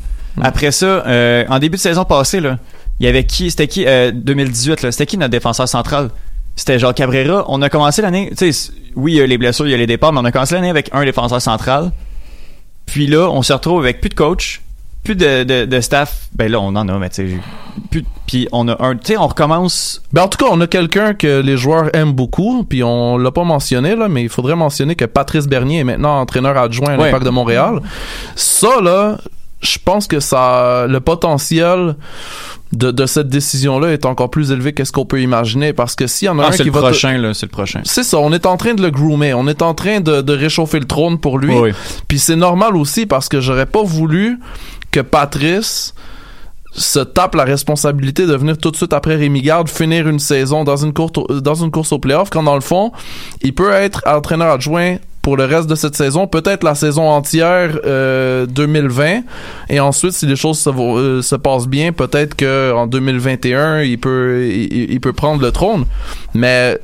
Après 0.41 0.71
ça, 0.71 0.85
euh, 0.85 1.45
en 1.49 1.59
début 1.59 1.77
de 1.77 1.81
saison 1.81 2.05
passée, 2.05 2.39
là, 2.39 2.57
il 2.99 3.05
y 3.05 3.09
avait 3.09 3.25
qui 3.25 3.49
C'était 3.49 3.67
qui 3.67 3.85
euh, 3.85 4.11
2018, 4.13 4.83
là 4.83 4.91
C'était 4.91 5.05
qui 5.05 5.17
notre 5.17 5.31
défenseur 5.31 5.67
central? 5.67 6.09
C'était 6.55 6.79
genre 6.79 6.93
Cabrera. 6.93 7.45
On 7.47 7.61
a 7.61 7.69
commencé 7.69 8.01
l'année, 8.01 8.31
tu 8.37 8.51
sais, 8.51 8.71
oui, 8.95 9.13
il 9.13 9.17
y 9.17 9.21
a 9.21 9.27
les 9.27 9.37
blessures, 9.37 9.67
il 9.67 9.71
y 9.71 9.73
a 9.73 9.77
les 9.77 9.87
départs, 9.87 10.13
mais 10.13 10.19
on 10.19 10.25
a 10.25 10.31
commencé 10.31 10.55
l'année 10.55 10.69
avec 10.69 10.89
un 10.93 11.03
défenseur 11.03 11.41
central. 11.41 11.91
Puis 12.85 13.07
là, 13.07 13.29
on 13.29 13.41
se 13.41 13.53
retrouve 13.53 13.79
avec 13.81 14.01
plus 14.01 14.09
de 14.09 14.15
coach, 14.15 14.61
plus 15.03 15.15
de, 15.15 15.43
de, 15.43 15.65
de 15.65 15.81
staff. 15.81 16.27
Ben 16.35 16.51
là, 16.51 16.59
on 16.59 16.75
en 16.75 16.87
a, 16.87 16.97
mais 16.99 17.09
tu 17.09 17.27
sais, 17.27 17.37
plus. 17.89 18.05
Puis 18.27 18.47
on 18.51 18.67
a 18.67 18.81
un. 18.85 18.95
Tu 18.95 19.13
sais, 19.13 19.17
on 19.17 19.27
recommence. 19.27 20.01
Ben 20.13 20.23
en 20.23 20.27
tout 20.27 20.37
cas, 20.37 20.49
on 20.51 20.61
a 20.61 20.67
quelqu'un 20.67 21.13
que 21.13 21.41
les 21.41 21.57
joueurs 21.57 21.89
aiment 21.95 22.13
beaucoup, 22.13 22.63
puis 22.63 22.83
on 22.83 23.17
l'a 23.17 23.31
pas 23.31 23.43
mentionné 23.43 23.95
là, 23.95 24.07
mais 24.07 24.23
il 24.23 24.29
faudrait 24.29 24.55
mentionner 24.55 24.95
que 24.95 25.05
Patrice 25.05 25.47
Bernier 25.47 25.79
est 25.79 25.83
maintenant 25.83 26.19
entraîneur 26.21 26.57
adjoint 26.57 26.93
à 26.93 26.97
Ouais. 26.97 27.05
l'Impact 27.07 27.25
de 27.25 27.29
Montréal. 27.31 27.81
Ça 28.35 28.79
là, 28.81 29.17
je 29.61 29.77
pense 29.83 30.07
que 30.07 30.19
ça, 30.19 30.85
le 30.87 30.99
potentiel 30.99 31.95
de, 32.73 32.89
de 32.91 33.05
cette 33.05 33.27
décision-là 33.27 33.89
est 33.91 34.05
encore 34.05 34.29
plus 34.31 34.51
élevé 34.51 34.71
que 34.73 34.83
ce 34.85 34.91
qu'on 34.93 35.05
peut 35.05 35.21
imaginer, 35.21 35.73
parce 35.73 35.95
que 35.95 36.07
s'il 36.07 36.27
y 36.27 36.29
en 36.29 36.39
a 36.39 36.43
Ah, 36.45 36.47
un 36.47 36.51
qui 36.51 36.63
le 36.63 36.71
va 36.71 36.79
te- 36.79 36.85
prochain, 36.85 37.17
là, 37.17 37.33
c'est 37.33 37.45
le 37.47 37.51
prochain. 37.51 37.81
c'est 37.83 38.03
ça, 38.03 38.17
on 38.17 38.31
est 38.31 38.45
en 38.45 38.55
train 38.57 38.73
de 38.75 38.81
le 38.81 38.89
groomer, 38.91 39.33
on 39.33 39.47
est 39.47 39.61
en 39.61 39.73
train 39.73 39.99
de, 39.99 40.21
de 40.21 40.33
réchauffer 40.33 40.79
le 40.79 40.85
trône 40.85 41.19
pour 41.19 41.37
lui. 41.37 41.53
Oui. 41.53 41.71
Puis 42.07 42.17
c'est 42.19 42.35
normal 42.37 42.75
aussi 42.77 43.05
parce 43.05 43.27
que 43.27 43.41
j'aurais 43.41 43.65
pas 43.65 43.83
voulu 43.83 44.39
que 44.91 44.99
Patrice 44.99 45.93
se 46.73 46.99
tape 46.99 47.35
la 47.35 47.43
responsabilité 47.43 48.25
de 48.25 48.35
venir 48.35 48.57
tout 48.57 48.71
de 48.71 48.77
suite 48.77 48.93
après 48.93 49.15
Rémi 49.15 49.41
Garde 49.41 49.67
finir 49.67 50.07
une 50.07 50.19
saison 50.19 50.63
dans 50.63 50.77
une 50.77 50.93
course 50.93 51.91
au, 51.91 51.99
playoff 51.99 52.29
quand 52.29 52.43
dans 52.43 52.55
le 52.55 52.61
fond 52.61 52.93
il 53.41 53.53
peut 53.53 53.71
être 53.71 54.01
entraîneur 54.07 54.51
adjoint 54.51 54.97
pour 55.21 55.37
le 55.37 55.45
reste 55.45 55.67
de 55.67 55.75
cette 55.75 55.95
saison, 55.95 56.25
peut-être 56.25 56.63
la 56.63 56.73
saison 56.73 57.07
entière 57.07 57.77
euh, 57.85 58.47
2020 58.47 59.21
et 59.69 59.79
ensuite 59.79 60.13
si 60.13 60.25
les 60.25 60.35
choses 60.35 60.57
se, 60.57 60.69
euh, 60.69 61.21
se 61.21 61.35
passent 61.35 61.67
bien, 61.67 61.91
peut-être 61.91 62.35
que 62.35 62.73
en 62.73 62.87
2021 62.87 63.81
il 63.83 63.99
peut 63.99 64.47
il 64.49 64.99
peut 64.99 65.13
prendre 65.13 65.41
le 65.41 65.51
trône. 65.51 65.85
Mais 66.33 66.79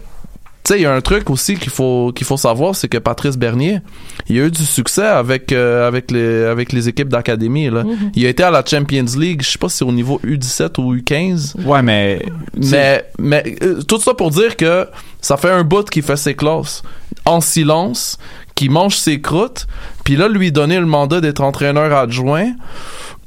tu 0.67 0.73
sais, 0.73 0.80
il 0.80 0.84
y 0.84 0.86
a 0.86 0.93
un 0.93 0.99
truc 0.99 1.30
aussi 1.30 1.56
qu'il 1.56 1.71
faut 1.71 2.12
qu'il 2.13 2.27
faut 2.27 2.36
savoir, 2.36 2.75
c'est 2.75 2.89
que 2.89 2.97
Patrice 2.97 3.38
Bernier, 3.38 3.80
il 4.27 4.38
a 4.38 4.47
eu 4.47 4.51
du 4.51 4.65
succès 4.65 5.06
avec 5.06 5.53
euh, 5.53 5.88
avec 5.88 6.12
les 6.12 6.43
avec 6.43 6.73
les 6.73 6.89
équipes 6.89 7.08
d'académie 7.08 7.69
là. 7.69 7.86
Mhm. 7.86 8.12
Il 8.15 8.25
a 8.25 8.30
été 8.30 8.43
à 8.43 8.51
la 8.51 8.65
Champions 8.65 9.06
League, 9.17 9.41
je 9.43 9.51
sais 9.51 9.58
pas 9.58 9.69
si 9.69 9.77
c'est 9.77 9.86
au 9.86 9.93
niveau 9.93 10.19
U17 10.25 10.82
ou 10.82 10.93
U15. 10.93 11.63
Ouais, 11.63 11.82
mais. 11.82 12.21
Mais 12.58 13.10
mais 13.17 13.56
euh, 13.63 13.82
tout 13.82 13.97
ça 14.01 14.13
pour 14.13 14.30
dire 14.30 14.58
que 14.58 14.89
ça 15.21 15.38
fait 15.38 15.51
un 15.51 15.63
bout 15.63 15.89
qui 15.89 16.01
fait 16.01 16.17
ses 16.17 16.36
classes 16.36 16.84
en 17.23 17.39
silence, 17.39 18.17
qui 18.53 18.67
mange 18.67 18.97
ses 18.97 19.21
croûtes, 19.21 19.67
puis 20.03 20.17
là 20.17 20.27
lui 20.27 20.51
donner 20.51 20.80
le 20.80 20.86
mandat 20.86 21.21
d'être 21.21 21.39
entraîneur 21.39 21.93
adjoint. 21.93 22.51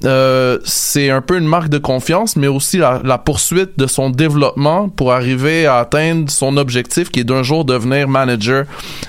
Euh, 0.04 0.58
c'est 0.64 1.10
un 1.10 1.20
peu 1.20 1.36
une 1.38 1.46
marque 1.46 1.68
de 1.68 1.78
confiance, 1.78 2.36
mais 2.36 2.46
aussi 2.48 2.78
la, 2.78 3.00
la 3.04 3.18
poursuite 3.18 3.78
de 3.78 3.86
son 3.86 4.10
développement 4.10 4.88
pour 4.88 5.12
arriver 5.12 5.66
à 5.66 5.78
atteindre 5.78 6.30
son 6.30 6.56
objectif 6.56 7.10
qui 7.10 7.20
est 7.20 7.24
d'un 7.24 7.42
jour 7.42 7.64
devenir 7.64 8.08
manager 8.08 8.64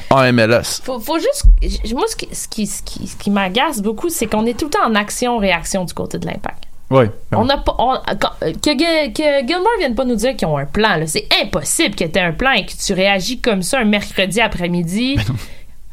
en 0.10 0.32
MLS. 0.34 0.82
Faut, 0.84 1.00
faut 1.00 1.20
juste. 1.20 1.46
Moi, 1.94 2.04
ce 2.08 2.16
qui, 2.16 2.28
ce 2.34 2.48
qui, 2.48 2.68
ce 2.68 2.82
qui, 2.84 3.08
ce 3.08 3.16
qui 3.16 3.30
m'agace 3.32 3.82
beaucoup, 3.82 4.10
c'est 4.10 4.28
qu'on 4.28 4.46
est 4.46 4.58
tout 4.58 4.66
le 4.66 4.72
temps 4.72 4.86
en 4.86 4.96
action-réaction 4.96 5.86
du 5.86 5.94
côté 5.94 6.18
de 6.20 6.26
l'impact. 6.26 6.64
Ouais. 6.90 7.10
On 7.32 7.48
a 7.48 7.58
pas. 7.58 7.74
on- 7.80 7.96
que, 8.42 9.12
que 9.14 9.48
Gilmore 9.48 9.68
vienne 9.80 9.96
pas 9.96 10.04
nous 10.04 10.16
dire 10.16 10.36
qu'ils 10.36 10.48
ont 10.50 10.58
un 10.58 10.66
plan. 10.66 11.02
C'est 11.06 11.26
impossible 11.42 11.96
que 11.96 12.04
tu 12.04 12.20
aies 12.20 12.22
un 12.22 12.34
plan 12.34 12.52
et 12.52 12.66
que 12.66 12.74
tu 12.74 12.92
réagis 12.94 13.40
comme 13.40 13.62
ça 13.62 13.80
un 13.80 13.86
mercredi 13.86 14.42
après-midi 14.42 15.18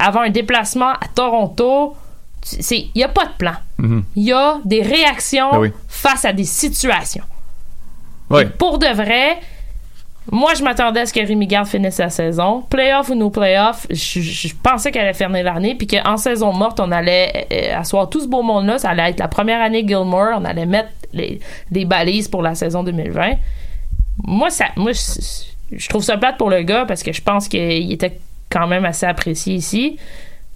avant 0.00 0.22
un 0.22 0.30
déplacement 0.30 0.90
à 0.90 1.06
Toronto. 1.14 1.94
Il 2.70 2.90
n'y 2.94 3.04
a 3.04 3.08
pas 3.08 3.26
de 3.26 3.32
plan. 3.38 3.54
Mhm. 3.78 4.04
Il 4.16 4.24
y 4.24 4.32
a 4.32 4.58
des 4.64 4.82
réactions 4.82 5.50
Ben 5.52 5.58
oui. 5.58 5.72
face 5.88 6.24
à 6.24 6.32
des 6.32 6.44
situations. 6.44 7.24
Pour 8.58 8.78
de 8.78 8.86
vrai, 8.86 9.38
moi, 10.30 10.52
je 10.54 10.62
m'attendais 10.62 11.00
à 11.00 11.06
ce 11.06 11.12
que 11.12 11.20
Rémi 11.26 11.46
Garde 11.46 11.66
finisse 11.66 11.98
la 11.98 12.10
saison. 12.10 12.62
Playoff 12.68 13.08
ou 13.08 13.14
no 13.14 13.30
playoff, 13.30 13.86
je, 13.90 14.20
je 14.20 14.54
pensais 14.62 14.90
qu'elle 14.90 15.04
allait 15.04 15.14
finir 15.14 15.42
l'année, 15.44 15.74
puis 15.74 15.86
qu'en 15.86 16.16
saison 16.18 16.52
morte, 16.52 16.78
on 16.80 16.92
allait 16.92 17.46
euh, 17.50 17.78
asseoir 17.80 18.10
tout 18.10 18.20
ce 18.20 18.26
beau 18.28 18.42
monde-là. 18.42 18.78
Ça 18.78 18.90
allait 18.90 19.10
être 19.10 19.20
la 19.20 19.28
première 19.28 19.62
année 19.62 19.86
Gilmore. 19.86 20.34
On 20.36 20.44
allait 20.44 20.66
mettre 20.66 20.90
les, 21.14 21.40
les 21.70 21.84
balises 21.86 22.28
pour 22.28 22.42
la 22.42 22.54
saison 22.54 22.82
2020. 22.82 23.32
Moi, 24.26 24.50
ça, 24.50 24.66
moi 24.76 24.92
je, 24.92 25.00
je 25.72 25.88
trouve 25.88 26.02
ça 26.02 26.18
plate 26.18 26.36
pour 26.36 26.50
le 26.50 26.62
gars 26.62 26.84
parce 26.86 27.02
que 27.02 27.12
je 27.12 27.22
pense 27.22 27.48
qu'il 27.48 27.90
était 27.92 28.18
quand 28.50 28.66
même 28.66 28.84
assez 28.84 29.06
apprécié 29.06 29.54
ici. 29.54 29.98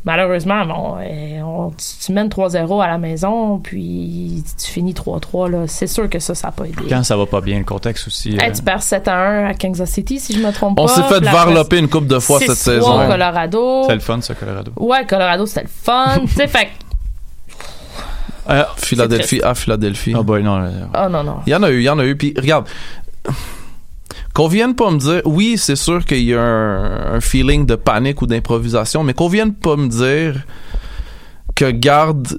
Malheureusement, 0.04 0.66
bon, 0.66 0.96
euh, 1.00 1.40
on- 1.42 1.70
tu, 1.70 2.06
tu 2.06 2.12
mènes 2.12 2.28
3-0 2.28 2.80
à 2.82 2.88
la 2.88 2.98
maison, 2.98 3.58
puis 3.58 4.42
tu 4.60 4.70
finis 4.70 4.94
3-3. 4.94 5.48
là. 5.48 5.66
C'est 5.68 5.86
sûr 5.86 6.10
que 6.10 6.18
ça, 6.18 6.34
ça 6.34 6.48
n'a 6.48 6.52
pas 6.52 6.64
aidé. 6.64 6.82
Quand 6.88 7.04
ça 7.04 7.16
va 7.16 7.24
pas 7.26 7.40
bien, 7.40 7.58
le 7.58 7.64
contexte 7.64 8.08
aussi. 8.08 8.30
Hey, 8.32 8.50
euh, 8.50 8.52
tu 8.52 8.62
perds 8.62 8.82
7-1 8.82 9.46
à 9.50 9.54
Kansas 9.54 9.88
City, 9.90 10.18
si 10.18 10.32
je 10.34 10.44
me 10.44 10.50
trompe 10.52 10.78
On 10.80 10.86
pas. 10.86 10.92
s'est 10.94 11.02
fait 11.04 11.20
varloper 11.24 11.78
une 11.78 11.88
coupe 11.88 12.08
de 12.08 12.18
fois 12.18 12.40
cette 12.40 12.50
6-3 12.50 12.54
saison. 12.56 13.04
au 13.04 13.06
Colorado. 13.06 13.84
C'est 13.86 13.94
le 13.94 14.00
fun, 14.00 14.20
ça, 14.20 14.34
Colorado. 14.34 14.72
Ouais, 14.76 15.06
Colorado, 15.06 15.46
c'était 15.46 15.62
le 15.62 15.68
fun. 15.68 16.18
tu 16.26 16.28
sais, 16.34 16.48
fait 16.48 16.68
Euh, 18.50 18.64
Philadelphie 18.76 19.40
à 19.40 19.54
Philadelphie. 19.54 20.14
Oh 20.18 20.24
boy, 20.24 20.42
non. 20.42 20.68
Oh 20.98 21.08
non, 21.08 21.22
non. 21.22 21.36
Il 21.46 21.52
y 21.52 21.54
en 21.54 21.62
a 21.62 21.70
eu, 21.70 21.78
il 21.78 21.84
y 21.84 21.88
en 21.88 21.98
a 22.00 22.04
eu. 22.04 22.16
Puis 22.16 22.34
regarde, 22.36 22.66
qu'on 24.34 24.48
vienne 24.48 24.74
pas 24.74 24.90
me 24.90 24.98
dire, 24.98 25.22
oui, 25.24 25.58
c'est 25.58 25.76
sûr 25.76 26.04
qu'il 26.04 26.22
y 26.22 26.34
a 26.34 26.42
un, 26.42 27.20
feeling 27.20 27.66
de 27.66 27.74
panique 27.74 28.22
ou 28.22 28.26
d'improvisation, 28.26 29.04
mais 29.04 29.14
qu'on 29.14 29.28
vienne 29.28 29.54
pas 29.54 29.76
me 29.76 29.88
dire 29.88 30.42
que 31.54 31.70
Garde 31.70 32.38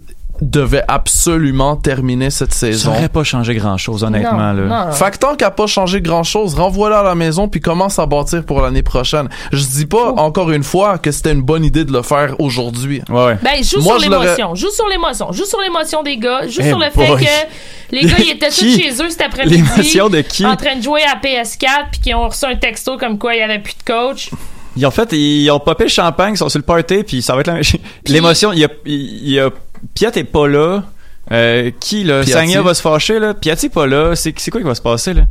devait 0.49 0.83
absolument 0.87 1.75
terminer 1.75 2.29
cette 2.29 2.53
Ça 2.53 2.67
saison. 2.67 2.91
aurait 2.91 3.09
pas 3.09 3.23
changé 3.23 3.55
grand 3.55 3.77
chose, 3.77 4.03
honnêtement. 4.03 4.53
Non, 4.53 4.67
là. 4.67 4.85
non. 4.87 4.91
Fait 4.91 5.11
que 5.11 5.17
tant 5.17 5.35
qu'à 5.35 5.51
pas 5.51 5.67
changé 5.67 6.01
grand 6.01 6.23
chose, 6.23 6.55
renvoie-la 6.55 6.99
à 6.99 7.03
la 7.03 7.15
maison 7.15 7.47
puis 7.47 7.61
commence 7.61 7.99
à 7.99 8.05
bâtir 8.05 8.43
pour 8.45 8.61
l'année 8.61 8.83
prochaine. 8.83 9.29
Je 9.51 9.63
dis 9.65 9.85
pas 9.85 10.11
Oh. 10.15 10.19
encore 10.19 10.51
une 10.51 10.63
fois 10.63 10.97
que 10.97 11.11
c'était 11.11 11.31
une 11.31 11.41
bonne 11.41 11.63
idée 11.63 11.85
de 11.85 11.91
le 11.93 12.01
faire 12.01 12.35
aujourd'hui. 12.39 13.01
Ouais, 13.09 13.25
ouais. 13.25 13.37
Ben, 13.41 13.63
joue 13.63 13.81
Moi, 13.81 13.99
sur 13.99 14.09
l'émotion. 14.09 14.55
Joue 14.55 14.69
sur 14.69 14.87
l'émotion. 14.89 15.31
Joue 15.31 15.45
sur 15.45 15.61
l'émotion 15.61 16.03
des 16.03 16.17
gars. 16.17 16.47
Joue 16.47 16.61
Eh 16.61 16.69
sur 16.69 16.77
le 16.79 16.87
boy. 16.93 17.17
fait 17.19 17.25
que 17.25 17.95
les 17.95 18.01
gars, 18.01 18.15
ils 18.19 18.31
étaient 18.31 18.49
tous 18.49 18.55
chez 18.77 18.89
eux 19.01 19.09
cet 19.09 19.21
après-midi. 19.21 19.55
L'émotion 19.57 20.09
de 20.09 20.21
qui? 20.21 20.45
En 20.45 20.55
train 20.55 20.75
de 20.75 20.81
jouer 20.83 21.01
à 21.03 21.15
PS4 21.15 21.89
puis 21.91 22.01
qu'ils 22.01 22.15
ont 22.15 22.27
reçu 22.27 22.45
un 22.45 22.55
texto 22.55 22.97
comme 22.97 23.17
quoi 23.17 23.33
il 23.35 23.39
y 23.39 23.43
avait 23.43 23.59
plus 23.59 23.75
de 23.75 23.83
coach. 23.91 24.29
Ils 24.75 24.85
ont 24.87 24.91
fait, 24.91 25.11
ils 25.13 25.49
ont 25.51 25.59
popé 25.59 25.83
le 25.83 25.89
champagne, 25.91 26.33
ils 26.33 26.37
sont 26.37 26.49
sur 26.49 26.57
le 26.57 26.65
party, 26.65 27.03
puis 27.03 27.21
ça 27.21 27.35
va 27.35 27.41
être 27.41 27.47
la 27.47 27.59
L'émotion, 28.07 28.51
il 28.53 28.59
y 28.59 28.65
a, 28.65 28.69
il 28.87 29.29
y 29.29 29.39
a, 29.39 29.49
Piat 29.93 30.11
est 30.15 30.23
pas 30.23 30.47
là. 30.47 30.83
Euh, 31.31 31.71
qui, 31.79 32.03
là? 32.03 32.23
Piatti? 32.23 32.31
Sagna 32.31 32.61
va 32.61 32.73
se 32.73 32.81
fâcher, 32.81 33.19
là. 33.19 33.33
Piatti 33.33 33.67
est 33.67 33.69
pas 33.69 33.87
là. 33.87 34.15
C'est, 34.15 34.37
c'est 34.37 34.51
quoi 34.51 34.59
qui 34.61 34.67
va 34.67 34.75
se 34.75 34.81
passer, 34.81 35.13
là? 35.13 35.23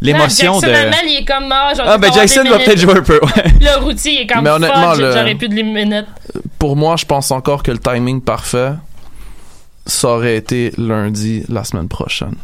L'émotion 0.00 0.54
Jackson 0.60 0.66
de. 0.66 0.72
Hamel, 0.72 0.98
il 1.06 1.16
est 1.20 1.24
comme 1.24 1.48
mort. 1.48 1.72
Ah, 1.78 1.96
ben 1.98 2.12
Jackson 2.12 2.44
va 2.48 2.58
peut-être 2.58 2.78
jouer 2.78 2.98
un 2.98 3.02
peu, 3.02 3.20
ouais. 3.22 3.44
Le 3.60 3.82
routier, 3.82 4.22
est 4.22 4.26
comme 4.26 4.42
Mais 4.42 4.50
honnêtement, 4.50 4.90
fuck, 4.92 5.00
le- 5.00 5.12
j'aurais 5.12 5.34
plus 5.34 5.48
de 5.48 5.54
minutes. 5.62 6.06
Pour 6.58 6.76
moi, 6.76 6.96
je 6.96 7.04
pense 7.06 7.30
encore 7.30 7.62
que 7.62 7.70
le 7.70 7.78
timing 7.78 8.20
parfait, 8.20 8.72
ça 9.86 10.08
aurait 10.08 10.36
été 10.36 10.72
lundi 10.76 11.44
la 11.48 11.64
semaine 11.64 11.88
prochaine. 11.88 12.34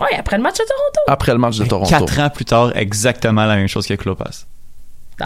Ouais, 0.00 0.16
après 0.18 0.36
le 0.36 0.42
match 0.42 0.54
de 0.54 0.64
Toronto. 0.64 1.00
Après 1.08 1.32
le 1.32 1.38
match 1.38 1.58
de 1.58 1.64
Toronto. 1.64 1.88
Quatre 1.90 2.18
ans 2.20 2.30
plus 2.30 2.44
tard, 2.44 2.72
exactement 2.76 3.44
la 3.44 3.56
même 3.56 3.68
chose 3.68 3.86
que 3.86 3.94
Klopas. 3.94 4.44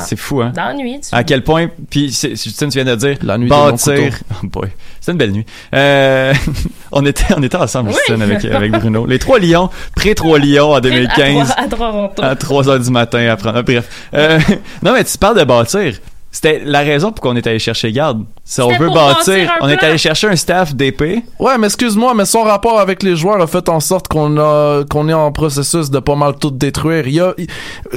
C'est 0.01 0.17
fou, 0.19 0.43
hein? 0.43 0.53
Dans 0.55 0.65
la 0.67 0.75
nuit, 0.75 1.01
tu 1.01 1.09
À 1.15 1.25
quel 1.25 1.43
point, 1.43 1.69
puis 1.91 2.13
c'est- 2.13 2.31
Justine, 2.31 2.69
tu 2.69 2.79
viens 2.83 2.85
de 2.85 2.95
dire, 2.97 3.17
La 3.23 3.39
nuit 3.39 3.49
bâtir. 3.49 4.15
Oh 4.43 4.47
boy, 4.47 4.69
c'était 5.01 5.13
une 5.13 5.19
belle 5.19 5.33
nuit. 5.33 5.47
Euh, 5.75 6.35
on 6.93 7.05
était, 7.07 7.35
on 7.37 7.43
était 7.43 7.57
ensemble, 7.57 7.91
Oui. 7.91 7.97
Justine, 8.07 8.23
avec, 8.23 8.45
avec 8.45 8.73
Bruno. 8.73 9.07
Les 9.07 9.19
trois 9.19 9.39
Lions, 9.39 9.71
pré-trois 9.97 10.39
Lions 10.39 10.73
en 10.75 10.81
2015. 10.83 11.51
À, 11.51 11.55
Tro- 11.55 11.63
à 11.65 11.69
Toronto. 11.69 12.23
à 12.23 12.37
3 12.37 12.69
heures 12.69 12.81
du 12.81 12.91
matin 12.91 13.27
à 13.29 13.37
prendre. 13.37 13.63
Bref. 13.63 14.09
Euh, 14.15 14.39
non, 14.83 14.93
mais 14.93 15.05
tu 15.05 15.17
parles 15.19 15.39
de 15.39 15.45
bâtir. 15.45 15.95
C'était 16.31 16.61
la 16.65 16.81
raison 16.81 17.11
pour 17.11 17.23
qu'on 17.23 17.37
est 17.37 17.47
allé 17.47 17.59
chercher 17.59 17.91
garde. 17.91 18.23
Si 18.45 18.61
on 18.61 18.69
veut 18.79 18.91
bâtir, 18.91 19.51
on 19.63 19.69
est 19.69 19.83
allé 19.83 19.97
chercher 19.97 20.29
un 20.29 20.37
staff 20.37 20.75
d'épée. 20.75 21.23
Ouais, 21.39 21.57
mais 21.59 21.67
excuse-moi, 21.69 22.13
mais 22.15 22.27
son 22.27 22.43
rapport 22.43 22.79
avec 22.79 23.03
les 23.03 23.17
joueurs 23.17 23.41
a 23.41 23.47
fait 23.47 23.67
en 23.71 23.81
sorte 23.81 24.09
qu'on 24.09 24.37
a 24.39 24.85
qu'on 24.91 25.09
est 25.09 25.15
en 25.15 25.33
processus 25.33 25.91
de 25.91 25.99
pas 26.01 26.17
mal 26.17 26.35
tout 26.39 26.51
détruire. 26.51 27.07
Il 27.09 27.15
y 27.15 27.21
a 27.21 27.33
il- 27.39 27.47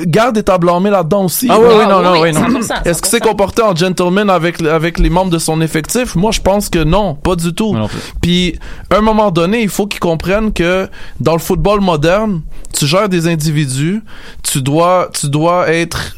Garde 0.08 0.38
est 0.38 0.50
à 0.50 0.58
blâmer 0.58 0.89
là-dedans 0.89 1.26
aussi. 1.26 1.48
Ah 1.50 1.60
ouais, 1.60 1.67
là. 1.67 1.78
ouais, 1.78 1.86
non, 1.88 2.02
non, 2.02 2.20
ouais, 2.22 2.32
non. 2.32 2.39
100%, 2.62 2.84
Est-ce 2.86 3.02
que 3.02 3.08
c'est 3.10 3.20
100%. 3.20 3.28
comporté 3.30 3.62
en 3.63 3.76
gentleman 3.76 4.30
avec 4.30 4.62
avec 4.63 4.98
les 4.98 5.10
membres 5.10 5.32
de 5.32 5.39
son 5.39 5.60
effectif? 5.62 6.15
Moi, 6.15 6.32
je 6.32 6.39
pense 6.39 6.70
que 6.70 6.80
non, 6.80 7.15
pas 7.15 7.36
du 7.36 7.54
tout. 7.54 7.76
Puis, 8.22 8.58
à 8.89 8.98
un 8.98 9.02
moment 9.02 9.32
donné, 9.32 9.62
il 9.62 9.70
faut 9.70 9.88
qu'ils 9.88 10.00
comprennent 10.00 10.54
que 10.54 10.88
dans 11.20 11.34
le 11.34 11.39
football 11.39 11.82
moderne, 11.82 12.41
tu 12.78 12.86
gères 12.88 13.10
des 13.10 13.28
individus, 13.28 14.02
tu 14.41 14.62
dois, 14.62 15.10
tu 15.13 15.28
dois 15.30 15.70
être, 15.70 16.15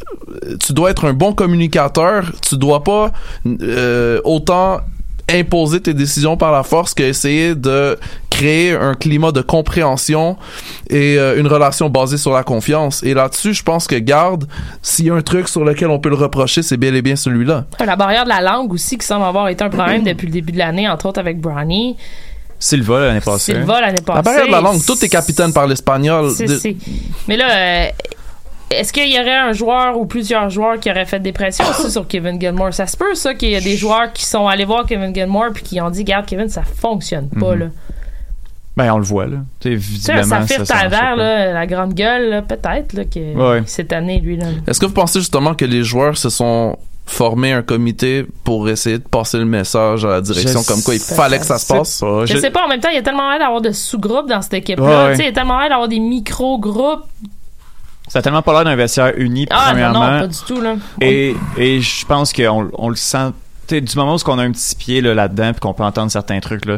tu 0.64 0.74
dois 0.74 0.92
être 0.92 1.06
un 1.06 1.14
bon 1.14 1.34
communicateur, 1.34 2.03
tu 2.48 2.58
dois 2.58 2.84
pas 2.84 3.12
euh, 3.62 4.20
autant 4.24 4.80
imposer 5.32 5.80
tes 5.80 5.94
décisions 5.94 6.36
par 6.36 6.52
la 6.52 6.64
force 6.64 6.94
qu'essayer 6.94 7.56
de 7.56 7.98
créer 8.30 8.74
un 8.74 8.94
climat 8.94 9.32
de 9.32 9.42
compréhension 9.42 10.36
et 10.90 11.18
euh, 11.18 11.40
une 11.40 11.48
relation 11.48 11.90
basée 11.90 12.18
sur 12.18 12.34
la 12.34 12.44
confiance. 12.44 13.02
Et 13.04 13.14
là-dessus, 13.14 13.54
je 13.54 13.64
pense 13.64 13.88
que 13.88 13.96
Garde, 13.96 14.46
s'il 14.82 15.06
y 15.06 15.10
a 15.10 15.14
un 15.14 15.22
truc 15.22 15.48
sur 15.48 15.64
lequel 15.64 15.88
on 15.88 16.00
peut 16.00 16.10
le 16.10 16.16
reprocher, 16.16 16.62
c'est 16.62 16.76
bel 16.76 16.96
et 16.96 17.02
bien 17.02 17.16
celui-là. 17.16 17.66
La 17.86 17.96
barrière 17.96 18.26
de 18.26 18.30
la 18.30 18.42
langue 18.42 18.74
aussi, 18.74 18.98
qui 18.98 19.06
semble 19.08 19.24
avoir 19.26 19.48
été 19.48 19.64
un 19.64 19.70
problème 19.70 20.04
depuis 20.04 20.28
le 20.28 20.34
début 20.34 20.52
de 20.52 20.58
l'année, 20.58 20.90
entre 20.90 21.06
autres 21.06 21.20
avec 21.20 21.40
Brownie. 21.40 21.96
Silva 22.60 23.00
l'année 23.08 23.22
passée. 23.22 23.54
Silva 23.54 23.80
l'année 23.82 24.02
passée. 24.06 24.18
La 24.18 24.22
barrière 24.24 24.46
de 24.48 24.52
la 24.52 24.62
langue, 24.62 24.86
tout 24.86 25.04
est 25.06 25.10
capitaine 25.10 25.54
par 25.54 25.68
l'espagnol. 25.68 26.32
De- 26.38 26.58
Mais 27.30 27.38
là, 27.38 27.50
euh, 27.52 27.86
est-ce 28.70 28.92
qu'il 28.94 29.12
y 29.12 29.20
aurait 29.20 29.36
un 29.36 29.54
joueur 29.54 29.98
ou 29.98 30.06
plusieurs 30.06 30.50
joueurs 30.50 30.80
qui 30.80 30.90
auraient 30.90 31.06
fait 31.06 31.20
des 31.20 31.32
pressions 31.32 31.66
aussi 31.70 31.92
sur 31.92 32.08
Kevin 32.08 32.40
Gilmore? 32.40 32.74
Ça 32.74 32.88
se 32.88 32.98
peut, 32.98 33.14
ça, 33.16 33.34
qu'il 33.36 33.50
y 33.50 33.56
a 33.56 33.62
des 33.62 33.78
joueurs 33.78 34.12
qui 34.14 34.26
sont 34.26 34.48
allés 34.48 34.66
voir 34.66 34.86
Kevin 34.86 35.14
Gilmore 35.14 35.50
puis 35.54 35.64
qui 35.64 35.82
ont 35.82 35.90
dit, 35.90 36.04
garde, 36.04 36.26
Kevin, 36.26 36.50
ça 36.50 36.64
fonctionne 36.64 37.30
pas, 37.30 37.54
Mhm. 37.54 37.60
là. 37.60 37.66
Ben, 38.76 38.92
on 38.92 38.98
le 38.98 39.04
voit, 39.04 39.28
là. 39.28 39.38
Tu 39.60 39.78
sais, 39.80 39.80
Tu 39.80 40.02
sais, 40.02 40.12
un 40.14 40.16
visiblement, 40.22 40.48
ça 40.48 40.64
Tyler, 40.66 40.90
pas. 40.90 41.16
là, 41.16 41.54
la 41.54 41.68
grande 41.68 41.94
gueule, 41.94 42.30
là, 42.30 42.42
peut-être, 42.42 42.94
là, 42.94 43.04
que 43.06 43.36
Ouais. 43.36 43.62
cette 43.68 43.94
année, 43.94 44.20
lui, 44.20 44.36
là. 44.38 44.48
Est-ce 44.66 44.80
que 44.80 44.88
vous 44.88 44.94
pensez 44.94 45.20
justement 45.20 45.54
que 45.54 45.66
les 45.66 45.84
joueurs 45.84 46.18
se 46.18 46.30
sont 46.32 46.76
formés 47.06 47.52
un 47.52 47.62
comité 47.62 48.26
pour 48.44 48.68
essayer 48.70 48.98
de 48.98 49.04
passer 49.04 49.38
le 49.38 49.46
message 49.46 50.06
à 50.06 50.08
la 50.08 50.22
direction 50.22 50.62
Je 50.64 50.68
comme 50.68 50.82
quoi 50.82 50.96
il 50.96 51.02
fallait 51.02 51.38
que 51.38 51.46
ça 51.46 51.60
se 51.60 51.72
passe? 51.72 52.00
pas. 52.00 52.26
Je 52.26 52.36
sais 52.38 52.50
pas, 52.50 52.64
en 52.66 52.68
même 52.68 52.80
temps, 52.80 52.90
il 52.90 52.96
y 52.96 52.98
a 52.98 53.04
tellement 53.04 53.30
l'air 53.30 53.40
d'avoir 53.40 53.62
de 53.62 53.72
sous-groupes 53.72 54.28
dans 54.30 54.42
cette 54.42 54.54
équipe-là. 54.56 54.86
Ouais, 54.86 55.12
ouais. 55.12 55.16
Il 55.20 55.26
y 55.26 55.28
a 55.28 55.32
tellement 55.34 55.60
l'air 55.60 55.70
d'avoir 55.70 55.88
des 55.90 56.00
micro-groupes. 56.00 57.04
Ça 58.14 58.20
a 58.20 58.22
tellement 58.22 58.44
pas 58.44 58.54
l'air 58.54 58.64
d'un 58.66 58.76
vestiaire 58.76 59.12
uni, 59.18 59.48
Ah, 59.50 59.56
non, 59.56 59.72
premièrement. 59.72 60.12
non, 60.12 60.20
pas 60.20 60.28
du 60.28 60.38
tout, 60.46 60.62
là. 60.62 60.76
Et, 61.02 61.36
et 61.58 61.82
je 61.82 62.06
pense 62.06 62.32
qu'on 62.32 62.70
on 62.78 62.90
le 62.90 62.96
sent. 62.96 63.32
du 63.70 63.82
moment 63.96 64.14
où 64.16 64.20
on 64.28 64.38
a 64.38 64.44
un 64.44 64.52
petit 64.52 64.76
pied 64.76 65.02
là, 65.02 65.16
là-dedans 65.16 65.52
puis 65.54 65.62
qu'on 65.62 65.74
peut 65.74 65.82
entendre 65.84 66.12
certains 66.12 66.40
trucs, 66.40 66.66
là, 66.68 66.78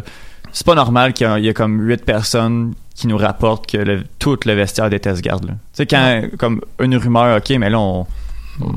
c'est 0.53 0.65
pas 0.65 0.75
normal 0.75 1.11
qu'il 1.11 1.27
y, 1.27 1.29
a- 1.29 1.37
il 1.37 1.43
y 1.43 1.49
a 1.49 1.53
comme 1.53 1.81
huit 1.81 2.05
personnes 2.05 2.73
qui 2.95 3.07
nous 3.07 3.17
rapportent 3.17 3.69
que 3.69 3.75
le- 3.75 4.03
tout 4.17 4.37
le 4.45 4.53
vestiaire 4.53 4.89
déteste 4.89 5.19
garde. 5.21 5.47
Tu 5.47 5.53
sais, 5.73 5.85
quand, 5.85 6.21
comme 6.37 6.61
une 6.79 6.95
rumeur, 6.95 7.35
ok, 7.35 7.49
mais 7.59 7.69
là, 7.69 7.79
on, 7.79 8.07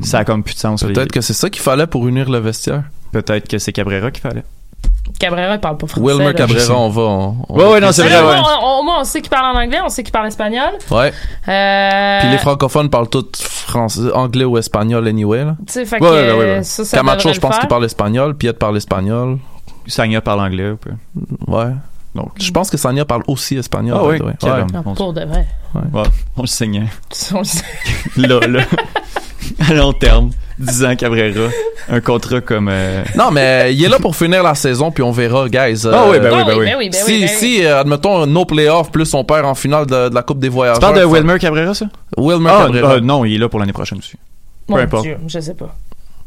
ça 0.01 0.19
a 0.19 0.25
comme 0.25 0.43
plus 0.43 0.55
de 0.55 0.59
sens. 0.59 0.83
Peut-être 0.83 1.13
que 1.13 1.21
c'est 1.21 1.31
ça 1.33 1.49
qu'il 1.49 1.61
fallait 1.61 1.87
pour 1.87 2.09
unir 2.09 2.29
le 2.29 2.39
vestiaire. 2.39 2.83
Peut-être 3.13 3.47
que 3.47 3.57
c'est 3.57 3.71
Cabrera 3.71 4.11
qu'il 4.11 4.21
fallait. 4.21 4.43
Cabrera, 5.17 5.55
il 5.55 5.59
parle 5.59 5.77
pas 5.77 5.87
français. 5.87 6.05
Wilmer 6.05 6.25
là. 6.25 6.33
Cabrera, 6.33 6.75
on 6.77 6.89
va. 6.89 7.01
on- 7.01 7.35
on 7.49 7.57
Ouais, 7.57 7.65
ouais, 7.71 7.79
non, 7.79 7.91
c'est 7.91 8.03
vrai, 8.03 8.21
ouais. 8.21 8.37
on- 8.61 8.79
Au 8.79 8.83
moins, 8.83 9.01
on 9.01 9.03
sait 9.03 9.21
qu'il 9.21 9.29
parle 9.29 9.55
en 9.55 9.59
anglais, 9.59 9.79
on 9.83 9.89
sait 9.89 10.03
qu'il 10.03 10.11
parle 10.11 10.27
espagnol. 10.27 10.69
Ouais. 10.91 11.11
Euh, 11.47 12.19
Puis 12.21 12.29
les 12.29 12.37
francophones 12.37 12.89
parlent 12.89 13.09
tous 13.09 13.25
français, 13.41 14.11
anglais 14.13 14.45
ou 14.45 14.57
espagnol 14.57 15.07
anyway. 15.07 15.43
Là. 15.43 15.55
Tu 15.67 15.73
sais, 15.73 15.85
fait 15.85 15.95
Ouais, 15.97 16.01
que 16.01 16.05
ouais, 16.13 16.31
ouais, 16.31 16.55
ouais. 16.57 16.63
ça, 16.63 16.85
ça 16.85 16.97
Camacho, 16.97 17.33
je 17.33 17.39
pense 17.39 17.57
qu'il 17.59 17.67
parle 17.67 17.85
espagnol. 17.85 18.35
Piet 18.35 18.53
parle 18.53 18.77
espagnol. 18.77 19.37
Sagna 19.87 20.21
parle 20.21 20.41
anglais 20.41 20.67
un 20.67 20.75
peu. 20.75 20.91
Ouais. 21.47 21.71
Donc, 22.15 22.31
Je 22.39 22.51
pense 22.51 22.69
que 22.71 22.77
Sanya 22.77 23.05
parle 23.05 23.21
aussi 23.27 23.55
espagnol. 23.57 23.97
Ah 23.99 24.03
oui, 24.05 24.19
Ouais. 24.19 24.33
pour 24.95 25.13
de 25.13 25.21
vrai. 25.25 25.47
Ouais, 25.75 26.03
on 26.37 26.41
le 26.41 26.47
saignait. 26.47 26.87
On 27.33 27.39
le 27.39 27.43
sait. 27.43 27.63
là, 28.17 28.39
là. 28.47 28.61
à 29.69 29.73
long 29.73 29.93
terme. 29.93 30.31
10 30.57 30.83
ans 30.83 30.95
Cabrera. 30.97 31.49
Un 31.87 32.01
contrat 32.01 32.41
comme. 32.41 32.67
euh, 32.69 33.03
Non, 33.15 33.31
mais 33.31 33.73
il 33.73 33.81
est 33.83 33.87
là 33.87 33.97
pour 33.97 34.13
finir 34.15 34.43
la 34.43 34.55
saison, 34.55 34.91
puis 34.91 35.01
on 35.01 35.11
verra, 35.11 35.47
guys. 35.47 35.83
Euh, 35.85 35.91
Ah 35.93 36.07
oui, 36.11 36.19
ben 36.19 36.31
oui, 36.33 36.39
Ah 36.41 36.43
ben 36.45 36.57
oui. 36.57 36.65
ben 36.65 36.75
oui, 36.77 36.89
ben 36.89 36.97
si, 37.01 37.11
oui, 37.13 37.19
ben 37.21 37.27
si 37.29 37.65
euh, 37.65 37.79
admettons, 37.79 38.25
nos 38.25 38.43
playoffs, 38.43 38.91
plus 38.91 39.13
on 39.13 39.23
perd 39.23 39.45
en 39.45 39.55
finale 39.55 39.85
de, 39.85 40.09
de 40.09 40.13
la 40.15 40.21
Coupe 40.21 40.39
des 40.39 40.49
Voyageurs. 40.49 40.79
Tu 40.79 40.85
parles 40.85 40.99
de 40.99 41.05
Wilmer 41.05 41.39
Cabrera, 41.39 41.73
ça? 41.73 41.85
Wilmer 42.17 42.49
Ah, 42.53 42.63
Cabrera. 42.65 42.93
ah, 42.97 42.99
non, 42.99 43.23
il 43.23 43.35
est 43.35 43.37
là 43.37 43.47
pour 43.47 43.59
l'année 43.61 43.71
prochaine 43.71 43.99
aussi. 43.99 44.17
Mon 44.67 44.75
peu 44.75 44.81
importe. 44.81 45.03
Dieu, 45.03 45.17
je 45.27 45.39
sais 45.39 45.53
pas. 45.53 45.73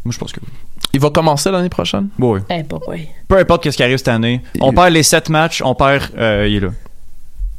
Moi, 0.04 0.12
je 0.12 0.18
pense 0.18 0.32
que 0.32 0.40
oui. 0.42 0.48
Il 0.94 1.00
va 1.00 1.10
commencer 1.10 1.50
l'année 1.50 1.68
prochaine? 1.68 2.08
Bon, 2.18 2.34
oui. 2.34 2.40
Eh, 2.50 2.64
pas 2.64 2.78
oui. 2.88 3.06
Peu 3.28 3.36
importe 3.38 3.70
ce 3.70 3.76
qui 3.76 3.82
arrive 3.82 3.98
cette 3.98 4.08
année. 4.08 4.40
On 4.60 4.70
Il- 4.70 4.74
perd 4.74 4.90
les 4.92 5.02
7 5.02 5.28
matchs, 5.28 5.62
on 5.64 5.74
perd. 5.74 6.04
euh, 6.18 6.46
il 6.48 6.56
est 6.56 6.60
là. 6.60 6.68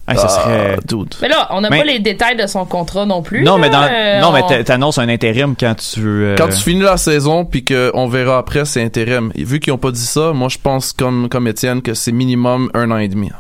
Hey, 0.06 0.18
ça 0.18 0.26
Ah, 0.26 0.30
serait. 0.30 0.78
dude. 0.86 1.16
Mais 1.22 1.30
là, 1.30 1.48
on 1.52 1.62
n'a 1.62 1.70
Mais- 1.70 1.78
pas 1.80 1.86
les 1.86 2.00
détails 2.00 2.36
de 2.36 2.46
son 2.46 2.66
contrat 2.66 3.06
non 3.06 3.22
plus. 3.22 3.42
Non, 3.44 3.56
là. 3.56 3.62
mais 3.62 3.70
dans, 3.70 3.84
Euh, 3.84 4.20
non, 4.20 4.34
on- 4.60 4.64
t'annonces 4.64 4.98
un 4.98 5.08
intérim 5.08 5.56
quand 5.58 5.76
tu 5.76 6.02
veux. 6.02 6.26
euh, 6.32 6.36
Quand 6.38 6.50
tu 6.50 6.58
finis 6.58 6.82
la 6.82 6.98
saison, 6.98 7.46
puis 7.46 7.64
qu'on 7.64 8.08
verra 8.10 8.38
après, 8.38 8.66
c'est 8.66 8.84
intérim. 8.84 9.32
Et 9.36 9.46
vu 9.46 9.62
qu'ils 9.62 9.72
ont 9.72 9.78
pas 9.78 9.92
dit 9.92 10.06
ça, 10.06 10.34
moi, 10.34 10.50
je 10.50 10.58
pense, 10.62 10.92
comme, 10.92 11.30
comme 11.30 11.48
Étienne, 11.48 11.82
que 11.82 11.94
c'est 11.94 12.12
minimum 12.12 12.70
un 12.74 12.92
an 12.92 12.98
et 12.98 13.08
demi. 13.08 13.32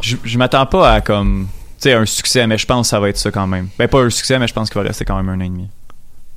Je, 0.00 0.16
je 0.24 0.36
m'attends 0.38 0.66
pas 0.66 0.92
à 0.94 1.00
comme. 1.00 1.46
Tu 1.80 1.88
sais, 1.88 1.94
un 1.94 2.04
succès, 2.06 2.46
mais 2.46 2.58
je 2.58 2.66
pense 2.66 2.88
que 2.88 2.90
ça 2.90 2.98
va 3.00 3.08
être 3.08 3.16
ça 3.16 3.30
quand 3.30 3.46
même. 3.46 3.68
Ben, 3.78 3.86
pas 3.86 4.00
un 4.00 4.10
succès, 4.10 4.38
mais 4.38 4.48
je 4.48 4.52
pense 4.52 4.68
qu'il 4.68 4.80
va 4.80 4.86
rester 4.88 5.04
quand 5.04 5.16
même 5.16 5.28
un 5.28 5.36
an 5.40 5.44
et 5.44 5.48
demi. 5.48 5.68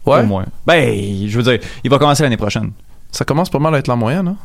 Ouais. 0.06 0.20
Au 0.20 0.24
moins. 0.24 0.46
Ben, 0.68 1.28
je 1.28 1.36
veux 1.36 1.44
dire, 1.44 1.60
il 1.84 1.90
va 1.90 1.98
commencer 1.98 2.22
l'année 2.24 2.38
prochaine. 2.38 2.72
Ça 3.12 3.26
commence 3.26 3.50
pas 3.50 3.60
mal 3.60 3.74
à 3.74 3.80
être 3.80 3.88
la 3.88 3.96
moyenne, 3.96 4.28
hein? 4.28 4.36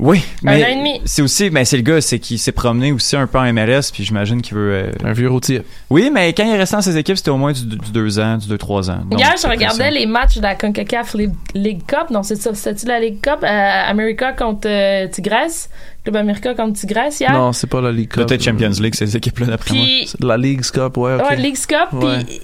Oui, 0.00 0.24
mais 0.42 0.64
an 0.64 0.68
et 0.68 0.76
demi. 0.76 1.00
c'est 1.04 1.20
aussi, 1.20 1.50
ben 1.50 1.64
c'est 1.64 1.76
le 1.76 1.82
gars, 1.82 2.00
c'est 2.00 2.18
qu'il 2.18 2.38
s'est 2.38 2.52
promené 2.52 2.90
aussi 2.90 3.16
un 3.16 3.26
peu 3.26 3.38
en 3.38 3.52
MLS, 3.52 3.90
puis 3.92 4.02
j'imagine 4.04 4.40
qu'il 4.40 4.56
veut. 4.56 4.72
euh, 4.72 4.90
Un 5.04 5.12
vieux 5.12 5.28
routier. 5.30 5.62
Oui, 5.90 6.10
mais 6.12 6.32
quand 6.32 6.42
il 6.44 6.50
est 6.50 6.56
resté 6.56 6.76
dans 6.76 6.82
ses 6.82 6.96
équipes, 6.96 7.16
c'était 7.18 7.30
au 7.30 7.36
moins 7.36 7.52
du 7.52 7.64
2 7.66 8.18
ans, 8.18 8.38
du 8.38 8.48
2-3 8.48 8.90
ans. 8.90 9.00
Donc, 9.10 9.20
Hier, 9.20 9.32
je 9.36 9.42
c'est 9.42 9.48
regardais 9.48 9.90
les 9.90 10.06
matchs 10.06 10.36
de 10.38 10.42
la 10.42 10.54
CONCACAF 10.54 11.14
League- 11.14 11.34
League 11.54 11.82
Cup. 11.86 12.10
Non, 12.10 12.22
c'est 12.22 12.36
ça. 12.36 12.54
C'était-tu 12.54 12.86
la 12.86 12.98
League 12.98 13.20
Cup? 13.20 13.40
Euh, 13.42 13.46
America 13.90 14.32
contre 14.32 14.66
euh, 14.68 15.06
Tigresse. 15.08 15.68
Club 16.04 16.16
America 16.16 16.54
contre 16.54 16.78
Tigresse 16.80 17.20
hier. 17.20 17.32
Non, 17.32 17.52
c'est 17.52 17.66
pas 17.66 17.80
la 17.80 17.92
Ligue 17.92 18.08
Cup. 18.08 18.26
Peut-être 18.26 18.42
Champions 18.42 18.70
League, 18.80 18.94
ces 18.94 19.16
équipes-là, 19.16 19.46
d'après 19.48 19.74
moi. 19.74 19.86
La 20.20 20.36
League 20.36 20.62
Cup, 20.62 20.96
ouais, 20.96 21.14
ok. 21.14 21.30
ouais, 21.30 21.36
League's 21.36 21.66
Cup. 21.66 21.92
Ouais. 21.92 22.24
Puis, 22.24 22.40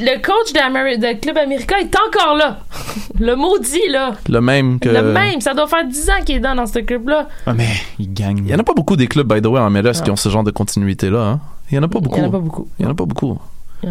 le 0.00 0.16
coach 0.22 0.52
de, 0.52 0.58
Ameri- 0.58 0.98
de 0.98 1.20
Club 1.20 1.36
America 1.38 1.76
est 1.80 1.94
encore 1.96 2.36
là. 2.36 2.60
le 3.20 3.34
maudit, 3.34 3.88
là. 3.90 4.12
Le 4.28 4.40
même 4.40 4.78
que. 4.78 4.88
Le 4.88 5.02
même. 5.02 5.40
Ça 5.40 5.54
doit 5.54 5.66
faire 5.66 5.86
10 5.86 6.10
ans 6.10 6.22
qu'il 6.24 6.36
est 6.36 6.40
dans, 6.40 6.54
dans 6.54 6.66
ce 6.66 6.78
club-là. 6.80 7.28
Ah, 7.46 7.54
mais 7.54 7.68
il 7.98 8.12
gagne. 8.12 8.38
Il 8.44 8.50
y 8.50 8.54
en 8.54 8.58
a 8.58 8.64
pas 8.64 8.74
beaucoup 8.74 8.96
des 8.96 9.06
clubs, 9.08 9.26
by 9.32 9.40
the 9.40 9.46
way, 9.46 9.60
en 9.60 9.70
MLS 9.70 10.00
qui 10.04 10.10
ont 10.10 10.16
ce 10.16 10.28
genre 10.28 10.44
de 10.44 10.50
continuité-là, 10.50 11.20
hein? 11.20 11.40
Il 11.70 11.76
y 11.76 11.78
en 11.78 11.82
a 11.82 11.88
pas 11.88 12.00
beaucoup. 12.00 12.16
Il 12.18 12.22
n'y 12.22 12.26
en 12.26 12.28
a 12.28 12.32
pas 12.32 12.38
beaucoup. 12.40 12.68
Il 12.78 12.84
y 12.84 12.86
en 12.86 12.90
a 12.90 12.94
pas 12.94 13.04
beaucoup. 13.06 13.38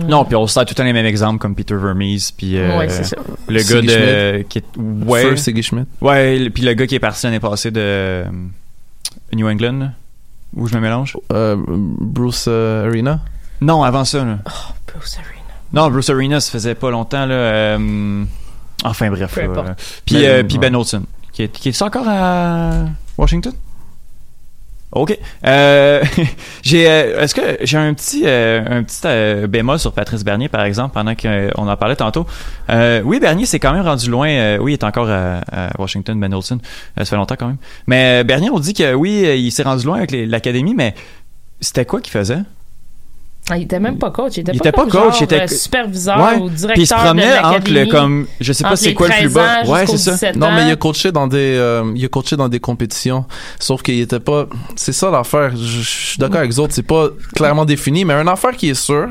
Non, 0.07 0.23
puis 0.23 0.37
on 0.37 0.47
sort 0.47 0.63
tout 0.65 0.71
le 0.71 0.75
temps 0.75 0.83
les 0.85 0.93
mêmes 0.93 1.05
exemples 1.05 1.39
comme 1.39 1.53
Peter 1.53 1.75
Vermees, 1.75 2.29
puis 2.37 2.55
euh, 2.57 2.77
Ouais, 2.79 2.87
c'est 2.87 3.03
ça. 3.03 3.17
le 3.49 3.55
gars 3.55 3.61
Siggy 3.61 3.87
de 3.87 4.41
qui 4.43 4.59
est 4.59 4.65
ouais, 5.05 5.21
First 5.23 5.43
Siggy 5.43 5.63
Schmidt. 5.63 5.85
ouais, 5.99 6.39
le- 6.39 6.49
puis 6.49 6.63
le 6.63 6.73
gars 6.75 6.87
qui 6.87 6.95
est 6.95 6.99
parti 6.99 7.25
l'année 7.25 7.41
passée 7.41 7.71
de 7.71 7.81
euh, 7.81 8.23
New 9.33 9.47
England, 9.49 9.79
là, 9.79 9.91
où 10.55 10.67
je 10.67 10.75
me 10.75 10.79
mélange? 10.81 11.17
Euh, 11.31 11.55
Bruce 11.67 12.45
euh, 12.47 12.87
Arena? 12.87 13.19
Non, 13.61 13.83
avant 13.83 14.05
ça. 14.05 14.23
Là. 14.25 14.39
Bruce 14.93 15.17
Arena. 15.17 15.37
Non, 15.73 15.89
Bruce 15.89 16.09
Arena, 16.09 16.39
ça 16.39 16.51
faisait 16.51 16.75
pas 16.75 16.89
longtemps 16.91 17.25
là. 17.25 17.33
euh, 17.35 18.23
enfin 18.83 19.09
bref. 19.09 19.33
Peu 19.33 19.43
importe. 19.43 20.01
Puis 20.05 20.15
Ben, 20.15 20.25
euh, 20.25 20.43
puis 20.43 20.57
ouais. 20.57 20.61
Ben 20.69 20.75
Olsen, 20.75 21.03
qui 21.31 21.43
est 21.43 21.47
qui 21.49 21.69
est 21.69 21.81
encore 21.81 22.07
à 22.07 22.71
Washington? 23.17 23.53
Ok. 24.93 25.17
Euh, 25.45 26.03
j'ai, 26.63 26.89
euh, 26.89 27.21
est-ce 27.21 27.33
que 27.33 27.41
j'ai 27.61 27.77
un 27.77 27.93
petit, 27.93 28.23
euh, 28.25 28.61
un 28.69 28.83
petit 28.83 29.01
euh, 29.05 29.47
bémol 29.47 29.79
sur 29.79 29.93
Patrice 29.93 30.23
Bernier, 30.23 30.49
par 30.49 30.63
exemple, 30.65 30.93
pendant 30.93 31.15
qu'on 31.15 31.67
en 31.67 31.77
parlait 31.77 31.95
tantôt? 31.95 32.25
Euh, 32.69 33.01
oui, 33.05 33.19
Bernier 33.19 33.45
s'est 33.45 33.59
quand 33.59 33.71
même 33.71 33.85
rendu 33.85 34.09
loin. 34.09 34.27
euh, 34.27 34.57
oui, 34.57 34.71
il 34.71 34.73
est 34.73 34.83
encore 34.83 35.09
à, 35.09 35.41
Washington, 35.79 36.19
Ben 36.19 36.33
Olsen. 36.33 36.57
Euh, 36.57 37.05
ça 37.05 37.05
fait 37.05 37.15
longtemps 37.15 37.35
quand 37.39 37.47
même. 37.47 37.57
Mais 37.87 38.21
euh, 38.21 38.23
Bernier, 38.23 38.49
on 38.49 38.59
dit 38.59 38.73
que 38.73 38.93
oui, 38.93 39.23
euh, 39.25 39.35
il 39.35 39.51
s'est 39.51 39.63
rendu 39.63 39.85
loin 39.85 39.97
avec 39.97 40.11
l'académie, 40.11 40.75
mais 40.75 40.93
c'était 41.61 41.85
quoi 41.85 42.01
qu'il 42.01 42.11
faisait? 42.11 42.39
Ah, 43.49 43.57
il 43.57 43.63
était 43.63 43.79
même 43.79 43.97
pas 43.97 44.11
coach. 44.11 44.37
Il 44.37 44.41
était 44.41 44.51
Il 44.53 44.59
pas, 44.59 44.69
était 44.69 44.71
pas 44.71 44.81
comme 44.83 44.91
coach, 44.91 45.01
genre, 45.13 45.17
il 45.19 45.23
était- 45.23 45.41
euh, 45.41 45.47
superviseur 45.47 46.17
Ouais. 46.19 46.35
ou 46.37 46.47
directeur 46.49 46.73
Puis 46.73 46.81
il 46.83 46.87
se 46.87 46.93
de 46.93 46.99
promenait 46.99 47.39
entre 47.39 47.49
le 47.49 47.55
l'académie. 47.73 47.89
comme, 47.89 48.27
je 48.39 48.53
sais 48.53 48.63
pas 48.63 48.75
c'est 48.75 48.93
quoi 48.93 49.07
le 49.07 49.13
plus 49.13 49.21
13 49.23 49.33
bas. 49.33 49.63
Ouais, 49.65 49.87
c'est 49.87 49.97
ça. 49.97 50.11
17 50.11 50.35
Non, 50.37 50.51
mais 50.51 50.67
il 50.67 50.71
a 50.71 50.75
coaché 50.75 51.11
dans 51.11 51.27
des, 51.27 51.55
euh, 51.57 51.91
il 51.95 52.05
a 52.05 52.07
coaché 52.07 52.37
dans 52.37 52.47
des 52.47 52.59
compétitions. 52.59 53.25
Sauf 53.59 53.81
qu'il 53.81 53.99
était 53.99 54.19
pas, 54.19 54.45
c'est 54.75 54.93
ça 54.93 55.09
l'affaire. 55.11 55.51
Je, 55.55 55.63
je 55.81 55.81
suis 55.89 56.17
d'accord 56.17 56.37
avec 56.37 56.51
les 56.51 56.59
autres, 56.59 56.73
c'est 56.73 56.83
pas 56.85 57.07
clairement 57.35 57.65
défini, 57.65 58.05
mais 58.05 58.13
une 58.13 58.27
affaire 58.29 58.55
qui 58.55 58.69
est 58.69 58.73
sûre. 58.75 59.09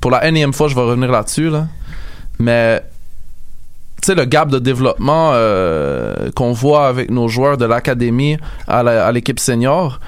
Pour 0.00 0.10
la 0.12 0.26
énième 0.26 0.52
fois, 0.52 0.68
je 0.68 0.74
vais 0.76 0.80
revenir 0.82 1.10
là-dessus, 1.10 1.50
là. 1.50 1.66
Mais, 2.38 2.80
tu 4.00 4.06
sais, 4.06 4.14
le 4.14 4.24
gap 4.26 4.48
de 4.48 4.60
développement 4.60 5.32
euh, 5.34 6.30
qu'on 6.36 6.52
voit 6.52 6.86
avec 6.86 7.10
nos 7.10 7.26
joueurs 7.26 7.56
de 7.56 7.64
l'académie 7.64 8.36
à 8.68 8.84
la- 8.84 9.06
à 9.06 9.10
l'équipe 9.12 9.40
senior, 9.40 9.98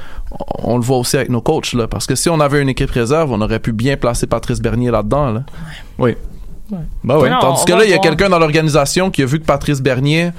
on 0.62 0.77
le 0.77 0.83
voit 0.83 0.99
aussi 0.99 1.16
avec 1.16 1.29
nos 1.29 1.40
coachs, 1.40 1.73
là. 1.73 1.88
Parce 1.88 2.07
que 2.07 2.14
si 2.14 2.29
on 2.29 2.40
avait 2.40 2.62
une 2.62 2.69
équipe 2.69 2.90
réserve, 2.90 3.33
on 3.33 3.40
aurait 3.40 3.59
pu 3.59 3.73
bien 3.73 3.97
placer 3.97 4.27
Patrice 4.27 4.61
Bernier 4.61 4.90
là-dedans, 4.90 5.33
là. 5.33 5.43
Oui. 5.99 6.14
Ouais. 6.71 6.79
Bah 7.03 7.19
oui. 7.19 7.29
Non, 7.29 7.40
Tandis 7.40 7.64
que 7.64 7.73
là, 7.73 7.85
il 7.85 7.90
y 7.90 7.95
a 7.95 7.99
quelqu'un 7.99 8.29
dans 8.29 8.38
l'organisation 8.38 9.11
qui 9.11 9.23
a 9.23 9.27
vu 9.27 9.40
que 9.40 9.45
Patrice 9.45 9.81
Bernier 9.81 10.31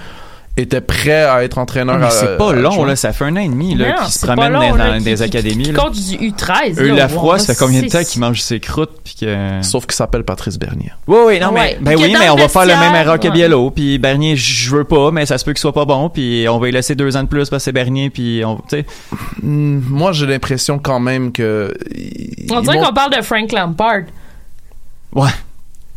était 0.57 0.81
prêt 0.81 1.23
à 1.23 1.43
être 1.43 1.57
entraîneur. 1.57 1.97
mais 1.97 2.05
à- 2.07 2.09
c'est 2.09 2.37
pas 2.37 2.51
à 2.51 2.53
long, 2.53 2.83
là. 2.83 2.95
Ça 2.95 3.13
fait 3.13 3.25
un 3.25 3.35
an 3.37 3.39
et 3.39 3.47
demi, 3.47 3.73
là, 3.75 4.05
se 4.07 4.19
c'est 4.19 4.27
pas 4.27 4.33
promène 4.33 4.51
long, 4.51 4.59
dans, 4.71 4.75
là, 4.75 4.91
dans 4.91 4.97
qui- 4.97 5.03
des 5.05 5.15
qui- 5.15 5.23
académies, 5.23 5.73
coach 5.73 5.93
du 5.97 6.15
U13. 6.17 6.79
Eux, 6.79 6.93
la 6.93 7.07
froid, 7.07 7.39
ça 7.39 7.53
fait 7.53 7.59
combien 7.65 7.81
de 7.81 7.87
temps 7.87 7.99
c'est- 7.99 8.05
qu'il 8.05 8.21
mange 8.21 8.41
ses 8.41 8.59
croûtes, 8.59 8.99
puis 9.03 9.15
que... 9.21 9.59
Sauf 9.61 9.85
qu'il 9.85 9.95
s'appelle 9.95 10.23
Patrice 10.23 10.59
Bernier. 10.59 10.91
Oui, 11.07 11.17
oui, 11.25 11.39
non, 11.39 11.53
Ouais. 11.53 11.77
mais, 11.81 11.95
ben 11.95 12.01
oui, 12.03 12.15
mais 12.19 12.29
on 12.29 12.35
va 12.35 12.47
faire 12.49 12.65
le 12.65 12.75
même 12.75 12.95
erreur 12.95 13.19
que. 13.19 13.29
Biello, 13.29 13.71
puis 13.71 13.97
Bernier, 13.97 14.35
je 14.35 14.75
veux 14.75 14.83
pas, 14.83 15.09
mais 15.11 15.25
ça 15.25 15.37
se 15.37 15.45
peut 15.45 15.53
qu'il 15.53 15.61
soit 15.61 15.73
pas 15.73 15.85
bon, 15.85 16.09
puis 16.09 16.45
on 16.49 16.59
va 16.59 16.65
lui 16.67 16.73
laisser 16.73 16.95
deux 16.95 17.15
ans 17.15 17.23
de 17.23 17.27
plus 17.29 17.49
parce 17.49 17.61
que 17.63 17.65
c'est 17.65 17.71
Bernier, 17.71 18.09
puis 18.09 18.43
on, 18.45 18.57
tu 18.57 18.61
sais. 18.71 18.85
Hmm, 19.41 19.79
moi, 19.87 20.11
j'ai 20.11 20.25
l'impression 20.27 20.79
quand 20.79 20.99
même 20.99 21.31
que. 21.31 21.73
On 22.51 22.59
dirait 22.61 22.79
qu'on 22.79 22.93
parle 22.93 23.15
de 23.15 23.21
Frank 23.21 23.51
Lampard. 23.53 24.01
Ouais. 25.13 25.29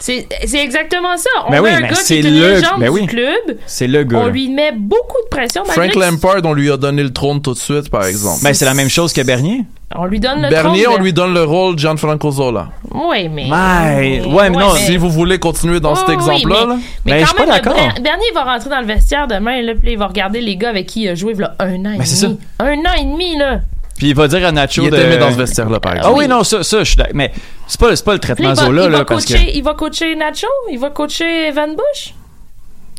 C'est 0.06 0.28
c'est 0.44 0.62
exactement 0.62 1.16
ça. 1.16 1.30
On 1.46 1.50
Ben 1.50 1.56
a 1.58 1.62
oui, 1.62 1.70
un 1.70 1.80
mais 1.80 1.88
gars 1.88 1.94
qui 1.94 2.04
c'est 2.04 2.16
est 2.18 2.20
une 2.20 2.38
le- 2.38 2.54
légende 2.56 2.78
ben 2.78 2.92
du 2.92 3.00
oui. 3.00 3.06
club. 3.06 3.56
C'est 3.64 3.86
le 3.86 4.04
gars. 4.04 4.18
On 4.18 4.26
lui 4.26 4.50
met 4.50 4.70
beaucoup 4.76 5.16
de 5.24 5.28
pression. 5.30 5.64
Frank 5.64 5.94
Lampard, 5.94 6.42
on 6.44 6.52
lui 6.52 6.70
a 6.70 6.76
donné 6.76 7.02
le 7.02 7.10
trône 7.10 7.40
tout 7.40 7.54
de 7.54 7.58
suite, 7.58 7.88
par 7.88 8.04
exemple. 8.04 8.40
Ben, 8.42 8.52
c'est 8.52 8.66
la 8.66 8.74
même 8.74 8.90
chose 8.90 9.14
que 9.14 9.22
Bernier. 9.22 9.62
On 9.96 10.04
lui 10.04 10.20
donne 10.20 10.42
le 10.42 10.50
Bernier, 10.50 10.82
trône 10.82 10.96
on 10.98 11.02
lui 11.02 11.12
donne 11.14 11.32
le 11.32 11.44
rôle 11.44 11.76
de 11.76 11.80
Gianfranco 11.80 12.30
Zola. 12.32 12.68
Oui, 12.92 13.28
mais. 13.30 13.44
Ouais, 13.50 14.22
ouais, 14.26 14.50
mais 14.50 14.56
non, 14.58 14.74
Si 14.74 14.96
vous 14.98 15.08
voulez 15.08 15.38
continuer 15.38 15.80
dans 15.80 15.94
cet 15.94 16.08
oui, 16.08 16.14
exemple-là, 16.14 16.56
mais- 16.66 16.74
là, 16.74 16.76
Mais 17.06 17.12
Ben, 17.12 17.18
je 17.18 17.20
quand 17.22 17.26
suis 17.38 17.46
pas 17.46 17.52
d'accord. 17.52 17.74
Ber- 17.74 18.02
Bernier 18.02 18.26
va 18.34 18.42
rentrer 18.44 18.68
dans 18.70 18.80
le 18.80 18.86
vestiaire 18.86 19.26
demain, 19.26 19.62
là, 19.62 19.72
puis 19.80 19.92
il 19.92 19.98
va 19.98 20.08
regarder 20.08 20.40
les 20.42 20.56
gars 20.56 20.68
avec 20.70 20.86
qui 20.86 21.04
il 21.04 21.08
a 21.08 21.14
joué 21.14 21.32
là, 21.34 21.54
un 21.60 21.82
an 21.86 21.92
et 21.94 21.98
Ben, 21.98 22.04
c'est 22.04 22.26
demi. 22.26 22.38
Un 22.58 22.76
an 22.78 22.92
et 23.00 23.04
demi, 23.04 23.38
là. 23.38 23.60
Puis 24.04 24.10
il 24.10 24.14
va 24.16 24.28
dire 24.28 24.46
à 24.46 24.52
Nacho 24.52 24.82
il 24.84 24.90
de... 24.90 24.96
aimé 24.98 25.16
dans 25.16 25.30
ce 25.30 25.36
vestiaire-là, 25.38 25.80
par 25.80 25.92
Ah 25.92 25.96
exemple. 25.96 26.18
oui, 26.18 26.28
non, 26.28 26.44
ça, 26.44 26.62
ça, 26.62 26.80
je 26.80 26.84
suis 26.84 26.96
d'accord. 26.96 27.14
Mais 27.14 27.32
c'est 27.66 27.80
pas, 27.80 27.96
c'est 27.96 28.04
pas 28.04 28.12
le 28.12 28.18
traitement 28.18 28.54
Zola, 28.54 28.84
il 28.84 28.90
va 28.90 28.98
là, 28.98 29.04
parce 29.06 29.24
que... 29.24 29.32
coacher, 29.32 29.56
il 29.56 29.62
va 29.64 29.72
coacher 29.72 30.14
Nacho, 30.14 30.46
il 30.70 30.78
va 30.78 30.90
coacher 30.90 31.50
Van 31.52 31.68
Bush? 31.68 32.12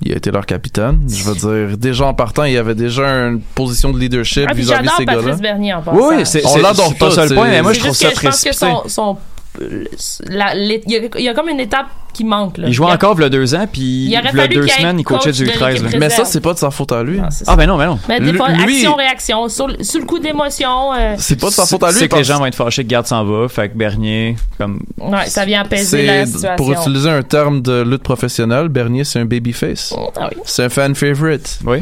Il 0.01 0.13
a 0.13 0.15
été 0.15 0.31
leur 0.31 0.47
capitaine. 0.47 1.01
Je 1.07 1.23
veux 1.23 1.35
dire, 1.67 1.77
déjà 1.77 2.05
en 2.07 2.15
partant, 2.15 2.43
il 2.45 2.53
y 2.53 2.57
avait 2.57 2.73
déjà 2.73 3.05
une 3.27 3.39
position 3.39 3.91
de 3.93 3.99
leadership 3.99 4.47
Ah, 4.49 4.53
vis-à-vis 4.55 4.83
j'adore 4.85 4.97
ces 4.97 5.05
gars-là. 5.05 5.21
Patrice 5.21 5.41
Bernier 5.41 5.73
en 5.75 5.81
passant. 5.83 5.95
Oui, 5.97 6.15
oui, 6.17 6.25
c'est 6.25 6.43
On 6.43 6.57
l'adore 6.57 6.95
pas 6.95 7.09
tous, 7.09 7.13
ça 7.13 7.21
le 7.21 7.27
c'est- 7.29 7.35
point, 7.35 7.49
mais 7.49 7.61
moi 7.61 7.73
je 7.73 7.79
trouve 7.81 7.95
ça 7.95 8.09
que 8.09 8.15
je 8.19 8.21
pense 8.25 8.43
que 8.43 8.89
son, 8.89 9.17
il 9.61 10.83
y, 10.87 10.95
a- 10.95 10.99
il 11.17 11.23
y 11.23 11.29
a 11.29 11.33
comme 11.33 11.49
une 11.49 11.59
étape 11.59 11.87
qui 12.13 12.23
manque. 12.23 12.57
Là. 12.57 12.67
Il 12.67 12.73
jouait 12.73 12.91
encore 12.91 13.15
il 13.17 13.23
y 13.23 13.25
a 13.25 13.29
deux 13.29 13.55
ans, 13.55 13.67
puis 13.71 13.81
Il 13.81 14.09
y 14.09 14.15
a 14.15 14.21
deux 14.47 14.67
semaines, 14.67 14.99
il 14.99 15.03
coachait 15.03 15.29
coach 15.31 15.37
du 15.37 15.45
de 15.45 15.51
13. 15.51 15.73
l'équipe 15.83 15.91
là. 15.93 15.99
Mais 15.99 16.09
ça, 16.09 16.23
c'est 16.25 16.39
pas 16.39 16.53
de 16.53 16.59
sa 16.59 16.71
faute 16.71 16.91
à 16.93 17.03
lui. 17.03 17.19
Ah, 17.21 17.27
Ah 17.47 17.55
ben 17.55 17.67
non, 17.67 17.77
ben 17.77 17.87
non. 17.87 17.99
Mais 18.07 18.19
des 18.21 18.33
fois, 18.33 18.49
Lui- 18.49 18.75
action-réaction, 18.77 19.49
sur, 19.49 19.67
le- 19.67 19.83
sur 19.83 19.99
le 19.99 20.05
coup 20.05 20.19
d'émotion, 20.19 20.93
euh, 20.93 21.15
C'est 21.17 21.39
pas 21.39 21.47
de 21.47 21.53
sa 21.53 21.65
faute 21.65 21.83
à 21.83 21.91
lui. 21.91 21.99
C'est 21.99 22.07
que 22.07 22.15
les 22.15 22.23
gens 22.23 22.39
vont 22.39 22.45
être 22.45 22.55
fâchés 22.55 22.83
que 22.83 22.89
Garde 22.89 23.05
s'en 23.07 23.25
va, 23.25 23.49
fait 23.49 23.69
que 23.69 23.77
Bernier, 23.77 24.37
comme... 24.57 24.81
ouais, 24.97 25.25
ça 25.27 25.43
vient 25.45 25.61
apaiser 25.61 26.05
la 26.05 26.25
C'est, 26.25 26.31
situation. 26.33 26.55
pour 26.55 26.71
utiliser 26.71 27.09
un 27.09 27.21
terme 27.23 27.61
de 27.61 27.81
lutte 27.81 28.03
professionnelle, 28.03 28.69
Bernier, 28.69 29.03
c'est 29.03 29.19
un 29.19 29.25
babyface. 29.25 29.93
Ah 30.17 30.29
oui. 30.31 30.37
C'est 30.45 30.63
un 30.63 30.69
fan 30.69 30.95
favorite. 30.95 31.59
Oui. 31.65 31.79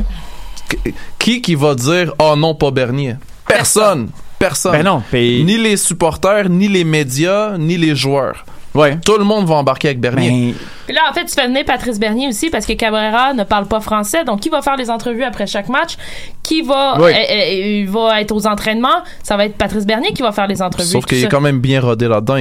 Qui 1.20 1.42
qui 1.42 1.54
va 1.56 1.76
dire 1.76 2.14
oh 2.20 2.36
non 2.36 2.56
pas 2.56 2.72
Bernier 2.72 3.16
Personne, 3.48 4.10
personne. 4.48 4.72
Ben 4.74 4.84
non. 4.84 5.02
Ni 5.14 5.58
les 5.58 5.78
supporters, 5.78 6.50
ni 6.50 6.68
les 6.68 6.84
médias, 6.84 7.58
ni 7.58 7.78
les 7.78 7.96
joueurs. 7.96 8.46
Ouais. 8.76 8.98
Tout 9.06 9.20
le 9.20 9.24
monde 9.24 9.46
va 9.46 9.54
embarquer 9.54 9.90
avec 9.90 10.00
Bernier. 10.00 10.30
Ben, 10.32 10.54
Puis 10.88 10.96
là, 10.96 11.02
en 11.08 11.14
fait, 11.14 11.26
tu 11.26 11.34
fais 11.36 11.46
venir 11.46 11.64
Patrice 11.64 12.00
Bernier 12.00 12.28
aussi 12.30 12.50
parce 12.50 12.66
que 12.66 12.74
Cabrera 12.74 13.32
ne 13.36 13.44
parle 13.44 13.68
pas 13.68 13.80
français. 13.80 14.24
Donc, 14.26 14.40
qui 14.40 14.50
va 14.50 14.64
faire 14.64 14.76
les 14.78 14.90
entrevues 14.90 15.24
après 15.24 15.46
chaque 15.46 15.70
match? 15.70 15.96
Qui 16.42 16.64
va, 16.64 16.96
Oui. 17.00 17.12
euh, 17.12 17.16
euh, 17.16 17.82
il 17.84 17.88
va 17.88 18.20
être 18.20 18.32
aux 18.36 18.48
entraînements? 18.48 19.04
Ça 19.22 19.38
va 19.38 19.46
être 19.46 19.56
Patrice 19.58 19.86
Bernier 19.86 20.12
qui 20.14 20.24
va 20.24 20.32
faire 20.32 20.48
les 20.48 20.60
entrevues. 20.60 20.88
Sauf 20.88 21.06
qu'il 21.06 21.24
est 21.24 21.28
quand 21.28 21.40
même 21.40 21.60
bien 21.60 21.82
rodé 21.82 22.08
là-dedans. 22.08 22.38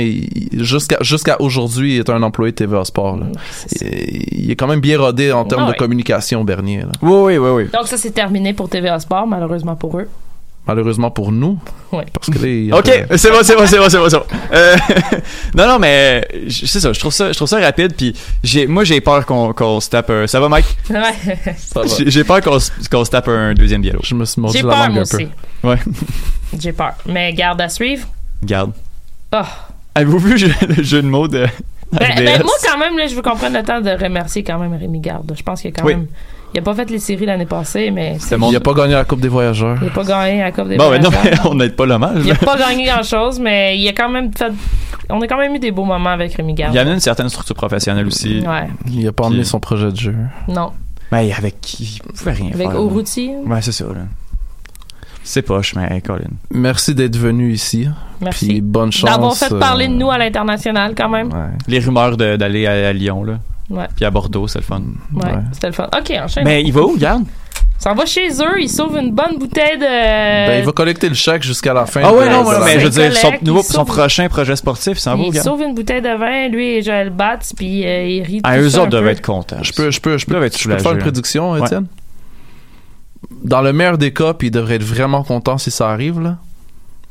Jusqu'à 0.65 0.97
jusqu'à 1.03 1.37
aujourd'hui, 1.39 1.97
il 1.97 1.99
est 1.99 2.09
un 2.09 2.23
employé 2.23 2.53
de 2.53 2.57
TVA 2.57 2.83
Sport. 2.87 3.19
là. 3.19 3.27
Il, 3.83 4.45
il 4.45 4.51
est 4.51 4.57
quand 4.57 4.67
même 4.69 4.81
bien 4.81 4.99
rodé 4.99 5.33
en 5.33 5.45
termes 5.45 5.67
Ah 5.69 5.73
de 5.73 5.77
communication, 5.77 6.45
Bernier. 6.45 6.79
là. 6.79 6.93
Oui, 7.03 7.35
oui, 7.35 7.37
oui, 7.37 7.51
oui. 7.51 7.65
Donc, 7.75 7.87
ça, 7.89 7.99
c'est 7.99 8.11
terminé 8.13 8.55
pour 8.55 8.71
TVA 8.71 8.99
Sport, 9.01 9.27
malheureusement 9.27 9.77
pour 9.77 9.99
eux. 9.99 10.09
Malheureusement 10.67 11.11
pour 11.11 11.33
nous. 11.33 11.59
Ouais. 11.91 12.05
Parce 12.13 12.31
que 12.31 12.47
il- 12.47 12.73
Ok, 12.73 12.87
c'est 13.17 13.31
bon, 13.31 13.39
c'est 13.43 13.57
bon, 13.57 13.67
c'est 13.67 13.79
bon, 13.79 13.89
c'est 13.89 13.99
bon, 13.99 14.09
c'est 14.09 14.17
bon. 14.19 14.25
Euh, 14.53 14.77
non, 15.57 15.67
non, 15.67 15.79
mais 15.81 16.27
je- 16.47 16.67
c'est 16.67 16.79
ça, 16.79 16.93
je 16.93 17.01
trouve 17.01 17.13
ça, 17.13 17.33
je 17.33 17.37
trouve 17.37 17.49
ça 17.49 17.59
rapide, 17.59 17.95
puis 17.97 18.15
j'ai, 18.45 18.67
moi 18.69 18.85
j'ai 18.85 19.01
peur 19.01 19.27
qu'on, 19.27 19.53
qu'on 19.53 19.81
se 19.81 19.91
tape 19.91 20.11
un... 20.11 20.27
Ça 20.29 20.39
va, 20.39 20.49
Mike? 20.49 20.67
Ouais. 20.91 21.85
J'ai, 22.07 22.23
peur 22.23 22.41
qu'on, 22.41 22.61
se- 22.61 22.71
qu'on 22.91 23.05
se 23.05 23.11
tape 23.11 23.27
un 23.29 23.55
deuxième 23.55 23.83
yellow. 23.83 24.01
Je 24.05 24.15
me 24.15 24.25
suis 24.25 24.41
mordu 24.41 24.59
J'ai 24.59 24.65
la 24.65 24.73
peur, 24.75 24.89
langue 24.89 24.99
un 24.99 25.03
peu. 25.63 25.69
Ouais, 25.69 25.79
J'ai 26.59 26.73
peur. 26.73 26.93
Mais 27.07 27.33
garde 27.33 27.61
à 27.61 27.69
suivre. 27.69 28.07
garde. 28.45 28.73
Ah. 29.33 29.47
Avez-vous 29.97 30.19
vu 30.19 30.33
le 30.39 30.83
jeu 30.83 31.03
de 31.03 31.09
mots 31.09 31.27
de 31.29 31.47
Ben, 31.93 32.15
ben, 32.17 32.43
moi, 32.43 32.53
quand 32.65 32.79
même, 32.79 32.97
là, 32.97 33.07
je 33.09 33.15
veux 33.15 33.23
qu'on 33.23 33.37
prenne 33.37 33.53
le 33.53 33.63
temps 33.63 33.81
de 33.81 33.91
remercier 33.91 34.43
quand 34.45 34.59
même 34.59 34.75
Rémi 34.75 35.01
Garde. 35.01 35.31
Je 35.37 35.43
pense 35.43 35.61
qu'il 35.61 35.71
a 35.71 35.73
quand 35.73 35.85
Oui. 35.85 35.95
même. 35.97 36.07
Il 36.55 36.59
a 36.59 36.63
pas 36.63 36.75
fait 36.75 36.91
les 36.91 36.99
séries 36.99 37.25
l'année 37.25 37.47
passée, 37.47 37.91
mais 37.91 38.19
mon... 38.37 38.51
Il 38.51 38.57
a 38.57 38.61
pas 38.61 38.75
gagné 38.75 38.93
la 38.93 39.05
Coupe 39.05 39.21
des 39.21 39.29
Voyageurs. 39.29 39.79
il 39.81 39.89
a 39.89 39.91
pas 39.91 40.05
gagné 40.05 40.41
la 40.41 40.53
Coupe 40.53 40.69
des 40.69 40.77
Bon, 40.77 40.91
ben 40.91 41.01
non, 41.03 41.09
mais 41.11 41.17
Voyageurs. 41.17 41.47
on 41.51 41.55
n'aide 41.55 41.75
pas 41.77 41.87
l'hommage. 41.87 42.19
Il 42.25 42.29
là. 42.29 42.35
a 42.41 42.45
pas 42.45 42.59
gagné 42.59 42.85
grand 42.85 43.03
chose, 43.03 43.41
mais 43.41 43.79
il 43.79 43.89
a 43.89 43.93
quand 43.93 44.09
même 44.11 44.31
fait. 44.37 44.53
On 45.09 45.21
a 45.21 45.27
quand 45.27 45.39
même 45.39 45.55
eu 45.55 45.59
des 45.59 45.71
beaux 45.71 45.85
moments 45.85 46.11
avec 46.11 46.35
Rémi 46.35 46.53
Garde. 46.55 46.75
Il 46.75 46.79
a 46.79 46.83
amené 46.83 46.95
une 46.95 47.01
certaine 47.01 47.29
structure 47.31 47.57
professionnelle 47.57 48.07
aussi. 48.07 48.41
Ouais. 48.41 48.69
Il 48.91 49.07
a 49.09 49.13
pas 49.13 49.23
Puis- 49.25 49.33
emmené 49.33 49.45
son 49.45 49.61
projet 49.61 49.91
de 49.91 49.97
jeu. 49.97 50.15
Non. 50.49 50.73
Mais 51.11 51.33
avec 51.33 51.61
qui? 51.61 52.01
Il 52.05 52.13
pouvait 52.13 52.33
rien 52.33 52.51
Avec 52.55 52.69
faire. 52.71 52.81
Oruti. 52.81 53.31
Ouais, 53.47 53.61
c'est 53.63 53.73
ça, 53.73 53.85
là. 53.85 54.01
C'est 55.25 55.43
poche, 55.43 55.75
mais 55.77 56.01
Colin. 56.01 56.25
Merci 56.51 56.95
d'être 56.95 57.17
venu 57.17 57.53
ici. 57.53 57.83
Puis 57.85 58.25
Merci. 58.25 58.61
bonne 58.61 58.91
chance. 58.93 59.09
D'avoir 59.11 59.35
fait 59.37 59.53
euh, 59.53 59.59
parler 59.59 59.87
de 59.89 59.93
nous 59.93 60.11
à 60.11 60.19
l'international 60.19 60.95
quand 60.97 61.09
même. 61.09 61.29
Ouais. 61.29 61.51
Les 61.69 61.79
rumeurs 61.79 62.17
d'aller 62.17 62.67
à, 62.67 62.89
à 62.89 62.93
Lyon, 62.93 63.23
là. 63.25 63.39
Ouais. 63.73 63.89
Puis 63.97 64.05
à 64.05 64.11
Bordeaux, 64.11 64.47
c'est 64.47 64.59
le 64.61 64.65
fun. 64.65 64.83
Ouais. 65.15 65.25
Ouais. 65.25 65.33
C'était 65.53 65.67
le 65.69 65.73
fun. 65.73 65.89
Ok, 65.99 66.13
enchaîne. 66.23 66.45
Mais 66.45 66.63
il 66.63 66.73
va 66.73 66.83
où, 66.83 66.97
garde? 66.97 67.25
Ça 67.79 67.95
va 67.95 68.07
chez 68.07 68.29
eux, 68.29 68.61
ils 68.61 68.69
sauvent 68.69 68.97
une 68.97 69.11
bonne 69.11 69.39
bouteille 69.41 69.77
de. 69.77 69.83
Ben, 70.47 70.61
il 70.61 70.65
va 70.65 70.71
collecter 70.71 71.09
le 71.09 71.17
chèque 71.17 71.43
jusqu'à 71.43 71.75
la 71.75 71.85
fin. 71.85 72.03
Ah 72.05 72.13
ouais, 72.15 72.27
de- 72.29 72.31
non, 72.33 72.49
la- 72.49 72.61
mais 72.65 72.79
je 72.79 72.85
veux 72.85 72.91
dire, 72.91 73.17
son, 73.17 73.33
nouveau, 73.43 73.63
son 73.63 73.85
prochain 73.85 74.29
projet 74.29 74.55
sportif, 74.55 74.99
il 74.99 75.01
s'en 75.01 75.17
va 75.17 75.23
où, 75.25 75.33
il 75.33 75.41
sauve 75.41 75.63
une 75.63 75.75
bouteille 75.75 76.01
de 76.01 76.17
vin, 76.17 76.47
lui 76.49 76.77
et 76.77 76.83
Joël 76.83 77.11
Batz, 77.11 77.53
puis 77.57 77.85
euh, 77.85 78.07
il 78.07 78.23
rit. 78.23 78.41
Ah, 78.45 78.57
tout 78.57 78.63
eux 78.63 78.79
autres 78.79 78.87
doivent 78.91 79.09
être 79.09 79.21
contents. 79.27 79.63
Je 79.63 79.73
peux, 79.73 79.91
je 79.91 80.01
peux, 80.01 80.17
je 80.17 80.27
peux, 80.27 80.35
Là, 80.35 80.39
va 80.41 80.47
être 80.47 80.57
je 80.57 80.69
peux 80.69 80.77
te 80.77 80.83
faire 80.83 80.93
une 80.93 80.99
là. 80.99 81.03
prédiction, 81.03 81.53
Ouais. 81.53 81.61
Étienne? 81.63 81.87
Dans 83.43 83.63
le 83.63 83.73
meilleur 83.73 83.99
des 83.99 84.13
cas, 84.13 84.35
puis 84.35 84.49
il 84.49 84.51
devrait 84.53 84.77
être 84.77 84.85
vraiment 84.85 85.25
content 85.25 85.59
si 85.59 85.73
ça 85.73 85.91
arrive, 85.91 86.21
là. 86.21 86.37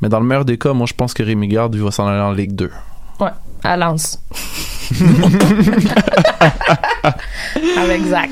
Mais 0.02 0.08
dans 0.08 0.20
le 0.22 0.26
meilleur 0.26 0.46
des 0.46 0.58
cas, 0.58 0.72
moi, 0.72 0.86
je 0.88 0.94
pense 0.94 1.14
que 1.14 1.22
Rémi 1.22 1.50
Garde, 1.50 1.76
il 1.76 1.82
va 1.82 1.92
s'en 1.92 2.08
aller 2.08 2.22
en 2.22 2.32
Ligue 2.32 2.56
2. 2.56 2.72
Ouais, 3.20 3.28
à 3.64 3.76
Lens. 3.76 4.20
Avec 7.78 8.04
Zach. 8.06 8.30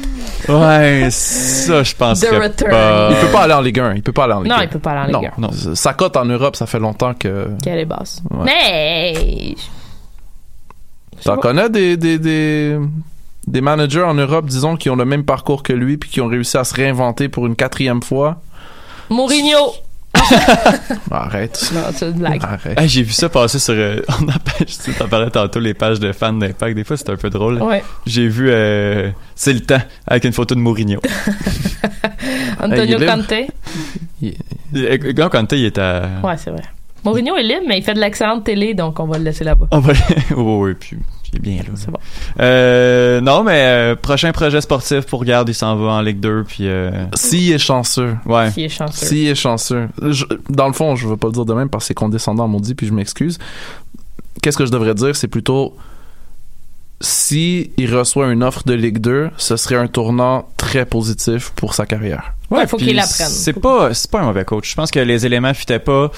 Ouais, 0.48 1.08
ça, 1.12 1.84
je 1.84 1.96
pense 1.96 2.22
The 2.22 2.30
que 2.30 2.36
return. 2.36 2.72
pas. 2.72 3.10
Il 3.12 3.18
peut 3.18 3.32
pas 3.32 3.42
aller 3.42 3.54
en 3.54 3.62
Ligue 3.62 3.80
1. 3.80 3.94
Il 3.96 4.02
peut 4.04 4.12
pas 4.12 4.24
aller 4.26 4.34
en 4.34 4.42
Ligue 4.42 4.52
Non, 4.52 4.58
1. 4.60 4.64
il 4.64 4.70
peut 4.70 4.80
pas 4.80 4.92
aller 4.92 5.14
en 5.16 5.20
Ligue 5.20 5.32
Non, 5.38 5.50
non. 5.50 5.76
Sa 5.76 5.94
cote 5.94 6.18
en 6.18 6.26
Europe, 6.26 6.56
ça 6.56 6.66
fait 6.66 6.80
longtemps 6.80 7.14
que. 7.14 7.50
Qu'elle 7.62 7.80
est 7.80 7.86
basse. 7.86 8.22
Ouais. 8.32 8.46
Mais. 8.46 9.56
T'en 11.24 11.38
connais 11.38 11.70
des, 11.70 11.98
des, 11.98 12.18
des, 12.18 12.78
des 13.48 13.62
managers 13.62 14.04
en 14.04 14.14
Europe, 14.14 14.46
disons, 14.46 14.78
qui 14.78 14.90
ont 14.90 14.96
le 14.96 15.04
même 15.06 15.26
parcours 15.26 15.64
que 15.64 15.74
lui, 15.74 15.98
puis 15.98 16.10
qui 16.10 16.22
ont 16.22 16.28
réussi 16.28 16.58
à 16.58 16.64
se 16.64 16.74
réinventer 16.74 17.28
pour 17.28 17.46
une 17.46 17.56
quatrième 17.58 18.02
fois? 18.02 18.42
Mourinho. 19.10 19.58
Arrête. 21.12 21.72
Non, 21.74 21.82
c'est 21.94 22.06
une 22.10 22.14
blague. 22.20 22.42
Arrête. 22.44 22.80
Hey, 22.80 22.88
j'ai 22.88 23.04
vu 23.04 23.12
ça 23.14 23.30
passer 23.30 23.60
sur. 23.60 23.74
euh, 23.74 24.02
on 24.22 24.28
a 24.30 24.40
page, 24.40 24.78
tu 24.84 24.94
t'en 24.94 25.08
parlais 25.08 25.30
tantôt, 25.30 25.60
les 25.60 25.74
pages 25.74 26.00
de 26.00 26.12
fans 26.12 26.34
d'impact. 26.34 26.76
Des 26.76 26.84
fois, 26.84 26.98
c'est 26.98 27.10
un 27.10 27.16
peu 27.16 27.30
drôle. 27.30 27.62
Ouais. 27.62 27.84
J'ai 28.06 28.28
vu. 28.28 28.50
euh, 28.52 29.10
c'est 29.36 29.54
le 29.54 29.62
temps 29.62 29.82
avec 30.08 30.24
une 30.26 30.34
photo 30.34 30.56
de 30.56 30.60
Mourinho. 30.60 31.00
Antonio 32.62 32.98
il. 33.00 33.06
Conte. 33.06 33.34
Quand 35.16 35.30
Conte, 35.30 35.52
il 35.54 35.66
est 35.66 35.78
à. 35.78 36.10
Ouais, 36.24 36.38
c'est 36.38 36.52
vrai. 36.52 36.64
Mourinho 37.06 37.36
est 37.38 37.44
libre, 37.44 37.62
mais 37.68 37.78
il 37.78 37.84
fait 37.84 37.94
de 37.94 38.00
l'excellente 38.00 38.44
télé, 38.44 38.74
donc 38.74 39.00
on 39.00 39.06
va 39.06 39.18
le 39.18 39.24
laisser 39.24 39.44
là-bas. 39.46 39.68
On 39.72 39.80
va. 39.80 39.94
oui, 40.36 40.36
oui, 40.36 40.74
puis. 40.80 40.98
Puis 41.32 41.40
Il 41.44 41.50
est 41.50 41.54
bien 41.56 41.64
là. 41.64 41.70
C'est 41.76 41.92
bon. 41.92 42.00
Euh, 42.40 43.22
non, 43.22 43.44
mais 43.44 43.64
euh, 43.66 43.96
prochain 43.96 44.32
projet 44.32 44.62
sportif 44.62 45.02
pour 45.06 45.24
Garde, 45.26 45.50
il 45.50 45.54
s'en 45.54 45.76
va 45.76 45.92
en 45.92 46.02
Ligue 46.02 46.20
2, 46.20 46.44
puis. 46.48 46.68
euh, 46.68 46.92
S'il 47.16 47.52
est 47.52 47.58
chanceux. 47.58 48.16
ouais. 48.26 48.52
Qui 48.54 48.66
est 48.66 48.70
chanceux. 48.70 49.06
S'il 49.06 49.28
est 49.28 49.36
chanceux. 49.36 49.88
Je- 50.02 50.26
dans 50.50 50.68
le 50.68 50.74
fond, 50.74 50.96
je 50.96 51.08
veux 51.08 51.18
pas 51.18 51.28
le 51.28 51.34
dire 51.34 51.46
de 51.46 51.54
même 51.54 51.70
parce 51.70 51.84
que 51.86 51.88
c'est 51.90 51.94
condescendant, 51.94 52.48
maudit, 52.48 52.76
puis 52.76 52.88
je 52.88 52.94
m'excuse. 52.94 53.38
Qu'est-ce 54.42 54.58
que 54.58 54.66
je 54.66 54.72
devrais 54.72 54.94
dire? 54.96 55.16
C'est 55.16 55.28
plutôt 55.28 55.76
si 57.02 57.72
il 57.78 57.96
reçoit 57.96 58.28
une 58.28 58.44
offre 58.44 58.64
de 58.66 58.74
Ligue 58.74 58.98
2, 59.00 59.30
ce 59.38 59.56
serait 59.56 59.76
un 59.78 59.88
tournant 59.88 60.50
très 60.58 60.86
positif 60.86 61.52
pour 61.56 61.74
sa 61.74 61.86
carrière. 61.86 62.34
Ouais, 62.52 62.68
faut 62.68 62.76
qu'il 62.78 63.00
apprenne. 63.00 63.28
C'est 63.30 63.54
pas, 63.54 63.94
c'est 63.94 64.10
pas 64.12 64.20
un 64.20 64.26
mauvais 64.26 64.44
coach. 64.44 64.72
Je 64.72 64.76
pense 64.76 64.92
que 64.92 65.00
les 65.00 65.26
éléments 65.26 65.54
fitaient 65.54 65.80
pas 65.80 66.12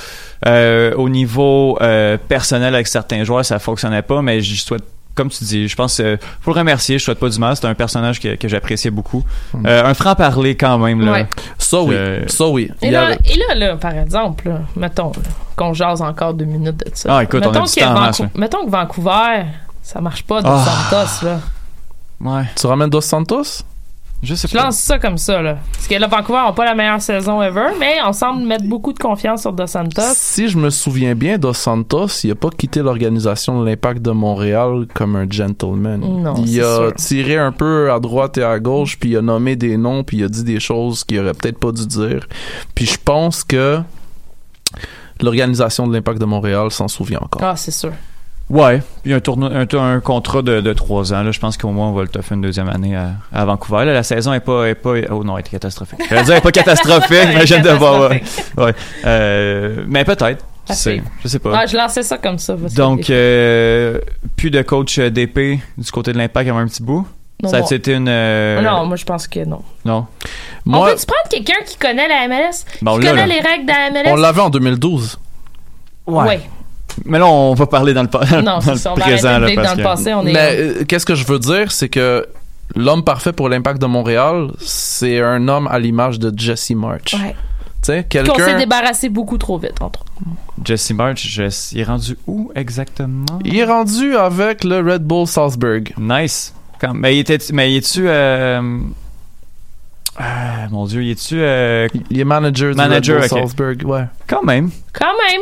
euh, 0.48 0.94
au 0.96 1.08
niveau 1.10 1.78
euh, 1.82 2.18
personnel 2.18 2.74
avec 2.74 2.88
certains 2.88 3.24
joueurs, 3.24 3.46
ça 3.46 3.60
fonctionnait 3.60 4.02
pas. 4.02 4.22
Mais 4.24 4.42
je 4.42 4.56
souhaite, 4.60 4.84
comme 5.16 5.30
tu 5.30 5.44
dis, 5.44 5.68
je 5.68 5.76
pense, 5.76 6.00
euh, 6.00 6.18
faut 6.42 6.54
le 6.54 6.60
remercier. 6.60 6.98
Je 7.00 7.04
souhaite 7.04 7.20
pas 7.20 7.30
du 7.30 7.38
mal. 7.40 7.56
C'est 7.56 7.66
un 7.68 7.74
personnage 7.76 8.20
que, 8.20 8.36
que 8.36 8.48
j'appréciais 8.48 8.92
beaucoup. 8.92 9.24
Mm. 9.54 9.66
Euh, 9.66 9.86
un 9.86 9.94
franc 9.94 10.16
parler 10.16 10.56
quand 10.56 10.78
même 10.78 11.02
là. 11.02 11.12
Ouais. 11.12 11.28
Ça 11.58 11.82
oui, 11.82 11.96
ça 12.28 12.48
oui. 12.48 12.70
Et 12.82 12.88
Il 12.88 12.90
y 12.90 12.92
là, 12.92 13.08
a- 13.08 13.12
et 13.14 13.38
là, 13.50 13.56
là, 13.56 13.76
par 13.78 13.94
exemple, 13.96 14.50
là, 14.50 14.60
mettons 14.76 15.12
là, 15.12 15.22
qu'on 15.56 15.74
jase 15.74 16.02
encore 16.02 16.34
deux 16.34 16.46
minutes 16.46 16.78
de 16.78 16.86
ça. 16.94 17.18
Ah, 17.18 17.24
écoute, 17.24 17.42
on 17.44 17.50
a 17.50 17.52
mettons, 17.52 17.66
du 17.66 17.72
que 17.74 17.80
temps 17.80 17.92
en 17.92 17.94
Vancou- 17.94 18.00
masse, 18.02 18.20
là. 18.20 18.30
mettons 18.36 18.66
que 18.66 18.72
Vancouver, 18.72 19.44
ça 19.84 20.02
marche 20.02 20.24
pas 20.24 20.42
de 20.42 20.48
Ah. 20.50 20.66
Santos, 20.90 21.26
là. 21.28 21.40
Ouais. 22.22 22.44
Tu 22.56 22.68
ramènes 22.68 22.90
Dos 22.90 23.02
Santos? 23.02 23.64
Je 24.24 24.36
sais 24.36 24.48
Je 24.48 24.56
pas. 24.56 24.66
lance 24.66 24.78
ça 24.78 25.00
comme 25.00 25.18
ça, 25.18 25.42
là. 25.42 25.58
Parce 25.74 25.88
que 25.88 25.96
là, 25.96 26.06
Vancouver 26.08 26.40
n'a 26.46 26.52
pas 26.54 26.66
la 26.66 26.76
meilleure 26.76 27.02
saison 27.02 27.42
ever, 27.42 27.70
mais 27.80 27.96
on 28.06 28.14
semble 28.14 28.44
mettre 28.46 28.66
beaucoup 28.66 28.94
de 28.94 29.00
confiance 29.00 29.42
sur 29.42 29.52
Dos 29.52 29.66
Santos. 29.66 30.02
Si 30.14 30.48
je 30.48 30.58
me 30.60 30.70
souviens 30.70 31.16
bien, 31.16 31.40
Dos 31.40 31.54
Santos, 31.54 32.08
il 32.24 32.30
a 32.32 32.36
pas 32.36 32.50
quitté 32.56 32.82
l'organisation 32.82 33.60
de 33.62 33.66
l'Impact 33.68 34.02
de 34.04 34.12
Montréal 34.12 34.86
comme 34.94 35.16
un 35.16 35.28
gentleman. 35.28 36.00
Non, 36.02 36.36
il 36.46 36.62
a 36.62 36.76
sûr. 36.76 36.94
tiré 36.98 37.38
un 37.38 37.52
peu 37.52 37.92
à 37.92 38.00
droite 38.00 38.38
et 38.38 38.44
à 38.44 38.60
gauche, 38.60 39.00
puis 39.00 39.10
il 39.10 39.18
a 39.18 39.22
nommé 39.24 39.56
des 39.56 39.76
noms, 39.78 40.04
puis 40.04 40.18
il 40.18 40.24
a 40.26 40.28
dit 40.30 40.44
des 40.44 40.60
choses 40.60 41.04
qu'il 41.04 41.20
aurait 41.20 41.34
peut-être 41.34 41.58
pas 41.60 41.72
dû 41.72 41.88
dire. 41.88 42.28
Puis 42.76 42.86
je 42.86 42.98
pense 43.04 43.44
que 43.44 43.80
l'organisation 45.20 45.88
de 45.88 45.94
l'Impact 45.96 46.20
de 46.20 46.26
Montréal 46.26 46.70
s'en 46.70 46.88
souvient 46.88 47.20
encore. 47.22 47.42
Ah, 47.44 47.56
c'est 47.56 47.72
sûr. 47.72 47.92
Ouais. 48.52 48.82
Puis 49.04 49.14
un 49.14 49.20
tournoi, 49.20 49.50
un, 49.54 49.66
un 49.96 50.00
contrat 50.02 50.42
de, 50.42 50.60
de 50.62 50.74
trois 50.74 51.14
ans. 51.14 51.24
Là, 51.24 51.32
je 51.32 51.40
pense 51.40 51.58
qu'au 51.58 51.70
moins 51.70 51.88
on 51.88 51.94
va 51.94 52.02
le 52.02 52.08
toffer 52.10 52.36
une 52.36 52.42
deuxième 52.42 52.68
année 52.70 52.96
à, 52.96 53.12
à 53.34 53.46
Vancouver. 53.46 53.86
Là, 53.86 53.94
la 53.94 54.04
saison 54.04 54.34
est 54.34 54.42
pas, 54.42 54.66
est 54.68 54.76
pas. 54.76 54.94
Oh 55.10 55.24
non, 55.24 55.38
elle 55.38 55.46
est 55.46 55.50
catastrophique. 55.50 56.00
Je 56.10 56.14
vais 56.16 56.24
dire, 56.24 56.34
elle 56.34 56.38
est 56.40 56.42
pas 56.42 56.52
catastrophique, 56.52 57.30
mais 57.36 57.46
j'aime 57.46 57.62
de 57.64 57.70
voir. 57.70 58.10
Ouais. 58.12 58.22
Ouais. 58.58 58.74
Euh, 59.06 59.84
mais 59.88 60.04
peut-être. 60.04 60.44
Je 60.70 61.28
sais 61.28 61.40
pas. 61.40 61.52
Ah, 61.62 61.66
je 61.66 61.76
lançais 61.76 62.04
ça 62.04 62.18
comme 62.18 62.38
ça. 62.38 62.56
Donc, 62.76 63.10
euh, 63.10 64.00
plus 64.38 64.52
de 64.52 64.62
coach 64.62 65.00
euh, 65.00 65.10
d'épée 65.10 65.60
du 65.78 65.92
côté 65.92 66.14
de 66.14 66.18
l'impact 66.18 66.50
avant 66.50 66.60
un 66.60 66.68
petit 66.68 66.84
bout? 66.84 67.06
Non, 67.44 67.50
ça 67.50 67.58
a 67.58 67.62
bon. 67.62 67.68
été 67.68 67.94
une. 67.94 68.08
euh, 68.08 68.62
Non, 68.62 68.86
moi, 68.86 68.96
je 68.98 69.04
pense 69.04 69.28
que 69.28 69.44
non. 69.44 69.64
Non. 69.84 70.06
On 70.66 70.70
Moi, 70.70 70.92
peut-tu 70.92 71.06
prendre 71.08 71.28
quelqu'un 71.30 71.64
qui 71.66 71.76
connaît 71.78 72.08
la 72.08 72.28
MLS? 72.28 72.66
Bon, 72.82 73.00
qui 73.00 73.06
là, 73.06 73.12
connaît 73.12 73.28
là. 73.28 73.34
les 73.34 73.40
règles 73.42 73.66
de 73.66 73.72
la 73.72 73.90
MLS? 74.04 74.12
on 74.14 74.16
l'avait 74.16 74.42
en 74.42 74.50
2012. 74.50 75.20
Ouais. 76.08 76.42
Mais 77.06 77.20
là, 77.20 77.26
on 77.28 77.54
va 77.54 77.66
parler 77.68 77.94
dans 77.94 78.04
le, 78.04 78.08
pa- 78.10 78.26
Non, 78.42 78.42
dans 78.44 78.62
c'est 78.62 78.72
le 78.72 78.78
ça. 78.78 78.92
On 78.92 78.96
va 78.96 79.02
présent. 79.04 79.40
là, 79.40 79.48
parce 79.56 79.68
dans 79.70 79.76
le 79.78 79.84
passé. 79.84 80.14
On 80.14 80.26
est. 80.26 80.34
Mais 80.34 80.56
euh, 80.60 80.84
qu'est-ce 80.86 81.06
que 81.06 81.16
je 81.16 81.26
veux 81.26 81.40
dire, 81.40 81.72
c'est 81.72 81.90
que 81.90 82.26
l'homme 82.76 83.04
parfait 83.04 83.34
pour 83.34 83.50
l'impact 83.50 83.82
de 83.82 83.86
Montréal, 83.88 84.52
c'est 84.60 85.22
un 85.22 85.48
homme 85.48 85.68
à 85.68 85.80
l'image 85.80 86.20
de 86.20 86.32
Jesse 86.38 86.72
March. 86.72 87.14
Ouais. 87.14 87.36
Tu 87.84 87.88
sais, 87.94 88.06
Qu'on 88.28 88.36
s'est 88.36 88.58
débarrassé 88.58 89.10
beaucoup 89.10 89.38
trop 89.40 89.58
vite, 89.58 89.82
entre 89.82 90.02
autres. 90.02 90.12
Jesse 90.64 90.92
March, 90.92 91.26
je- 91.28 91.70
il 91.74 91.80
est 91.80 91.84
rendu 91.84 92.16
où 92.28 92.52
exactement? 92.56 93.26
Il 93.44 93.58
est 93.58 93.66
rendu 93.66 94.16
avec 94.16 94.64
le 94.64 94.80
Red 94.82 95.04
Bull 95.04 95.26
Salzburg. 95.26 95.92
Nice. 95.98 96.54
Quand- 96.80 96.94
mais 96.94 97.16
il 97.16 97.20
était, 97.22 97.40
mais 97.52 97.72
il 97.74 97.78
est-tu, 97.78 98.04
euh, 98.08 98.62
ah, 100.20 100.68
mon 100.70 100.86
dieu, 100.86 101.04
il 101.04 101.12
est-tu, 101.12 101.36
euh, 101.42 101.88
Il 102.10 102.20
est 102.20 102.24
manager 102.24 102.72
du 102.72 102.78
Manager, 102.78 103.22
Red 103.22 103.30
Bull. 103.30 103.40
Salzburg. 103.40 103.78
Ouais. 103.86 104.06
quand 104.28 104.44
même, 104.44 104.70
Quand 104.94 105.06
même. 105.30 105.42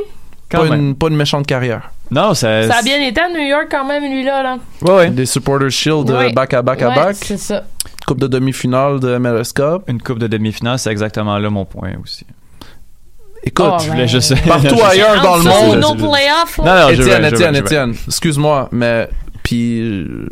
Quand 0.50 0.60
Pas 0.64 0.70
même. 0.70 0.80
une, 0.80 0.96
pas 0.96 1.08
une 1.08 1.16
méchante 1.16 1.46
carrière. 1.48 1.92
Non, 2.12 2.34
ça, 2.34 2.68
Ça 2.68 2.78
a 2.78 2.82
bien 2.82 3.00
été 3.02 3.22
à 3.22 3.30
New 3.30 3.40
York 3.46 3.68
quand 3.70 3.86
même, 3.86 4.04
lui-là. 4.04 4.42
là. 4.44 4.58
Ouais, 4.82 4.92
ouais. 4.94 5.10
Des 5.12 5.26
Supporters 5.28 5.70
Shield 5.70 6.10
Ouais. 6.10 6.26
euh, 6.28 6.34
back 6.34 6.54
à 6.56 6.62
back 6.62 6.82
à 6.82 6.90
back. 6.90 7.16
c'est 7.20 7.38
ça. 7.38 7.64
Coupe 8.08 8.20
de 8.20 8.28
demi-finale 8.28 9.00
de 9.00 9.18
MLS 9.20 9.54
Cup. 9.54 9.84
Une 9.88 10.02
coupe 10.02 10.18
de 10.18 10.26
demi-finale, 10.28 10.80
c'est 10.80 10.90
exactement 10.92 11.38
là 11.38 11.50
mon 11.52 11.66
point 11.66 11.92
aussi. 12.04 12.26
Écoute, 13.44 13.66
Oh, 13.70 13.78
Je 13.80 13.90
voulais 13.92 14.06
partout 14.48 14.76
je- 14.76 14.84
ailleurs 14.92 15.22
dans 15.22 15.38
le 15.38 15.44
monde. 15.44 15.78
nos 15.80 15.96
playoffs, 15.96 16.58
là. 16.58 16.64
Non, 16.66 16.82
non, 16.82 16.90
Étienne, 16.90 17.26
Étienne. 17.26 17.56
Étienne, 17.56 17.96
excuse-moi, 18.08 18.70
mais 18.72 19.08
puis 19.44 19.80
euh, 19.82 20.28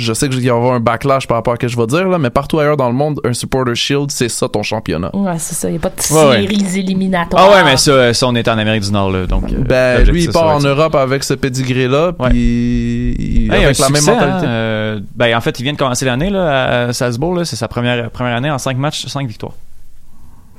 je 0.00 0.12
sais 0.12 0.28
que 0.28 0.34
je 0.34 0.38
vais 0.40 0.46
y 0.46 0.50
avoir 0.50 0.74
un 0.74 0.80
backlash 0.80 1.26
par 1.26 1.36
rapport 1.38 1.52
à 1.52 1.56
ce 1.56 1.60
que 1.60 1.68
je 1.68 1.76
vais 1.76 1.86
dire 1.86 2.08
là, 2.08 2.18
mais 2.18 2.30
partout 2.30 2.58
ailleurs 2.58 2.76
dans 2.76 2.88
le 2.88 2.94
monde, 2.94 3.20
un 3.24 3.32
supporter 3.32 3.74
shield, 3.74 4.10
c'est 4.10 4.28
ça 4.28 4.48
ton 4.48 4.62
championnat. 4.62 5.10
Ouais, 5.14 5.38
c'est 5.38 5.54
ça. 5.54 5.68
Il 5.68 5.72
n'y 5.72 5.76
a 5.78 5.80
pas 5.80 5.90
de 5.90 6.14
Ouais, 6.14 6.28
ouais. 6.28 6.48
séries 6.48 6.78
éliminatoires. 6.80 7.48
Ah 7.50 7.54
ouais, 7.56 7.64
mais 7.64 7.76
ça, 7.76 8.12
ça, 8.14 8.26
on 8.26 8.34
est 8.34 8.48
en 8.48 8.58
Amérique 8.58 8.82
du 8.82 8.92
Nord, 8.92 9.10
là. 9.10 9.26
Donc, 9.26 9.44
euh, 9.52 9.56
Ben 9.58 10.04
lui 10.04 10.24
il 10.24 10.30
va 10.30 10.40
part 10.40 10.56
en. 10.56 10.60
Europe 10.60 10.94
avec 10.94 11.24
ce 11.24 11.34
pedigree 11.34 11.88
là, 11.88 12.12
Ouais. 12.18 12.30
puis 12.30 13.14
il- 13.18 13.52
Hey, 13.52 13.64
avec 13.64 13.78
la 13.78 13.88
même 13.88 14.04
mentalité. 14.04 14.46
hein, 14.46 14.48
euh, 14.48 15.00
ben, 15.14 15.36
en 15.36 15.40
fait, 15.40 15.58
il 15.58 15.62
vient 15.62 15.72
de 15.72 15.78
commencer 15.78 16.04
l'année 16.04 16.30
là, 16.30 16.86
à 16.88 16.92
Salzbourg. 16.92 17.34
là. 17.34 17.44
C'est 17.44 17.56
sa 17.56 17.68
première, 17.68 18.10
première 18.10 18.36
année 18.36 18.50
en 18.50 18.58
5 18.58 18.76
matchs, 18.76 19.06
5 19.06 19.26
victoires. 19.26 19.52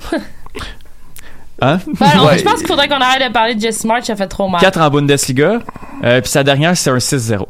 hein? 1.62 1.80
Ben, 2.00 2.08
alors, 2.08 2.28
Ouais. 2.28 2.38
Je 2.38 2.44
pense 2.44 2.56
qu'il 2.60 2.68
faudrait 2.68 2.88
qu'on 2.88 2.96
arrête 3.02 3.28
de 3.28 3.34
parler 3.34 3.56
de 3.56 3.60
Jess 3.62 3.84
March, 3.84 4.04
ça 4.06 4.16
fait 4.16 4.28
trop 4.28 4.48
mal. 4.48 4.62
4 4.62 4.80
en 4.80 4.90
Bundesliga. 4.90 5.60
Euh, 6.04 6.22
puis 6.22 6.30
sa 6.32 6.44
dernière, 6.44 6.78
c'est 6.78 6.90
un 6.90 7.00
6-0 7.00 7.48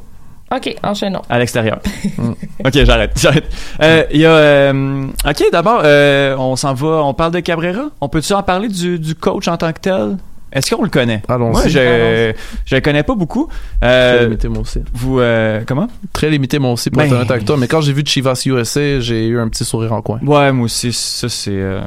Ok, 0.55 0.75
enchaînons. 0.83 1.21
à 1.29 1.37
l'extérieur. 1.37 1.79
ok, 2.65 2.73
j'arrête, 2.73 3.11
j'arrête. 3.19 3.45
Euh, 3.81 4.03
Il 4.11 4.19
y 4.21 4.25
a... 4.25 4.29
euh, 4.31 5.05
ok, 5.27 5.43
d'abord, 5.51 5.81
euh, 5.83 6.35
on 6.37 6.55
s'en 6.55 6.73
va... 6.73 7.03
On 7.03 7.13
parle 7.13 7.33
de 7.33 7.39
Cabrera. 7.39 7.89
On 8.01 8.09
peut-tu 8.09 8.33
en 8.33 8.41
parler 8.41 8.67
du, 8.67 8.97
du 8.97 9.13
coach 9.15 9.47
en 9.47 9.57
tant 9.57 9.71
que 9.71 9.79
tel? 9.79 10.17
Est-ce 10.51 10.73
qu'on 10.75 10.83
le 10.83 10.89
connaît? 10.89 11.21
Allons-y. 11.27 11.51
Moi, 11.51 11.67
je, 11.67 12.33
je 12.65 12.75
le 12.75 12.81
connais 12.81 13.03
pas 13.03 13.15
beaucoup. 13.15 13.49
Euh, 13.83 14.15
Très 14.17 14.23
limité 14.25 14.47
moi 14.47 14.59
aussi. 14.61 14.79
vous... 14.93 15.19
euh, 15.19 15.61
comment? 15.67 15.87
Très 16.13 16.29
limité 16.29 16.59
moi 16.59 16.71
aussi 16.71 16.89
pour 16.89 16.99
Ben- 17.01 17.07
être 17.07 17.13
honnête 17.15 17.31
avec 17.31 17.45
toi, 17.45 17.55
mais 17.57 17.67
quand 17.67 17.81
j'ai 17.81 17.93
vu 17.93 18.03
Chivas 18.05 18.41
USA, 18.45 18.99
j'ai 18.99 19.27
eu 19.27 19.39
un 19.39 19.47
petit 19.49 19.63
sourire 19.65 19.93
en 19.93 20.01
coin. 20.01 20.19
Ouais, 20.23 20.51
moi 20.51 20.65
aussi, 20.65 20.91
ça 20.93 21.29
c'est... 21.29 21.51
euh, 21.51 21.81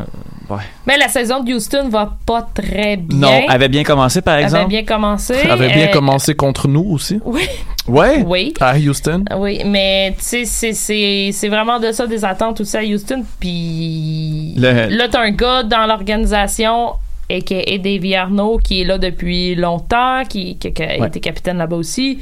ouais. 0.51 0.59
Mais 0.87 0.97
la 0.99 1.09
saison 1.09 1.43
de 1.43 1.53
Houston 1.53 1.89
va 1.89 2.17
pas 2.27 2.43
très 2.55 2.97
bien. 2.97 3.19
Non, 3.19 3.49
avait 3.49 3.69
bien 3.69 3.83
commencé 3.85 4.21
par 4.23 4.35
Elle 4.35 4.45
avait 4.45 4.55
exemple? 4.55 4.69
bien 4.69 4.85
commencé. 4.85 5.35
avait 5.49 5.73
bien 5.75 5.89
commencé 5.89 6.35
contre 6.35 6.69
nous 6.69 6.85
aussi 6.91 7.21
Oui, 7.25 7.43
Ouais? 7.89 8.23
oui. 8.27 8.55
à 8.61 8.77
Houston. 8.79 9.25
Oui, 9.37 9.61
mais 9.67 10.15
tu 10.19 10.25
sais, 10.25 10.45
c'est- 10.45 10.73
c'est 10.73 11.31
c'est 11.33 11.49
vraiment 11.49 11.81
de 11.81 11.91
ça 11.93 12.07
des 12.07 12.25
attentes 12.25 12.61
aussi 12.61 12.77
à 12.77 12.83
Houston. 12.83 13.25
Puis 13.41 14.55
Le- 14.57 14.89
là, 14.97 15.09
t'as 15.11 15.21
un 15.23 15.31
gars 15.31 15.63
dans 15.65 15.87
l'organisation 15.87 16.93
et 17.29 17.43
qui 17.43 17.55
est 17.55 17.79
Davy 17.79 18.15
Arnaud 18.15 18.59
qui 18.59 18.81
est 18.83 18.85
là 18.85 18.99
depuis 18.99 19.55
longtemps, 19.55 20.23
qui, 20.29 20.57
qui- 20.59 20.73
qui 20.73 20.83
a 20.83 20.99
Ouais. 20.99 21.09
été 21.09 21.21
capitaine 21.21 21.59
là-bas 21.59 21.77
aussi, 21.77 22.19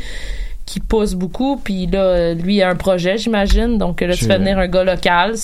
qui 0.73 0.79
pousse 0.79 1.15
beaucoup. 1.15 1.57
Puis 1.57 1.87
là, 1.89 2.33
lui 2.33 2.63
a 2.63 2.69
un 2.69 2.77
projet, 2.77 3.19
j'imagine. 3.19 3.77
Donc 3.77 4.01
là, 4.03 4.15
tu 4.15 4.21
Je- 4.23 4.27
fais 4.29 4.39
venir 4.39 4.57
un 4.57 4.69
gars 4.69 4.85
local. 4.85 5.35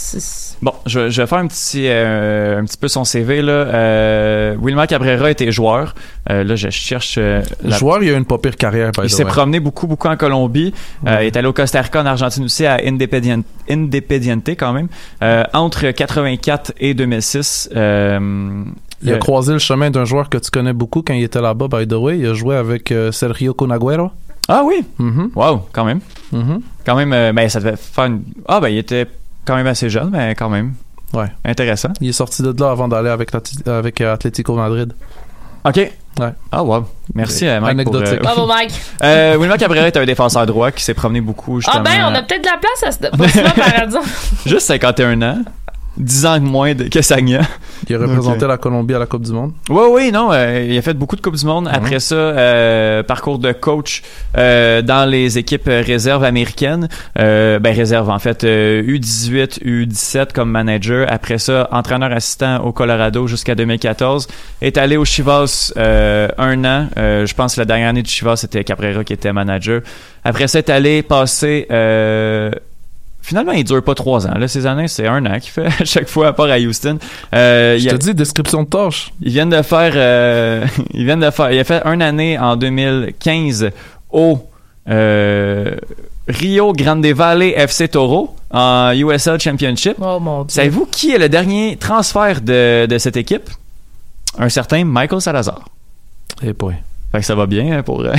Bon, 0.63 0.73
je, 0.87 1.09
je 1.11 1.21
vais 1.21 1.27
faire 1.27 1.39
un 1.39 1.49
petit, 1.49 1.87
euh, 1.89 2.61
un 2.61 2.65
petit 2.65 2.77
peu 2.77 2.87
son 2.87 3.03
CV 3.03 3.43
là. 3.43 3.53
Euh, 3.53 4.57
Wilmar 4.63 4.87
Cabrera 4.87 5.29
était 5.33 5.51
joueur. 5.51 5.97
Euh, 6.31 6.45
là, 6.45 6.55
je 6.55 6.69
cherche. 6.71 7.17
euh, 7.19 7.43
la- 7.65 7.77
joueur, 7.77 8.03
il 8.05 8.11
a 8.11 8.13
eu 8.13 8.17
une 8.17 8.25
pas 8.25 8.39
pire 8.39 8.55
carrière 8.57 8.93
by 8.93 9.01
Il 9.05 9.11
s'est 9.11 9.25
promené 9.25 9.59
beaucoup, 9.59 9.89
beaucoup 9.89 10.07
en 10.07 10.17
Colombie. 10.17 10.73
Euh, 11.09 11.19
il 11.23 11.27
est 11.27 11.37
allé 11.37 11.49
au 11.49 11.53
Costa 11.53 11.83
Rica, 11.83 12.01
en 12.03 12.07
Argentine 12.07 12.45
aussi, 12.45 12.65
à 12.65 12.79
Independiente, 12.85 13.45
Independiente 13.69 14.49
quand 14.51 14.73
même. 14.73 14.87
Euh, 15.23 15.43
entre 15.55 15.91
84 15.91 16.73
et 16.79 16.95
2006. 16.95 17.69
euh, 17.75 18.63
Il 19.03 19.13
a 19.13 19.19
croisé 19.19 19.53
le 19.53 19.59
chemin 19.59 19.91
d'un 19.91 20.05
joueur 20.05 20.29
que 20.29 20.39
tu 20.39 20.51
connais 20.51 20.73
beaucoup 20.73 21.03
quand 21.03 21.15
il 21.15 21.23
était 21.25 21.41
là-bas, 21.41 21.67
by 21.69 21.87
the 21.87 21.95
way. 21.95 22.19
Il 22.19 22.27
a 22.27 22.35
joué 22.35 22.55
avec 22.57 22.93
euh, 22.93 23.11
Sergio 23.13 23.55
Conagüero. 23.55 24.11
Ah 24.49 24.63
oui. 24.65 24.85
Mhm, 24.99 25.31
Wow, 25.35 25.67
quand 25.73 25.85
même. 25.85 26.01
mhm. 26.33 26.61
Quand 26.85 26.95
même. 26.97 27.13
euh, 27.13 27.33
ben, 27.33 27.49
ça 27.49 27.59
devait 27.61 27.77
faire. 27.77 28.05
Une... 28.07 28.23
Ah 28.47 28.61
ben, 28.61 28.69
il 28.69 28.79
était 28.79 29.07
quand 29.45 29.57
même 29.57 29.67
assez 29.67 29.89
jeune, 29.91 30.11
mais 30.11 30.35
quand 30.35 30.49
même. 30.49 30.75
Ouais. 31.13 31.27
Intéressant. 31.45 31.91
Il 32.01 32.09
est 32.09 32.13
sorti 32.13 32.43
de 32.43 32.53
là 32.61 32.71
avant 32.71 32.89
d'aller 32.89 33.09
avec, 33.11 33.31
avec 33.67 34.01
euh, 34.01 34.13
Atlético 34.15 34.55
Madrid. 34.55 34.93
OK. 35.65 35.77
Ouais. 36.19 36.33
Ah, 36.51 36.63
wow. 36.65 36.85
Merci, 37.15 37.47
Euh, 37.47 37.61
Mike. 37.61 37.85
pour, 37.85 37.97
anecdotique. 37.97 38.21
euh, 38.21 38.23
Bravo, 38.23 38.47
Mike. 38.47 38.73
Euh, 39.03 39.37
Wilmar 39.39 39.59
Cabrera 39.59 39.87
est 39.87 39.97
un 39.97 40.05
défenseur 40.07 40.47
droit 40.47 40.71
qui 40.71 40.83
s'est 40.83 40.95
promené 40.95 41.21
beaucoup, 41.21 41.61
justement. 41.61 41.83
Ah 41.87 41.91
ben, 41.91 42.05
on 42.11 42.15
a 42.15 42.23
peut-être 42.23 42.43
de 42.43 42.47
la 42.49 42.57
place 42.59 42.83
à 42.85 42.93
ce 42.93 43.17
poste-là, 43.17 43.51
par 43.51 43.83
exemple. 43.83 44.09
Juste 44.47 44.67
51 44.67 45.21
ans. 45.23 45.39
10 45.99 46.27
ans 46.27 46.39
de 46.39 46.45
moins 46.45 46.75
de, 46.75 46.85
que 46.85 47.03
Sagna. 47.03 47.41
Il 47.89 47.95
a 47.97 47.99
représenté 47.99 48.47
la 48.47 48.57
Colombie 48.59 48.95
à 48.95 48.99
la 48.99 49.07
Coupe 49.07 49.23
du 49.23 49.33
Monde. 49.33 49.53
Oui, 49.69 49.83
oui, 49.91 50.11
non. 50.13 50.31
euh, 50.33 50.67
il 50.69 50.77
a 50.77 50.83
fait 50.83 50.95
beaucoup 50.95 51.17
de 51.17 51.21
Coupes 51.21 51.37
du 51.37 51.47
Monde. 51.47 51.69
Après 51.73 52.01
ça, 52.01 52.15
euh, 52.15 53.03
parcours 53.03 53.39
de 53.39 53.53
coach 53.53 54.03
euh, 54.37 54.83
dans 54.83 55.09
les 55.09 55.39
équipes 55.39 55.67
réserves 55.69 56.25
américaines. 56.25 56.89
Euh, 57.19 57.59
ben, 57.59 57.75
réserve, 57.75 58.11
en 58.11 58.19
fait. 58.19 58.45
euh, 58.45 58.83
U18, 58.83 59.63
U17 59.65 60.33
comme 60.33 60.51
manager. 60.51 61.07
Après 61.11 61.39
ça, 61.39 61.69
entraîneur 61.73 62.13
assistant 62.13 62.59
au 62.65 62.73
Colorado 62.73 63.27
jusqu'à 63.27 63.55
2014. 63.55 64.27
Est 64.63 64.79
allé 64.79 64.97
au 64.97 65.05
Chivas 65.05 65.73
euh, 65.77 66.29
un 66.39 66.65
an. 66.65 66.89
Euh, 66.97 67.27
je 67.27 67.35
pense 67.35 67.55
que 67.55 67.61
la 67.61 67.65
dernière 67.67 67.89
année 67.91 68.03
du 68.03 68.11
Chivas, 68.11 68.37
c'était 68.37 68.65
Cabrera 68.65 69.05
qui 69.05 69.13
était 69.13 69.33
manager. 69.33 69.81
Après 70.25 70.49
ça, 70.49 70.59
est 70.59 70.71
allé 70.71 71.03
passer... 71.03 71.67
Finalement, 73.27 73.51
il 73.51 73.65
dure 73.65 73.83
pas 73.83 73.97
trois 73.97 74.25
ans. 74.29 74.35
Là, 74.39 74.47
ces 74.47 74.67
années, 74.67 74.87
c'est 74.87 75.09
un 75.09 75.27
an 75.27 75.41
qu'il 75.41 75.51
fait 75.51 75.67
à 75.81 75.85
chaque 75.85 76.09
fois, 76.09 76.29
à 76.29 76.33
part 76.33 76.47
à 76.47 76.59
Houston. 76.59 76.97
Euh, 77.35 77.75
il 77.77 77.83
Je 77.83 77.89
a- 77.89 77.99
te 77.99 78.05
dis, 78.05 78.15
description 78.15 78.63
de 78.63 78.69
tâche. 78.69 79.13
ils 79.21 79.33
viennent 79.33 79.51
de 79.51 79.63
faire, 79.63 79.93
euh, 79.97 80.65
ils 80.95 81.05
viennent 81.05 81.19
de 81.21 81.31
faire, 81.31 81.51
il 81.51 81.59
a 81.59 81.65
fait 81.65 81.83
une 81.85 82.03
année 82.03 82.39
en 82.39 82.55
2015 82.55 83.71
au 84.11 84.39
euh, 84.89 85.75
Rio 86.29 86.73
Grande 86.73 87.05
Valley 87.07 87.53
FC 87.57 87.89
Toro 87.89 88.37
en 88.53 88.93
USL 88.95 89.41
Championship. 89.41 89.97
Oh 90.01 90.21
mon 90.21 90.45
dieu. 90.45 90.55
Savez-vous 90.55 90.87
qui 90.87 91.11
est 91.11 91.19
le 91.19 91.29
dernier 91.29 91.77
transfert 91.79 92.41
de, 92.41 92.87
de 92.87 92.99
cette 92.99 93.17
équipe? 93.17 93.51
Un 94.39 94.49
certain 94.49 94.85
Michael 94.85 95.21
Salazar. 95.21 95.65
Et 96.45 96.53
boy. 96.53 96.75
Que 97.19 97.25
ça 97.25 97.35
va 97.35 97.47
bien 97.47 97.79
hein, 97.79 97.83
pour. 97.83 98.01
euh, 98.01 98.13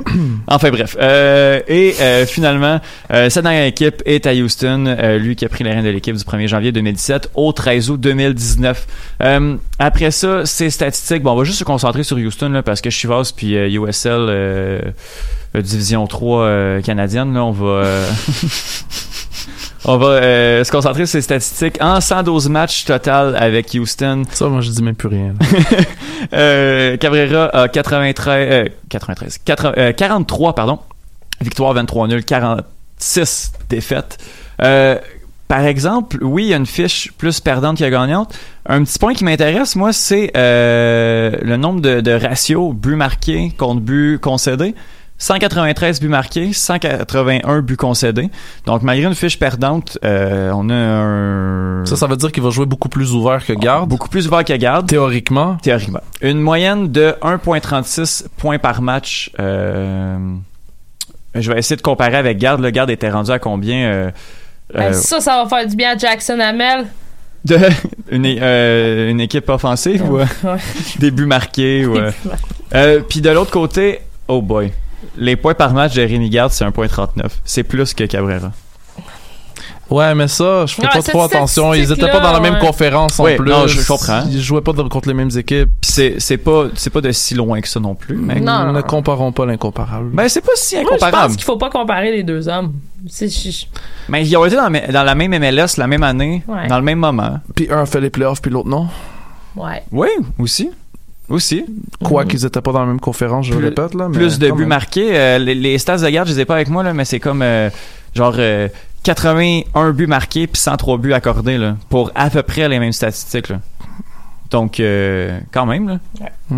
enfin 0.46 0.70
bref. 0.70 0.96
Euh, 1.00 1.60
et 1.68 1.94
euh, 2.00 2.26
finalement, 2.26 2.80
euh, 3.12 3.28
dernière 3.28 3.64
équipe 3.64 4.02
est 4.06 4.26
à 4.26 4.32
Houston. 4.32 4.96
Lui 5.18 5.36
qui 5.36 5.44
a 5.44 5.48
pris 5.48 5.64
les 5.64 5.70
rênes 5.70 5.84
de 5.84 5.90
l'équipe 5.90 6.16
du 6.16 6.24
1er 6.24 6.48
janvier 6.48 6.72
2017 6.72 7.30
au 7.34 7.52
13 7.52 7.90
août 7.90 8.00
2019. 8.00 8.86
Euh, 9.22 9.56
après 9.78 10.10
ça, 10.10 10.44
ces 10.46 10.70
statistiques. 10.70 11.22
Bon, 11.22 11.32
on 11.32 11.36
va 11.36 11.44
juste 11.44 11.58
se 11.58 11.64
concentrer 11.64 12.02
sur 12.02 12.16
Houston 12.16 12.50
là, 12.50 12.62
parce 12.62 12.80
que 12.80 12.90
Chivas 12.90 13.32
puis 13.36 13.54
USL 13.54 14.92
Division 15.54 16.06
3 16.06 16.42
euh, 16.42 16.80
canadienne, 16.80 17.34
là, 17.34 17.44
on 17.44 17.50
va. 17.50 17.82
On 19.84 19.96
va 19.96 20.08
euh, 20.08 20.64
se 20.64 20.70
concentrer 20.70 21.06
sur 21.06 21.12
ces 21.12 21.22
statistiques. 21.22 21.78
En 21.80 22.00
112 22.00 22.48
matchs 22.50 22.84
total 22.84 23.34
avec 23.36 23.72
Houston, 23.74 24.24
Ça, 24.30 24.46
moi, 24.48 24.60
je 24.60 24.70
dis 24.70 24.82
même 24.82 24.94
plus 24.94 25.08
rien. 25.08 25.34
euh, 26.34 26.96
Cabrera 26.98 27.46
a 27.46 27.68
93, 27.68 28.48
euh, 28.50 28.68
93, 28.90 29.38
80, 29.38 29.72
euh, 29.78 29.92
43, 29.92 30.54
pardon. 30.54 30.78
Victoire 31.40 31.72
23 31.72 32.08
nuls, 32.08 32.24
46 32.24 33.52
défaites. 33.70 34.18
Par 34.58 35.64
exemple, 35.64 36.18
oui, 36.22 36.44
il 36.44 36.48
y 36.50 36.54
a 36.54 36.58
une 36.58 36.66
fiche 36.66 37.10
plus 37.18 37.40
perdante 37.40 37.78
que 37.78 37.88
gagnante. 37.88 38.38
Un 38.66 38.84
petit 38.84 38.98
point 39.00 39.14
qui 39.14 39.24
m'intéresse, 39.24 39.74
moi, 39.74 39.92
c'est 39.92 40.30
le 40.34 41.56
nombre 41.56 41.80
de, 41.80 42.00
de 42.02 42.12
ratios 42.12 42.74
buts 42.74 42.96
marqués 42.96 43.52
contre 43.56 43.80
buts 43.80 44.18
concédés. 44.20 44.74
193 45.20 46.00
buts 46.00 46.08
marqués, 46.08 46.52
181 46.52 47.60
buts 47.60 47.76
concédés. 47.76 48.30
Donc, 48.66 48.82
malgré 48.82 49.06
une 49.06 49.14
fiche 49.14 49.38
perdante, 49.38 49.98
euh, 50.04 50.50
on 50.54 50.68
a 50.70 50.74
un... 50.74 51.84
Ça, 51.86 51.94
ça 51.96 52.06
veut 52.06 52.16
dire 52.16 52.32
qu'il 52.32 52.42
va 52.42 52.50
jouer 52.50 52.64
beaucoup 52.66 52.88
plus 52.88 53.12
ouvert 53.12 53.44
que 53.44 53.52
garde? 53.52 53.88
Beaucoup 53.88 54.08
plus 54.08 54.26
ouvert 54.26 54.44
que 54.44 54.54
garde. 54.54 54.86
Théoriquement? 54.88 55.56
Théoriquement. 55.62 56.00
Une 56.22 56.40
moyenne 56.40 56.90
de 56.90 57.14
1,36 57.22 58.24
points 58.38 58.58
par 58.58 58.80
match. 58.82 59.30
euh, 59.38 60.16
je 61.34 61.52
vais 61.52 61.58
essayer 61.60 61.76
de 61.76 61.82
comparer 61.82 62.16
avec 62.16 62.38
Garde. 62.38 62.60
Le 62.60 62.70
Garde 62.70 62.90
était 62.90 63.08
rendu 63.10 63.30
à 63.30 63.38
combien 63.38 63.88
euh, 63.88 64.10
Ben, 64.74 64.86
euh, 64.86 64.92
ça, 64.94 65.20
ça 65.20 65.42
va 65.44 65.48
faire 65.48 65.64
du 65.68 65.76
bien 65.76 65.92
à 65.92 65.96
Jackson 65.96 66.40
Hamel. 66.40 66.86
de 67.44 67.56
une, 68.10 68.26
euh, 68.26 69.10
une 69.10 69.20
équipe 69.20 69.48
offensive 69.48 70.02
ou 70.10 70.18
euh, 70.18 70.24
Ouais. 70.42 70.56
des 70.98 71.10
buts 71.12 71.26
marqués 71.26 71.86
ou 71.86 71.96
euh, 71.96 72.10
euh, 72.74 73.00
puis 73.08 73.20
de 73.20 73.30
l'autre 73.30 73.52
côté, 73.52 74.00
oh 74.26 74.42
boy, 74.42 74.72
les 75.16 75.36
points 75.36 75.54
par 75.54 75.72
match 75.72 75.94
de 75.94 76.02
Rémi 76.02 76.30
Garde 76.30 76.52
c'est 76.52 76.64
1,39. 76.64 77.08
C'est 77.44 77.62
plus 77.62 77.94
que 77.94 78.04
Cabrera. 78.04 78.52
Ouais, 79.90 80.14
mais 80.14 80.28
ça, 80.28 80.66
je 80.66 80.74
fais 80.74 80.82
Ouais, 80.82 80.88
pas 80.92 81.02
trop 81.02 81.22
attention. 81.24 81.74
Ils 81.74 81.90
étaient 81.90 82.08
pas 82.08 82.20
dans 82.20 82.32
la 82.32 82.38
même 82.38 82.54
ouais. 82.54 82.60
conférence 82.60 83.18
en 83.18 83.24
Oui, 83.24 83.34
plus. 83.34 83.50
non, 83.50 83.66
je 83.66 83.84
comprends. 83.84 84.22
Ils 84.30 84.40
jouaient 84.40 84.60
pas 84.60 84.72
contre 84.72 85.08
les 85.08 85.14
mêmes 85.14 85.30
équipes. 85.36 85.68
Puis 85.80 85.90
c'est 85.90 86.14
c'est 86.20 86.36
pas 86.36 86.66
c'est 86.76 86.90
pas 86.90 87.00
de 87.00 87.10
si 87.10 87.34
loin 87.34 87.60
que 87.60 87.66
ça 87.66 87.80
non 87.80 87.96
plus, 87.96 88.14
mais 88.16 88.38
Non, 88.38 88.66
non, 88.66 88.72
ne 88.72 88.78
non. 88.78 88.82
comparons 88.82 89.32
pas 89.32 89.46
l'incomparable. 89.46 90.10
ben 90.12 90.28
c'est 90.28 90.42
pas 90.42 90.52
si 90.54 90.76
Moi, 90.76 90.84
je 90.84 90.88
incomparable. 90.90 91.26
pense 91.26 91.36
qu'il 91.36 91.44
faut 91.44 91.56
pas 91.56 91.70
comparer 91.70 92.12
les 92.12 92.22
deux 92.22 92.46
hommes. 92.48 92.74
Mais 94.08 94.24
ils 94.24 94.36
ont 94.36 94.44
été 94.44 94.54
dans, 94.54 94.68
la 94.68 94.70
mê- 94.70 94.92
dans 94.92 95.02
la 95.02 95.14
même 95.16 95.32
MLS 95.32 95.76
la 95.76 95.88
même 95.88 96.04
année, 96.04 96.44
Ouais. 96.46 96.68
dans 96.68 96.76
le 96.78 96.84
même 96.84 96.98
moment. 97.00 97.40
Puis 97.56 97.66
un 97.68 97.82
a 97.82 97.86
fait 97.86 98.00
les 98.00 98.10
playoffs, 98.10 98.40
puis 98.40 98.50
l'autre 98.52 98.68
non? 98.68 98.86
ouais. 99.56 99.82
Oui, 99.90 100.08
aussi. 100.38 100.70
Aussi. 101.30 101.64
Quoi 102.04 102.24
qu'ils 102.26 102.44
étaient 102.44 102.60
pas 102.60 102.72
dans 102.72 102.80
la 102.80 102.86
même 102.86 103.00
conférence, 103.00 103.46
je 103.46 103.52
le 103.52 103.58
Plus- 103.58 103.68
répète 103.68 103.94
là. 103.94 104.08
mais 104.08 104.16
Plus 104.18 104.38
de 104.38 104.50
buts 104.50 104.58
même. 104.60 104.68
marqués. 104.68 105.16
Euh, 105.16 105.38
les, 105.38 105.54
les 105.54 105.78
stats 105.78 105.98
de 105.98 106.08
garde, 106.10 106.28
je 106.28 106.34
les 106.34 106.40
ai 106.40 106.44
pas 106.44 106.56
avec 106.56 106.68
moi, 106.68 106.82
là, 106.82 106.92
mais 106.92 107.04
c'est 107.04 107.20
comme 107.20 107.40
euh, 107.42 107.70
genre 108.14 108.34
euh, 108.38 108.68
81 109.04 109.92
buts 109.92 110.06
marqués 110.08 110.46
puis 110.46 110.60
103 110.60 110.98
buts 110.98 111.12
accordés 111.14 111.56
là, 111.56 111.76
pour 111.88 112.10
à 112.14 112.28
peu 112.30 112.42
près 112.42 112.68
les 112.68 112.78
mêmes 112.78 112.92
statistiques. 112.92 113.48
Là. 113.48 113.60
Donc, 114.50 114.80
euh, 114.80 115.38
quand 115.52 115.64
même. 115.66 115.88
Là. 115.88 116.56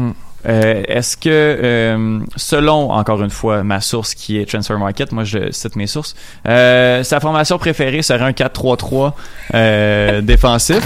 Euh, 0.49 0.83
Est-ce 0.89 1.16
que, 1.16 1.29
euh, 1.29 2.18
selon, 2.35 2.91
encore 2.91 3.23
une 3.23 3.31
fois, 3.31 3.62
ma 3.62 3.81
source 3.81 4.14
qui 4.14 4.39
est 4.39 4.47
Transfer 4.51 4.77
Market, 4.79 5.12
moi 5.12 5.23
je 5.23 5.53
cite 5.53 5.77
mes 5.77 5.87
sources, 5.87 6.16
euh, 6.49 7.05
sa 7.05 7.20
formation 7.20 7.59
préférée 7.59 8.03
serait 8.03 8.25
un 8.25 8.33
4-3-3 8.33 9.12
euh, 9.55 10.20
défensif? 10.23 10.81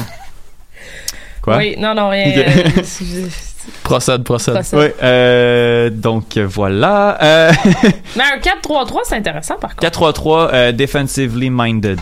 Quoi? 1.40 1.56
Oui, 1.58 1.76
non, 1.78 1.94
non, 1.94 2.10
rien. 2.10 2.34
Procède, 3.82 4.24
procède. 4.24 4.54
procède. 4.54 4.78
Oui, 4.78 4.86
euh, 5.02 5.90
donc 5.90 6.36
voilà. 6.38 7.18
Euh, 7.22 7.52
Mais 8.16 8.22
un 8.22 8.38
4-3-3, 8.38 9.00
c'est 9.04 9.16
intéressant 9.16 9.56
par 9.56 9.76
contre. 9.76 9.88
4-3-3 9.88 10.50
euh, 10.52 10.72
defensively 10.72 11.50
minded. 11.50 12.00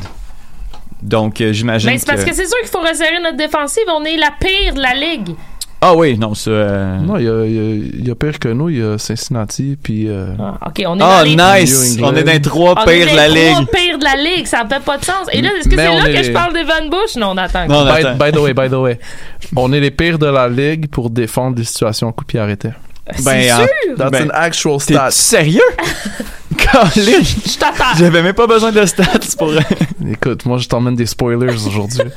Donc 1.03 1.41
euh, 1.41 1.53
j'imagine 1.53 1.91
Mais 1.91 1.99
c'est 1.99 2.07
parce 2.07 2.25
que 2.25 2.33
c'est 2.33 2.47
sûr 2.47 2.59
qu'il 2.61 2.71
faut 2.71 2.81
resserrer 2.81 3.21
notre 3.21 3.37
défensive. 3.37 3.85
On 3.89 4.05
est 4.05 4.17
la 4.17 4.31
pire 4.41 4.75
de 4.75 4.81
la 4.81 4.95
ligue. 4.95 5.35
Ah 5.81 5.95
oui, 5.95 6.17
non, 6.19 6.33
ça... 6.35 6.51
euh, 6.51 6.99
Non, 7.01 7.19
il 7.19 7.25
y 7.25 7.29
a, 7.29 7.45
il 7.45 7.53
y 7.55 7.59
a- 7.59 7.75
il 8.01 8.09
y 8.09 8.11
a 8.11 8.15
pire 8.15 8.39
que 8.39 8.49
nous. 8.49 8.71
Il 8.71 8.79
y 8.79 8.83
a 8.83 8.97
Cincinnati, 8.97 9.77
puis... 9.83 10.09
euh, 10.09 10.29
Ah, 10.41 10.69
ok, 10.69 10.83
on 10.87 10.99
est 10.99 11.03
Ah, 11.03 11.19
dans 11.19 11.23
les... 11.53 11.61
nice! 11.63 11.99
On 12.03 12.15
est 12.17 12.23
dans 12.25 12.33
les 12.33 12.41
trois 12.41 12.75
on 12.75 12.91
est 12.91 12.97
pires 13.05 13.11
de 13.13 13.17
la 13.17 13.29
les 13.29 13.47
trois 13.51 13.61
ligue. 13.61 13.69
pires 13.71 13.99
de 13.99 14.05
la 14.05 14.17
ligue. 14.17 14.47
Ça 14.47 14.65
fait 14.67 14.81
pas 14.83 14.97
de 14.97 15.05
sens. 15.05 15.27
Et 15.33 15.43
là, 15.43 15.51
est-ce 15.59 15.69
que 15.69 15.77
c'est 15.77 15.89
on 15.89 15.99
là 15.99 16.09
est 16.09 16.15
que 16.15 16.23
je 16.23 16.33
parle 16.33 16.55
d'Evan 16.55 16.89
Bush? 16.89 17.17
Non, 17.17 17.33
on 17.33 17.37
attend. 17.37 17.67
Non, 17.67 17.85
by, 17.85 17.91
attends. 18.05 18.15
by 18.17 18.33
the 18.33 18.39
way, 18.41 18.55
by 18.55 18.69
the 18.71 18.75
way. 18.81 18.99
On 19.57 19.73
est 19.75 19.81
les 19.81 19.91
pires 19.91 20.19
de 20.19 20.27
la 20.27 20.49
ligue 20.49 20.89
pour 20.89 21.11
défendre 21.11 21.55
des 21.57 21.65
situations 21.65 22.11
coup 22.13 22.25
de 22.25 22.29
pied 22.29 22.41
arrêté. 22.41 22.71
c'est 23.15 23.23
Ben, 23.25 23.53
en- 23.53 23.57
sûr! 23.59 23.69
That's 23.99 24.11
Ben, 24.11 24.25
an 24.31 24.31
actual 24.33 24.77
T'es 24.79 24.95
stat. 24.95 25.11
sérieux? 25.11 25.61
Je 26.95 27.59
t'attends. 27.59 27.95
J'avais 27.99 28.23
même 28.23 28.33
pas 28.33 28.47
besoin 28.47 28.73
de 28.73 28.87
stats 28.87 29.05
pour 29.37 29.53
Écoute, 30.11 30.47
moi 30.47 30.57
je 30.59 30.67
t'emmène 30.69 30.95
des 30.95 31.05
spoilers 31.07 31.53
aujourd'hui. 31.53 32.01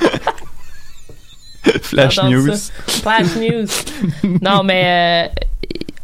Flash 1.81 2.21
News. 2.23 2.55
ça. 2.55 2.73
Flash 2.87 3.35
News. 3.35 3.67
non, 4.41 4.63
mais 4.63 5.29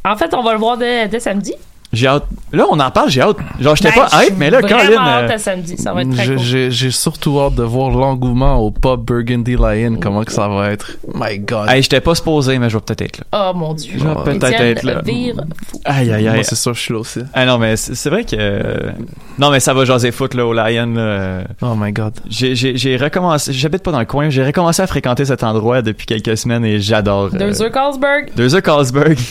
euh, 0.06 0.10
en 0.10 0.16
fait, 0.16 0.34
on 0.34 0.44
va 0.44 0.54
le 0.54 0.60
voir 0.60 0.78
dès, 0.78 1.08
dès 1.08 1.20
samedi. 1.20 1.54
J'ai 1.94 2.08
hâte. 2.08 2.26
Là, 2.52 2.66
on 2.72 2.80
en 2.80 2.90
parle, 2.92 3.10
j'ai 3.10 3.22
hâte. 3.22 3.38
Genre, 3.60 3.76
j'étais 3.76 3.92
Ben, 3.96 4.08
pas 4.10 4.26
hype, 4.26 4.34
mais 4.38 4.50
là, 4.50 4.62
Colin. 4.62 4.76
hâte 4.98 5.30
euh, 5.32 5.36
à 5.36 5.38
samedi. 5.38 5.78
Ça 5.78 5.94
va 5.94 6.02
être 6.02 6.12
très 6.14 6.26
J'ai- 6.26 6.36
cool. 6.36 6.72
J'ai 6.72 6.92
surtout 6.92 7.40
hâte 7.40 7.56
de 7.56 7.64
voir 7.64 7.92
l'engouement 7.92 8.56
au 8.58 8.72
pub 8.72 9.02
Burgundy 9.06 9.56
Lion, 9.56 9.98
comment 10.02 10.24
que 10.24 10.32
ça 10.32 10.48
va 10.48 10.72
être. 10.72 10.98
My 11.14 11.38
God. 11.40 11.70
Hey, 11.70 11.82
j'étais 11.84 12.02
pas 12.02 12.16
supposé, 12.16 12.58
mais 12.58 12.70
je 12.70 12.78
vais 12.78 12.82
peut-être 12.82 13.02
être 13.04 13.20
là. 13.20 13.52
Oh 13.52 13.56
mon 13.58 13.74
dieu. 13.74 13.94
Je 13.98 14.04
vais 14.04 14.16
peut-être 14.40 14.60
être 14.62 14.84
là. 14.84 15.02
vire 15.06 15.36
fou. 15.68 15.80
Aïe, 15.86 16.12
aïe, 16.12 16.28
aïe. 16.28 16.34
Moi, 16.36 16.44
c'est 16.44 16.56
sûr, 16.56 16.74
je 16.74 16.80
suis 16.82 16.94
là 16.94 17.00
aussi. 17.00 17.20
Ah 17.34 17.46
non, 17.46 17.58
mais 17.60 17.76
c'est 17.78 17.94
c'est 17.96 18.10
vrai 18.10 18.24
que. 18.24 18.36
euh, 18.40 18.92
Non, 19.38 19.52
mais 19.52 19.60
ça 19.60 19.74
va 19.74 19.86
jaser 19.86 20.12
foot, 20.12 20.34
là, 20.34 20.46
au 20.48 20.54
Lion. 20.54 20.94
là. 20.96 21.42
Oh 21.62 21.76
my 21.78 21.92
God. 21.92 22.14
J'ai- 22.28 22.56
J'ai 22.56 22.76
j'ai 22.76 22.98
recommencé. 22.98 23.54
J'habite 23.54 23.84
pas 23.84 23.92
dans 23.92 24.00
le 24.00 24.06
coin. 24.06 24.30
J'ai 24.30 24.44
recommencé 24.44 24.82
à 24.82 24.88
fréquenter 24.88 25.26
cet 25.26 25.44
endroit 25.44 25.82
depuis 25.82 26.06
quelques 26.08 26.38
semaines 26.38 26.66
et 26.66 26.80
j'adore. 26.80 27.30
euh, 27.34 27.38
Deux 27.38 27.62
heures 27.62 27.72
Carlsberg. 27.72 28.32
Deux 28.36 28.56
heures 28.56 28.62
Carlsberg. 28.64 29.18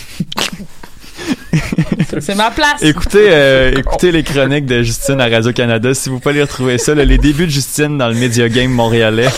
C'est 2.21 2.35
ma 2.35 2.51
place. 2.51 2.83
écoutez, 2.83 3.29
euh, 3.31 3.73
écoutez 3.77 4.13
les 4.13 4.23
chroniques 4.23 4.67
de 4.67 4.83
Justine 4.83 5.21
à 5.21 5.29
Radio-Canada. 5.29 5.95
Si 5.95 6.09
vous 6.09 6.21
pouvez 6.21 6.35
les 6.35 6.43
retrouver 6.43 6.79
ça, 6.79 6.95
là, 6.95 7.05
les 7.05 7.19
débuts 7.19 7.47
de 7.47 7.51
Justine 7.51 7.99
dans 7.99 8.09
le 8.09 8.15
Media 8.15 8.49
Game 8.49 8.71
montréalais. 8.71 9.29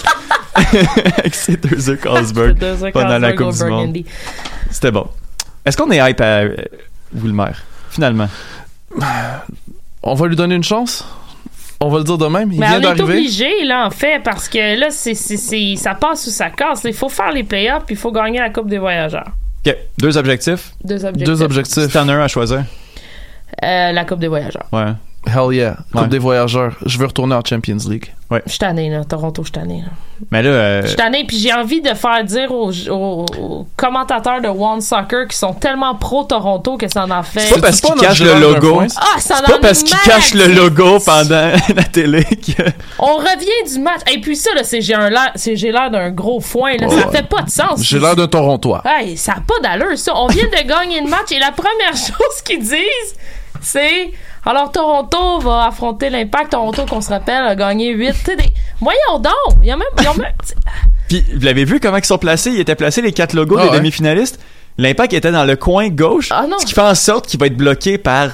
Avec 1.18 1.34
ses 1.34 1.56
deux 1.56 1.90
heures 1.90 2.00
Carlsberg. 2.00 2.58
Pendant 2.92 3.18
la 3.18 3.32
Carlsberg 3.32 3.36
Coupe 3.36 3.56
du 3.56 3.70
Monde. 3.70 4.04
C'était 4.70 4.90
bon. 4.90 5.06
Est-ce 5.64 5.76
qu'on 5.76 5.90
est 5.90 5.98
hype 6.10 6.20
à 6.20 6.40
euh, 6.40 6.56
Wilmer? 7.14 7.52
Finalement. 7.90 8.28
On 10.02 10.14
va 10.14 10.26
lui 10.26 10.36
donner 10.36 10.56
une 10.56 10.64
chance? 10.64 11.04
On 11.80 11.88
va 11.88 11.98
le 11.98 12.04
dire 12.04 12.18
de 12.18 12.26
même. 12.26 12.50
Il 12.52 12.60
Mais 12.60 12.66
vient 12.78 12.90
on 12.90 12.94
est 12.96 13.00
obligé, 13.00 13.64
là, 13.64 13.86
en 13.86 13.90
fait, 13.90 14.22
parce 14.22 14.48
que 14.48 14.78
là, 14.78 14.88
c'est- 14.90 15.14
ça 15.76 15.94
passe 15.94 16.26
ou 16.26 16.30
ça 16.30 16.50
casse. 16.50 16.82
Il 16.84 16.94
faut 16.94 17.08
faire 17.08 17.30
les 17.32 17.44
playoffs, 17.44 17.84
puis 17.84 17.94
il 17.94 17.98
faut 17.98 18.12
gagner 18.12 18.38
la 18.38 18.50
Coupe 18.50 18.68
des 18.68 18.78
voyageurs. 18.78 19.28
OK. 19.66 19.76
Deux 19.98 20.16
objectifs? 20.18 20.72
Deux 20.84 21.04
objectifs. 21.04 21.26
Deux 21.26 21.36
Si 21.36 21.42
objectifs. 21.42 21.92
t'en 21.92 22.08
as 22.08 22.12
un 22.14 22.20
à 22.24 22.28
choisir. 22.28 22.64
Euh, 23.62 23.92
la 23.92 24.04
Coupe 24.04 24.18
des 24.20 24.28
voyageurs. 24.28 24.66
Ouais. 24.72 24.92
Hell 25.26 25.54
yeah. 25.54 25.76
Coupe 25.92 26.02
Ouais. 26.02 26.08
des 26.08 26.18
voyageurs. 26.18 26.74
Je 26.84 26.98
veux 26.98 27.06
retourner 27.06 27.34
en 27.34 27.42
Champions 27.44 27.76
League. 27.88 28.12
Je 28.46 28.50
suis 28.50 28.58
tannée, 28.58 28.90
là. 28.90 29.04
Toronto, 29.04 29.42
je 29.42 29.46
suis 29.48 29.52
tannée, 29.52 29.82
là. 29.84 29.92
Mais 30.32 30.42
là, 30.42 30.50
euh, 30.50 30.82
Je 30.82 30.88
suis 30.88 30.96
tannée, 30.96 31.24
puis 31.24 31.38
j'ai 31.38 31.52
envie 31.52 31.80
de 31.80 31.94
faire 31.94 32.24
dire 32.24 32.50
aux, 32.52 32.72
aux- 32.90 33.26
aux 33.40 33.66
commentateurs 33.76 34.40
de 34.40 34.48
One 34.48 34.80
Soccer 34.80 35.28
qui 35.28 35.36
sont 35.36 35.52
tellement 35.52 35.94
pro-Toronto 35.94 36.76
que 36.76 36.88
ça 36.88 37.04
en 37.08 37.22
fait... 37.22 37.40
c'est 37.40 37.54
pas 37.56 37.60
parce 37.60 37.80
qu'ils 37.80 37.94
cachent 37.94 38.22
le 38.22 38.40
logo. 38.40 38.80
Ah, 38.96 39.20
ça 39.20 39.36
C'est 39.36 39.52
pas 39.52 39.58
parce 39.60 39.82
qu'ils 39.84 39.96
cachent 39.98 40.34
le 40.34 40.46
logo 40.48 40.98
pendant 41.04 41.52
la 41.76 41.82
télé 41.84 42.24
que... 42.24 42.62
On 42.98 43.16
revient 43.16 43.72
du 43.72 43.78
match. 43.80 44.00
Et 44.12 44.20
puis 44.20 44.34
ça, 44.34 44.50
là, 44.54 44.64
c'est 44.64 44.80
j'ai 44.80 44.94
un 44.94 45.10
l'air- 45.10 45.32
c'est- 45.36 45.54
j'ai 45.56 45.70
l'air 45.70 45.90
d'un 45.90 46.10
gros 46.10 46.40
foin. 46.40 46.76
Là. 46.76 46.88
Ça 46.88 47.08
fait 47.10 47.28
pas 47.28 47.42
de 47.42 47.50
sens. 47.50 47.82
J'ai 47.84 48.00
l'air 48.00 48.16
de 48.16 48.26
Torontois. 48.26 48.82
Hey, 48.84 49.16
ça 49.16 49.34
n'a 49.34 49.40
pas 49.46 49.60
d'allure, 49.62 49.96
ça. 49.98 50.12
On 50.16 50.26
vient 50.26 50.46
de 50.46 50.66
gagner 50.68 51.00
le 51.02 51.08
match 51.08 51.30
et 51.30 51.38
la 51.38 51.52
première 51.52 51.92
chose 51.94 52.42
qu'ils 52.44 52.60
disent, 52.62 53.14
c'est 53.60 54.10
alors 54.46 54.70
Toronto 54.72 55.38
va 55.40 55.66
affronter 55.66 56.10
l'impact. 56.10 56.52
Toronto, 56.52 56.84
qu'on 56.86 57.00
se 57.00 57.08
rappelle, 57.10 57.44
a 57.46 57.54
gagné 57.56 57.92
8. 57.92 58.12
Tu 58.12 58.18
sais, 58.24 58.36
des- 58.36 58.52
Voyons 58.80 59.18
donc! 59.18 59.32
Il 59.62 59.68
y 59.68 59.70
a 59.70 59.76
même. 59.76 59.86
ils 60.00 60.08
ont 60.08 60.14
même- 60.14 60.32
Puis, 61.08 61.24
vous 61.34 61.40
l'avez 61.44 61.64
vu 61.64 61.80
comment 61.80 61.96
ils 61.98 62.04
sont 62.04 62.18
placés? 62.18 62.50
Ils 62.50 62.60
étaient 62.60 62.74
placés, 62.74 63.02
les 63.02 63.12
quatre 63.12 63.34
logos 63.34 63.56
Ah 63.58 63.64
des 63.64 63.68
ouais. 63.70 63.76
demi-finalistes. 63.78 64.40
L'impact 64.78 65.12
était 65.12 65.30
dans 65.30 65.44
le 65.44 65.54
coin 65.56 65.88
gauche. 65.88 66.28
Ah 66.30 66.46
non. 66.48 66.58
Ce 66.58 66.66
qui 66.66 66.72
fait 66.74 66.80
en 66.80 66.94
sorte 66.94 67.26
qu'il 67.26 67.38
va 67.38 67.46
être 67.46 67.56
bloqué 67.56 67.96
par 67.98 68.30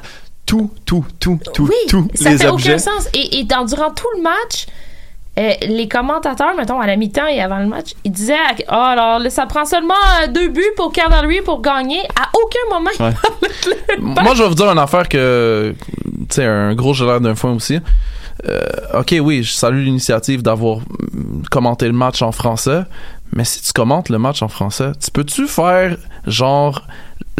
tout, 0.46 0.70
tout, 0.86 1.04
tout, 1.20 1.38
tout, 1.52 1.64
oui, 1.68 1.74
tous 1.88 2.08
ça 2.14 2.30
les 2.30 2.38
fait 2.38 2.48
objets. 2.48 2.70
aucun 2.70 2.78
sens. 2.78 3.08
Et, 3.14 3.38
et 3.40 3.44
dans, 3.44 3.64
durant 3.64 3.90
tout 3.90 4.06
le 4.16 4.22
match, 4.22 4.66
euh, 5.40 5.52
les 5.62 5.88
commentateurs, 5.88 6.54
mettons, 6.54 6.80
à 6.80 6.86
la 6.86 6.96
mi-temps 6.96 7.26
et 7.26 7.40
avant 7.40 7.58
le 7.58 7.66
match, 7.66 7.94
ils 8.04 8.12
disaient 8.12 8.34
Ah, 8.68 8.90
alors, 8.90 9.18
là, 9.18 9.30
ça 9.30 9.46
prend 9.46 9.64
seulement 9.64 9.94
euh, 10.22 10.26
deux 10.26 10.48
buts 10.48 10.62
pour 10.76 10.92
Cavalry 10.92 11.40
pour 11.40 11.62
gagner. 11.62 12.00
À 12.20 12.28
aucun 12.34 12.74
moment, 12.74 12.90
Ouais. 13.00 13.14
Moi, 13.98 14.34
je 14.34 14.42
vais 14.42 14.48
vous 14.48 14.54
dire 14.54 14.70
une 14.70 14.78
affaire 14.78 15.08
que, 15.08 15.74
tu 16.28 16.34
sais, 16.34 16.44
un 16.44 16.74
gros 16.74 16.92
gelard 16.92 17.20
d'un 17.20 17.34
foin 17.34 17.52
aussi. 17.52 17.78
Euh, 18.46 18.60
ok, 18.98 19.14
oui, 19.22 19.42
je 19.42 19.52
salue 19.52 19.84
l'initiative 19.84 20.42
d'avoir 20.42 20.78
mm, 20.78 21.42
commenté 21.50 21.86
le 21.86 21.92
match 21.92 22.22
en 22.22 22.32
français, 22.32 22.82
mais 23.32 23.44
si 23.44 23.62
tu 23.62 23.72
commentes 23.72 24.08
le 24.08 24.18
match 24.18 24.42
en 24.42 24.48
français, 24.48 24.92
tu 25.02 25.10
peux-tu 25.10 25.46
faire 25.46 25.96
genre 26.26 26.82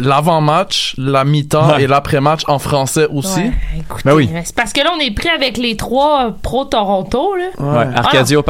l'avant-match, 0.01 0.95
la 0.97 1.23
mi-temps 1.23 1.75
Ouais. 1.75 1.83
et 1.83 1.87
l'après-match 1.87 2.41
en 2.47 2.59
français 2.59 3.07
aussi? 3.11 3.39
Ouais, 3.39 3.51
écoutez, 3.79 4.01
Ben 4.05 4.13
oui. 4.13 4.29
C'est 4.43 4.55
parce 4.55 4.73
que 4.73 4.81
là, 4.81 4.91
on 4.95 4.99
est 4.99 5.11
pris 5.11 5.29
avec 5.29 5.57
les 5.57 5.75
trois 5.77 6.31
pro-Toronto, 6.41 7.35
là. 7.35 7.45
Ouais, 7.59 7.87
Arcadio 7.95 8.41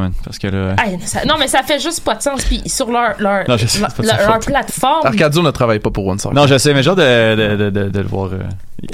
man. 0.00 0.12
Parce 0.24 0.38
que 0.38 0.46
là. 0.48 0.74
Ah, 0.78 0.84
ça- 1.04 1.24
non, 1.24 1.34
mais 1.38 1.48
ça 1.48 1.62
fait 1.62 1.78
juste 1.78 2.04
pas 2.04 2.14
de 2.14 2.22
sens. 2.22 2.44
Puis 2.44 2.62
sur 2.66 2.90
leur, 2.90 3.14
leur, 3.18 3.48
Non, 3.48 3.56
sais, 3.66 3.78
plateforme. 4.46 5.06
Arcadio 5.06 5.42
ne 5.42 5.50
travaille 5.50 5.78
pas 5.80 5.90
pour 5.90 6.06
One 6.06 6.18
Soccer. 6.18 6.34
Non, 6.34 6.46
je 6.46 6.58
sais, 6.58 6.72
mais 6.74 6.82
genre 6.82 6.96
de, 6.96 7.34
de, 7.36 7.56
de, 7.56 7.70
de, 7.70 7.88
de 7.88 7.98
le 8.00 8.06
voir. 8.08 8.30
euh, 8.32 8.38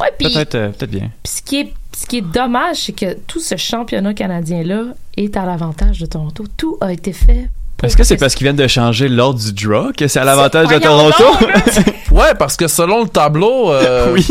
Ouais, 0.00 0.12
puis- 0.18 0.32
peut-être, 0.32 0.54
euh, 0.54 0.68
peut-être 0.70 0.90
bien. 0.90 1.10
Puis 1.22 1.32
ce 1.36 1.42
qui 1.42 1.60
est, 1.60 1.72
ce 1.96 2.06
qui 2.06 2.18
est 2.18 2.20
dommage, 2.32 2.76
c'est 2.76 2.92
que 2.92 3.14
tout 3.26 3.40
ce 3.40 3.56
championnat 3.56 4.14
canadien-là 4.14 4.82
est 5.16 5.36
à 5.36 5.44
l'avantage 5.46 6.00
de 6.00 6.06
Toronto. 6.06 6.44
Tout 6.56 6.76
a 6.80 6.92
été 6.92 7.12
fait. 7.12 7.48
Est-ce 7.82 7.96
que 7.96 8.04
c'est 8.04 8.16
parce 8.16 8.34
qu'ils 8.34 8.46
viennent 8.46 8.56
de 8.56 8.66
changer 8.66 9.06
l'ordre 9.08 9.38
du 9.38 9.52
draw 9.52 9.92
que 9.96 10.08
c'est 10.08 10.18
à 10.18 10.24
l'avantage 10.24 10.68
de 10.68 10.78
Toronto? 10.78 11.24
Ouais, 12.12 12.32
parce 12.38 12.56
que 12.56 12.66
selon 12.66 13.02
le 13.02 13.08
tableau, 13.08 13.70
euh, 13.72 14.10
oui. 14.14 14.26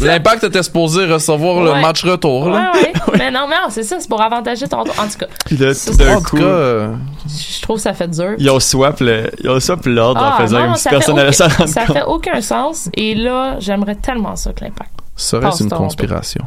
l'impact 0.00 0.42
était 0.42 0.64
supposé 0.64 1.06
recevoir 1.06 1.58
Ouais. 1.58 1.74
le 1.76 1.80
match 1.80 2.02
retour. 2.04 2.46
Ouais, 2.46 2.52
Là. 2.54 2.72
ouais. 2.74 2.92
Mais 3.18 3.30
non, 3.30 3.46
mais 3.48 3.54
non, 3.54 3.68
c'est 3.68 3.84
ça, 3.84 3.98
c'est 4.00 4.08
pour 4.08 4.20
avantager 4.20 4.66
Toronto. 4.66 4.90
En 4.98 5.06
tout 5.06 5.18
cas, 5.18 5.26
Puis 5.46 5.56
là, 5.56 5.72
Ça, 5.72 5.92
tout 5.92 5.96
d'un 5.98 6.16
En 6.16 6.20
tout 6.22 6.30
coup, 6.30 6.36
cas, 6.38 6.42
euh, 6.42 6.92
je 7.28 7.62
trouve 7.62 7.76
que 7.76 7.82
ça 7.82 7.92
fait 7.94 8.08
dur. 8.08 8.32
ils 8.38 8.50
ont 8.50 8.58
swap 8.58 8.98
le- 9.00 9.30
ils 9.44 9.48
ont 9.50 9.60
swap 9.60 9.84
l'ordre 9.86 10.20
en 10.20 10.30
Ah, 10.32 10.36
faisant 10.40 10.58
non, 10.58 10.72
aucun- 10.72 11.00
s'en 11.00 11.12
rendre 11.14 11.32
Ça 11.32 11.48
compte. 11.50 11.96
fait 11.96 12.02
aucun 12.04 12.40
sens. 12.40 12.88
Et 12.94 13.14
là, 13.14 13.56
j'aimerais 13.60 13.94
tellement 13.94 14.34
ça 14.34 14.52
que 14.52 14.64
l'impact. 14.64 14.90
serait-ce 15.14 15.62
une 15.62 15.68
Toronto. 15.68 15.84
conspiration? 15.86 16.42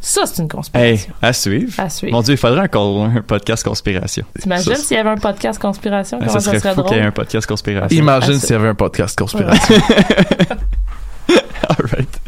Ça, 0.00 0.22
c'est 0.26 0.38
une 0.42 0.44
Hey, 0.44 0.50
conspiration. 0.50 1.12
à 1.22 1.32
suivre. 1.32 1.72
À 1.78 1.88
suivre. 1.90 2.12
Mon 2.12 2.22
Dieu, 2.22 2.34
il 2.34 2.38
faudrait 2.38 2.60
encore 2.62 3.04
un 3.04 3.20
podcast 3.22 3.64
conspiration. 3.64 4.24
T'imagines 4.40 4.76
s'il 4.76 4.96
y 4.96 5.00
avait 5.00 5.10
un 5.10 5.16
podcast 5.16 5.60
conspiration, 5.60 6.18
comment 6.18 6.30
ça 6.30 6.40
ça 6.40 6.50
serait 6.50 6.60
serait 6.60 6.74
fou 6.74 6.82
qu'il 6.84 6.96
y 6.96 7.00
ait 7.00 7.04
un 7.04 7.10
podcast 7.10 7.46
conspiration. 7.46 7.98
Imagine 7.98 8.38
s'il 8.38 8.50
y 8.50 8.54
avait 8.54 8.68
un 8.68 8.74
podcast 8.74 9.18
conspiration. 9.18 9.74
Alright. 11.68 12.20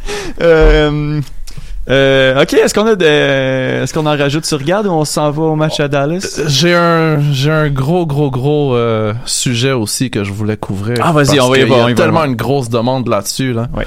Euh, 0.43 1.21
Euh, 1.89 2.43
ok, 2.43 2.53
est-ce 2.53 2.73
qu'on 2.75 2.87
a 2.87 2.95
de, 2.95 3.05
est-ce 3.83 3.93
qu'on 3.93 4.07
en 4.07 4.17
rajoute 4.17 4.45
sur 4.45 4.63
Garde 4.63 4.87
ou 4.87 4.91
on 4.91 5.05
s'en 5.05 5.31
va 5.33 5.43
au 5.43 5.57
match 5.57 5.81
à 5.81 5.89
Dallas? 5.89 6.41
J'ai 6.47 6.73
un, 6.75 7.21
j'ai 7.33 7.51
un 7.51 7.69
gros, 7.69 8.07
gros, 8.07 8.31
gros 8.31 8.75
euh, 8.77 9.13
sujet 9.25 9.73
aussi 9.73 10.09
que 10.09 10.23
je 10.23 10.31
voulais 10.33 10.57
couvrir. 10.57 10.99
Ah, 11.03 11.11
vas-y, 11.11 11.41
on 11.41 11.49
va 11.49 11.59
y 11.59 11.65
voir, 11.65 11.89
y 11.89 11.93
a 11.93 11.97
tellement 11.97 12.25
une 12.27 12.37
grosse 12.37 12.69
demande 12.69 13.09
là-dessus. 13.09 13.55
Là. 13.55 13.69
Ouais. 13.75 13.87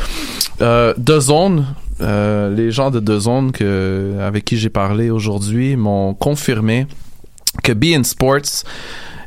Euh, 0.61 0.93
deux 0.97 1.21
zones, 1.21 1.65
euh, 2.03 2.53
les 2.53 2.71
gens 2.71 2.91
de 2.91 2.99
deux 2.99 3.19
zones 3.19 3.51
que, 3.51 4.17
avec 4.21 4.45
qui 4.45 4.57
j'ai 4.57 4.69
parlé 4.69 5.09
aujourd'hui 5.09 5.75
m'ont 5.75 6.13
confirmé 6.13 6.87
que 7.63 7.71
BN 7.71 8.03
Sports 8.03 8.63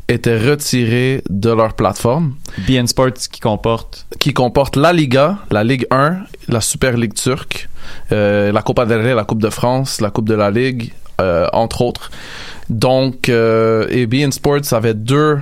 était 0.09 0.39
retiré 0.39 1.23
de 1.29 1.51
leur 1.51 1.75
plateforme 1.75 2.35
BN 2.69 2.87
Sports 2.87 3.29
qui 3.31 3.41
comporte? 3.41 4.07
qui 4.19 4.33
comporte 4.33 4.77
la 4.77 4.93
Liga, 4.93 5.39
la 5.51 5.65
Ligue 5.65 5.87
1, 5.91 6.19
la 6.49 6.61
Super 6.61 6.97
Ligue 6.97 7.15
turque, 7.15 7.69
euh, 8.13 8.53
la 8.53 8.63
Copa 8.63 8.87
del 8.87 9.01
Rey, 9.01 9.15
la 9.15 9.25
Coupe 9.25 9.43
de 9.43 9.51
France, 9.51 10.01
la 10.01 10.11
Coupe 10.11 10.29
de 10.29 10.35
la 10.35 10.51
Ligue, 10.51 10.93
euh, 11.21 11.49
entre 11.53 11.83
autres. 11.83 12.11
Donc, 12.69 13.29
euh, 13.29 13.87
et 13.91 14.07
BN 14.07 14.31
Sports 14.33 14.73
avait 14.73 14.95
deux 14.95 15.39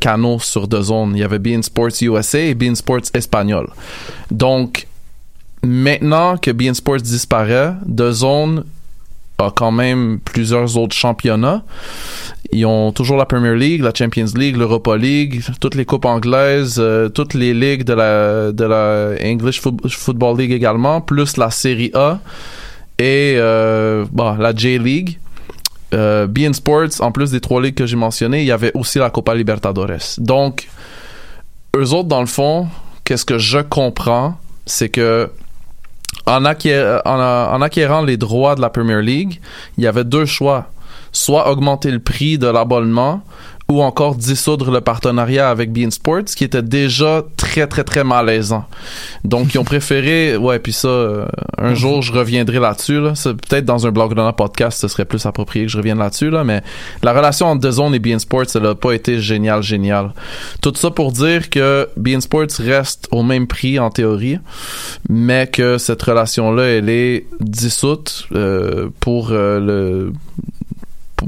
canaux 0.00 0.38
sur 0.38 0.66
deux 0.66 0.80
zones. 0.80 1.12
Il 1.14 1.20
y 1.20 1.24
avait 1.24 1.38
BN 1.38 1.62
Sports 1.62 1.90
USA 2.00 2.40
et 2.40 2.54
BN 2.54 2.74
Sports 2.74 3.10
espagnol. 3.12 3.68
Donc, 4.30 4.87
maintenant 5.64 6.36
que 6.36 6.50
BN 6.50 6.74
Sports 6.74 6.98
disparaît, 7.02 7.72
deux 7.86 8.12
zones 8.12 8.64
a 9.38 9.50
quand 9.54 9.70
même 9.70 10.18
plusieurs 10.24 10.76
autres 10.76 10.96
championnats. 10.96 11.62
Ils 12.50 12.64
ont 12.66 12.92
toujours 12.92 13.16
la 13.16 13.26
Premier 13.26 13.54
League, 13.54 13.82
la 13.82 13.92
Champions 13.94 14.26
League, 14.34 14.56
l'Europa 14.56 14.96
League, 14.96 15.42
toutes 15.60 15.74
les 15.74 15.84
coupes 15.84 16.06
anglaises, 16.06 16.76
euh, 16.78 17.08
toutes 17.08 17.34
les 17.34 17.52
ligues 17.54 17.84
de 17.84 17.92
la 17.92 19.14
English 19.22 19.60
Fo- 19.60 19.88
Football 19.88 20.38
League 20.38 20.52
également, 20.52 21.00
plus 21.00 21.36
la 21.36 21.50
Serie 21.50 21.90
A 21.94 22.18
et 22.98 23.34
euh, 23.36 24.04
bon, 24.10 24.34
la 24.36 24.54
J 24.54 24.78
League. 24.78 25.18
Euh, 25.94 26.26
BN 26.26 26.52
Sports, 26.52 27.00
en 27.00 27.12
plus 27.12 27.30
des 27.30 27.40
trois 27.40 27.62
ligues 27.62 27.74
que 27.76 27.86
j'ai 27.86 27.96
mentionnées, 27.96 28.40
il 28.40 28.46
y 28.46 28.52
avait 28.52 28.72
aussi 28.74 28.98
la 28.98 29.08
Copa 29.10 29.34
Libertadores. 29.34 30.16
Donc, 30.18 30.68
eux 31.76 31.92
autres, 31.94 32.08
dans 32.08 32.20
le 32.20 32.26
fond, 32.26 32.66
qu'est-ce 33.04 33.24
que 33.24 33.38
je 33.38 33.60
comprends, 33.60 34.36
c'est 34.66 34.88
que 34.90 35.30
en, 36.26 36.44
acquér- 36.44 37.00
en, 37.04 37.18
en 37.20 37.62
acquérant 37.62 38.02
les 38.02 38.16
droits 38.16 38.54
de 38.54 38.60
la 38.60 38.70
Premier 38.70 39.02
League, 39.02 39.40
il 39.76 39.84
y 39.84 39.86
avait 39.86 40.04
deux 40.04 40.26
choix. 40.26 40.66
Soit 41.10 41.50
augmenter 41.50 41.90
le 41.90 42.00
prix 42.00 42.36
de 42.38 42.46
l'abonnement 42.46 43.22
ou 43.70 43.82
encore 43.82 44.14
dissoudre 44.14 44.70
le 44.70 44.80
partenariat 44.80 45.50
avec 45.50 45.72
Bein 45.72 45.90
Sports, 45.90 46.24
qui 46.24 46.44
était 46.44 46.62
déjà 46.62 47.22
très, 47.36 47.66
très, 47.66 47.84
très 47.84 48.02
malaisant. 48.02 48.64
Donc, 49.24 49.52
ils 49.54 49.58
ont 49.58 49.64
préféré... 49.74 50.38
Ouais, 50.38 50.58
puis 50.58 50.72
ça, 50.72 50.88
euh, 50.88 51.26
un 51.58 51.74
jour, 51.74 52.00
je 52.00 52.10
reviendrai 52.12 52.60
là-dessus. 52.60 52.98
Là. 52.98 53.14
C'est 53.14 53.34
Peut-être 53.34 53.66
dans 53.66 53.86
un 53.86 53.90
blog 53.90 54.14
dans 54.14 54.32
podcast, 54.32 54.80
ce 54.80 54.88
serait 54.88 55.04
plus 55.04 55.26
approprié 55.26 55.66
que 55.66 55.70
je 55.70 55.76
revienne 55.76 55.98
là-dessus. 55.98 56.30
Là. 56.30 56.44
Mais 56.44 56.62
la 57.02 57.12
relation 57.12 57.46
entre 57.46 57.60
DAZN 57.60 57.94
et 57.94 57.98
Bein 57.98 58.18
Sports, 58.18 58.46
elle 58.54 58.62
n'a 58.62 58.74
pas 58.74 58.92
été 58.92 59.20
génial, 59.20 59.62
génial. 59.62 60.14
Tout 60.62 60.72
ça 60.74 60.90
pour 60.90 61.12
dire 61.12 61.50
que 61.50 61.88
Bein 61.96 62.20
Sports 62.20 62.46
reste 62.60 63.06
au 63.10 63.22
même 63.22 63.46
prix 63.46 63.78
en 63.78 63.90
théorie, 63.90 64.38
mais 65.10 65.46
que 65.46 65.76
cette 65.76 66.02
relation-là, 66.02 66.62
elle 66.62 66.88
est 66.88 67.26
dissoute 67.40 68.28
euh, 68.32 68.88
pour 69.00 69.28
euh, 69.30 69.60
le 69.60 70.12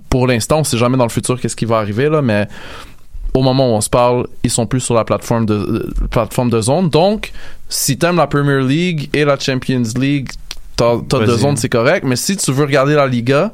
pour- 0.09 0.27
l'instant, 0.27 0.61
on 0.61 0.65
sait 0.65 0.79
jamais 0.79 0.97
dans 0.97 1.05
le 1.05 1.11
futur 1.11 1.41
qu'est-ce 1.41 1.57
qui 1.57 1.65
va 1.65 1.79
arriver 1.79 2.09
là, 2.09 2.23
mais 2.23 2.47
au 3.35 3.43
moment 3.43 3.71
où 3.73 3.75
on 3.77 3.81
se 3.81 3.91
parle, 3.91 4.27
ils 4.43 4.51
sont 4.51 4.67
plus 4.67 4.81
sur 4.81 4.95
la 4.95 5.05
plateforme 5.05 5.47
de 5.47 5.55
euh, 5.55 5.91
plateforme 6.11 6.51
de 6.51 6.61
zone. 6.61 6.89
Donc, 6.89 7.33
si 7.69 7.97
t'aimes 7.99 8.17
la 8.17 8.27
Premier 8.27 8.61
League 8.63 9.09
et 9.15 9.25
la 9.25 9.39
Champions 9.39 9.83
League, 9.97 10.31
t'as 10.77 10.97
t'as 11.09 11.25
deux 11.25 11.37
zones, 11.37 11.57
c'est 11.57 11.69
correct. 11.69 12.05
Mais 12.05 12.17
si 12.17 12.37
tu 12.37 12.51
veux 12.53 12.65
regarder 12.65 12.95
la 12.95 13.07
Liga, 13.07 13.53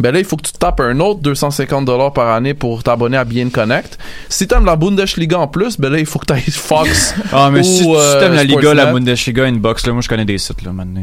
ben 0.00 0.12
là, 0.12 0.18
il 0.20 0.24
faut 0.24 0.36
que 0.36 0.42
tu 0.46 0.52
te 0.52 0.58
tapes 0.58 0.80
un 0.80 0.98
autre 1.00 1.20
250 1.20 1.84
dollars 1.84 2.12
par 2.12 2.30
année 2.32 2.54
pour 2.54 2.82
t'abonner 2.82 3.16
à 3.16 3.24
Bien 3.24 3.50
Connect. 3.50 3.98
Si 4.28 4.46
t'aimes 4.46 4.64
la 4.64 4.76
Bundesliga 4.76 5.38
en 5.38 5.48
plus, 5.48 5.78
ben 5.78 5.90
là, 5.90 5.98
il 5.98 6.06
faut 6.06 6.18
que 6.20 6.26
t'ailles 6.26 6.40
Fox. 6.50 7.14
Ah, 7.32 7.50
mais 7.52 7.60
ou, 7.60 7.64
si 7.64 7.82
tu 7.82 7.88
euh, 7.96 8.20
t'aimes 8.20 8.34
la 8.34 8.44
Liga, 8.44 8.60
Sportsnet. 8.60 8.84
la 8.84 8.92
Bundesliga, 8.92 9.44
Inbox, 9.44 9.86
là, 9.86 9.92
moi, 9.92 10.02
je 10.02 10.08
connais 10.08 10.24
des 10.24 10.38
sites, 10.38 10.62
là, 10.62 10.72
maintenant. 10.72 11.02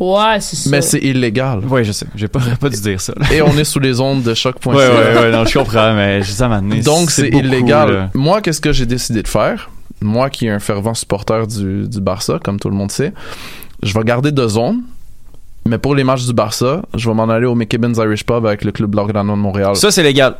Ouais, 0.00 0.40
c'est 0.40 0.56
ça. 0.56 0.70
Mais 0.70 0.82
c'est 0.82 0.98
illégal. 0.98 1.60
Ouais, 1.66 1.84
je 1.84 1.92
sais. 1.92 2.06
J'ai 2.16 2.26
pas, 2.28 2.40
pas 2.60 2.68
dû 2.68 2.80
dire 2.80 3.00
ça, 3.00 3.12
là. 3.16 3.32
Et 3.32 3.40
on 3.42 3.56
est 3.56 3.64
sous 3.64 3.78
les 3.78 4.00
ondes 4.00 4.22
de 4.22 4.34
choc.ca. 4.34 4.70
Ouais, 4.70 4.76
ouais, 4.88 5.20
ouais, 5.22 5.30
non, 5.30 5.44
je 5.44 5.56
comprends, 5.58 5.94
mais 5.94 6.22
je 6.22 6.42
à 6.42 6.48
maintenant. 6.48 6.76
Donc, 6.82 7.10
c'est 7.10 7.28
illégal. 7.28 7.92
là. 7.92 8.10
Moi, 8.14 8.40
qu'est-ce 8.40 8.60
que 8.60 8.72
j'ai 8.72 8.86
décidé 8.86 9.22
de 9.22 9.28
faire? 9.28 9.70
Moi, 10.02 10.30
qui 10.30 10.46
est 10.46 10.50
un 10.50 10.58
fervent 10.58 10.94
supporter 10.94 11.46
du, 11.46 11.88
du 11.88 12.00
Barça, 12.00 12.38
comme 12.42 12.58
tout 12.58 12.68
le 12.68 12.74
monde 12.76 12.90
sait, 12.90 13.12
je 13.82 13.94
vais 13.94 14.04
garder 14.04 14.32
deux 14.32 14.48
zones. 14.48 14.82
Mais 15.66 15.78
pour 15.78 15.94
les 15.94 16.04
matchs 16.04 16.26
du 16.26 16.32
Barça, 16.34 16.82
je 16.94 17.08
vais 17.08 17.14
m'en 17.14 17.28
aller 17.28 17.46
au 17.46 17.54
McKibbin's 17.54 17.96
Irish 17.96 18.24
Pub 18.26 18.44
avec 18.44 18.64
le 18.64 18.72
club 18.72 18.90
Blaugrana 18.90 19.32
de 19.32 19.38
Montréal. 19.38 19.76
Ça, 19.76 19.90
c'est 19.90 20.02
légal. 20.02 20.36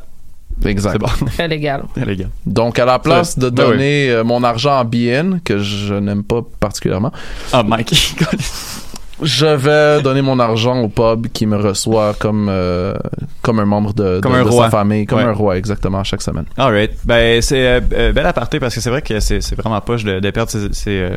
exact. 0.66 0.92
C'est 0.92 0.98
bon. 0.98 1.48
Légal. 1.48 1.84
C'est 1.96 2.05
légal. 2.05 2.28
Donc, 2.44 2.78
à 2.78 2.84
la 2.84 2.98
place 2.98 3.38
de 3.38 3.48
Ben 3.48 3.68
donner 3.68 4.11
euh, 4.11 4.22
mon 4.24 4.42
argent 4.42 4.78
en 4.78 4.84
BN, 4.84 5.40
que 5.42 5.59
je 5.61 5.94
n'aime 5.94 6.24
pas 6.24 6.40
particulièrement, 6.61 7.12
Ah, 7.52 7.62
Mike. 7.62 8.16
je 9.22 9.46
vais 9.46 10.02
donner 10.02 10.22
mon 10.22 10.38
argent 10.38 10.80
au 10.80 10.88
pub 10.88 11.28
qui 11.32 11.46
me 11.46 11.56
reçoit 11.56 12.14
comme, 12.18 12.48
euh, 12.50 12.94
comme 13.42 13.60
un 13.60 13.64
membre 13.64 13.92
de, 13.94 14.20
Comme 14.20 14.32
de- 14.32 14.38
un 14.38 14.44
de 14.44 14.48
roi. 14.48 14.64
sa 14.66 14.70
famille, 14.70 15.06
comme 15.06 15.18
Ouais. 15.18 15.24
un 15.24 15.32
roi, 15.32 15.56
exactement, 15.56 16.02
chaque 16.04 16.22
semaine. 16.22 16.44
Alright. 16.56 16.92
Ben, 17.04 17.40
c'est 17.40 17.66
euh, 17.66 17.80
euh, 17.92 18.12
bel 18.12 18.26
aparté 18.26 18.58
parce 18.60 18.74
que 18.74 18.80
c'est 18.80 18.90
vrai 18.90 19.02
que 19.02 19.20
c'est 19.20 19.40
c'est 19.40 19.54
vraiment 19.56 19.80
poche 19.80 20.04
de, 20.04 20.20
de 20.20 20.30
perdre 20.30 20.50
ces, 20.50 20.72
ces, 20.72 20.90
euh, 20.98 21.16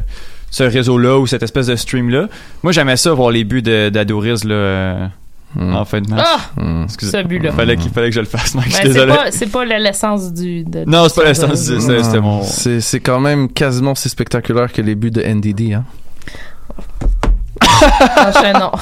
ce 0.51 0.63
réseau-là 0.63 1.17
ou 1.19 1.27
cette 1.27 1.43
espèce 1.43 1.67
de 1.67 1.75
stream-là. 1.75 2.27
Moi, 2.63 2.71
j'aimais 2.71 2.97
ça, 2.97 3.11
voir 3.13 3.31
les 3.31 3.43
buts 3.43 3.61
de- 3.61 3.89
d'Adoris, 3.89 4.43
là, 4.43 4.53
euh, 4.53 5.07
Hmm. 5.55 5.75
en 5.75 5.85
fin 5.85 6.01
de 6.01 6.09
match. 6.09 6.25
Ah! 6.27 6.61
Hmm. 6.61 6.83
Excusez. 6.83 7.11
Ce 7.13 7.23
but-là. 7.23 7.53
Fallait 7.53 7.77
qu'il 7.77 7.89
fallait 7.89 8.09
que 8.09 8.15
je 8.15 8.19
le 8.19 8.25
fasse, 8.25 8.53
Mike. 8.53 8.67
Je 8.67 8.73
suis 8.75 8.83
Ben, 8.83 8.87
c'est 8.89 8.93
désolé. 8.93 9.13
pas, 9.13 9.31
c'est 9.31 9.49
pas 9.51 9.65
la- 9.65 9.79
l'essence 9.79 10.33
du. 10.33 10.63
de- 10.65 10.83
Non, 10.85 11.07
c'est 11.07 11.21
pas 11.21 11.27
l'essence 11.29 11.65
du- 11.67 11.79
c'est- 11.79 12.19
mon. 12.19 12.43
C'est, 12.43 12.81
c'est 12.81 12.99
quand 12.99 13.19
même 13.21 13.47
quasiment 13.49 13.93
aussi 13.93 14.09
spectaculaire 14.09 14.71
que 14.71 14.81
les 14.81 14.93
buts 14.93 15.09
de 15.09 15.21
NDD. 15.21 15.73
Hein? 15.73 15.85
Enchaînons. 18.17 18.71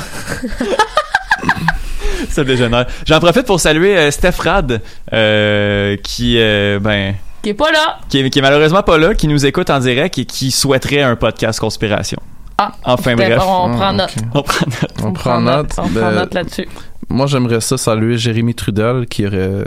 Ça 2.30 2.43
dégénère. 2.43 2.86
J'en 3.06 3.20
profite 3.20 3.46
pour 3.46 3.60
saluer 3.60 3.98
euh, 3.98 4.12
Steph 4.12 4.39
Rad, 4.39 4.82
euh, 5.14 5.96
qui, 6.04 6.39
euh, 6.39 6.80
ben, 6.80 7.16
Qui 7.41 7.50
est 7.50 7.54
pas 7.54 7.72
là. 7.72 8.00
qui 8.10 8.20
est, 8.20 8.30
qui 8.30 8.39
est 8.39 8.41
malheureusement 8.41 8.84
pas 8.84 8.98
là, 8.98 9.14
qui 9.14 9.28
nous 9.28 9.46
écoute 9.46 9.70
en 9.70 9.80
direct 9.80 10.18
et 10.18 10.26
qui 10.26 10.52
souhaiterait 10.52 11.02
un 11.02 11.16
podcast 11.16 11.60
conspiration. 11.60 12.18
Ah. 12.58 12.72
Enfin 12.86 13.16
Ben, 13.16 13.30
bref, 13.30 13.41
On 13.45 13.72
Ah, 13.74 13.78
prend 13.78 13.89
ok. 13.91 13.97
note. 13.97 14.16
on 14.34 14.41
prend 14.43 14.66
note. 14.66 15.01
On, 15.03 15.12
prend 15.14 15.41
note. 15.41 15.72
On 15.78 15.88
Ben, 15.88 16.01
prend 16.01 16.12
note 16.12 16.34
là-dessus. 16.34 16.68
moi, 17.10 17.28
j'aimerais 17.28 17.60
ça 17.62 17.78
saluer 17.78 18.18
Jérémy 18.18 18.56
Trudel, 18.56 19.08
qui 19.08 19.28
aurait, 19.28 19.38
euh, 19.38 19.64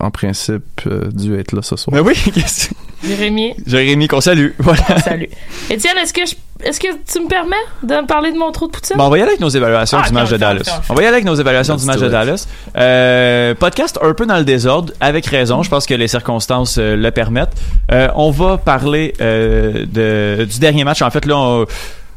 en 0.00 0.10
principe, 0.10 0.64
euh, 0.86 1.08
dû 1.12 1.38
être 1.38 1.52
là 1.52 1.62
ce 1.62 1.76
soir. 1.76 1.94
Mais 1.94 2.00
oui, 2.00 2.14
qu'est-ce 2.34 2.68
que- 2.70 2.74
Jérémy, 3.06 3.54
Jérémy 3.66 4.08
qu'on 4.08 4.20
salue. 4.20 4.50
Voilà. 4.58 4.98
salut. 5.00 5.28
Étienne, 5.70 5.96
est-ce 6.02 6.12
que 6.12 6.22
je, 6.26 6.34
est-ce 6.64 6.80
que 6.80 6.88
tu 7.10 7.20
me 7.22 7.28
permets 7.28 7.54
de 7.82 7.94
me 7.94 8.06
parler 8.06 8.32
de 8.32 8.38
mon 8.38 8.50
trou 8.52 8.66
de 8.66 8.72
poutine? 8.72 8.96
Bon, 8.96 9.04
on 9.04 9.10
va 9.10 9.18
y 9.18 9.20
aller 9.20 9.30
avec 9.30 9.40
nos 9.40 9.48
évaluations 9.50 9.98
Ah, 10.02 10.06
du 10.08 10.14
match 10.14 10.30
de 10.30 10.36
on 10.36 10.38
Dallas. 10.38 10.62
on 10.66 10.72
on. 10.72 10.92
On 10.92 10.94
va 10.94 11.02
y 11.02 11.06
aller 11.06 11.14
avec 11.14 11.24
nos 11.26 11.34
évaluations 11.34 11.76
du 11.76 11.84
match 11.86 12.00
de. 12.00 12.08
Dallas. 12.08 12.46
Euh, 12.76 13.54
podcast 13.54 13.98
un 14.02 14.12
peu 14.14 14.26
dans 14.26 14.38
le 14.38 14.44
désordre, 14.44 14.92
avec 15.00 15.26
raison. 15.26 15.62
Je 15.62 15.68
pense 15.70 15.86
que 15.86 15.94
les 15.94 16.08
circonstances 16.08 16.76
euh, 16.78 16.96
le 16.96 17.10
permettent. 17.10 17.52
Euh, 17.92 18.08
on 18.14 18.30
va 18.30 18.56
parler 18.58 19.12
euh, 19.20 19.84
de, 19.86 20.44
du 20.44 20.58
dernier 20.58 20.84
match. 20.84 21.02
En 21.02 21.10
fait, 21.10 21.24
là, 21.26 21.36
on- 21.36 21.66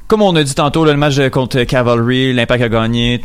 comme 0.10 0.24
on 0.24 0.36
a 0.36 0.44
dit 0.44 0.56
tantôt, 0.56 0.86
là, 0.86 0.92
le 0.92 0.98
match 0.98 1.20
contre 1.30 1.64
Cavalry, 1.66 2.34
l'Impact 2.34 2.64
a 2.64 2.70
gagné, 2.70 3.22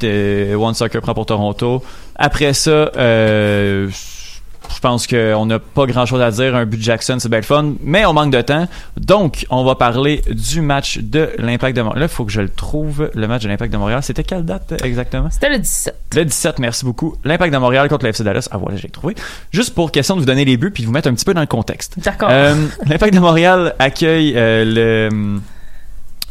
One 0.55 0.75
Soccer 0.75 1.01
prend 1.01 1.15
pour 1.15 1.25
Toronto. 1.25 1.83
Après 2.15 2.53
ça, 2.53 2.71
euh, 2.71 3.89
je 3.89 4.81
pense 4.81 5.07
qu'on 5.07 5.47
n'a 5.47 5.59
pas 5.59 5.87
grand 5.87 6.05
chose 6.05 6.21
à 6.21 6.31
dire. 6.31 6.55
Un 6.55 6.67
but 6.67 6.77
de 6.77 6.83
Jackson, 6.83 7.17
c'est 7.19 7.31
belle 7.31 7.43
fun, 7.43 7.73
mais 7.83 8.05
on 8.05 8.13
manque 8.13 8.33
de 8.33 8.41
temps. 8.43 8.69
Donc, 8.99 9.47
on 9.49 9.65
va 9.65 9.77
parler 9.77 10.23
du 10.31 10.61
match 10.61 10.99
de 10.99 11.31
l'Impact 11.39 11.75
de 11.75 11.81
Montréal. 11.81 12.01
Là, 12.01 12.05
il 12.07 12.15
faut 12.15 12.27
que 12.27 12.33
je 12.33 12.43
le 12.43 12.51
trouve, 12.51 13.11
le 13.15 13.29
match 13.29 13.45
de 13.45 13.49
l'Impact 13.49 13.73
de 13.73 13.79
Montréal. 13.79 14.03
C'était 14.03 14.23
quelle 14.23 14.45
date 14.45 14.75
exactement? 14.85 15.31
C'était 15.31 15.49
le 15.49 15.61
17. 15.61 15.97
Le 16.17 16.25
17, 16.27 16.59
merci 16.59 16.85
beaucoup. 16.85 17.17
L'Impact 17.25 17.55
de 17.55 17.59
Montréal 17.59 17.89
contre 17.89 18.05
l'FC 18.05 18.23
Dallas. 18.23 18.47
Ah 18.51 18.59
voilà, 18.59 18.77
j'ai 18.77 18.91
trouvé. 18.91 19.15
Juste 19.53 19.75
pour 19.75 19.91
question 19.91 20.17
de 20.17 20.21
vous 20.21 20.27
donner 20.27 20.45
les 20.45 20.59
buts 20.59 20.71
puis 20.71 20.83
de 20.83 20.87
vous 20.87 20.93
mettre 20.93 21.09
un 21.09 21.15
petit 21.15 21.25
peu 21.25 21.33
dans 21.33 21.41
le 21.41 21.47
contexte. 21.47 21.95
D'accord. 21.99 22.29
Euh, 22.31 22.55
L'Impact 22.85 23.15
de 23.15 23.21
Montréal 23.21 23.75
accueille 23.79 24.35
euh, 24.37 24.65
le, 24.67 25.41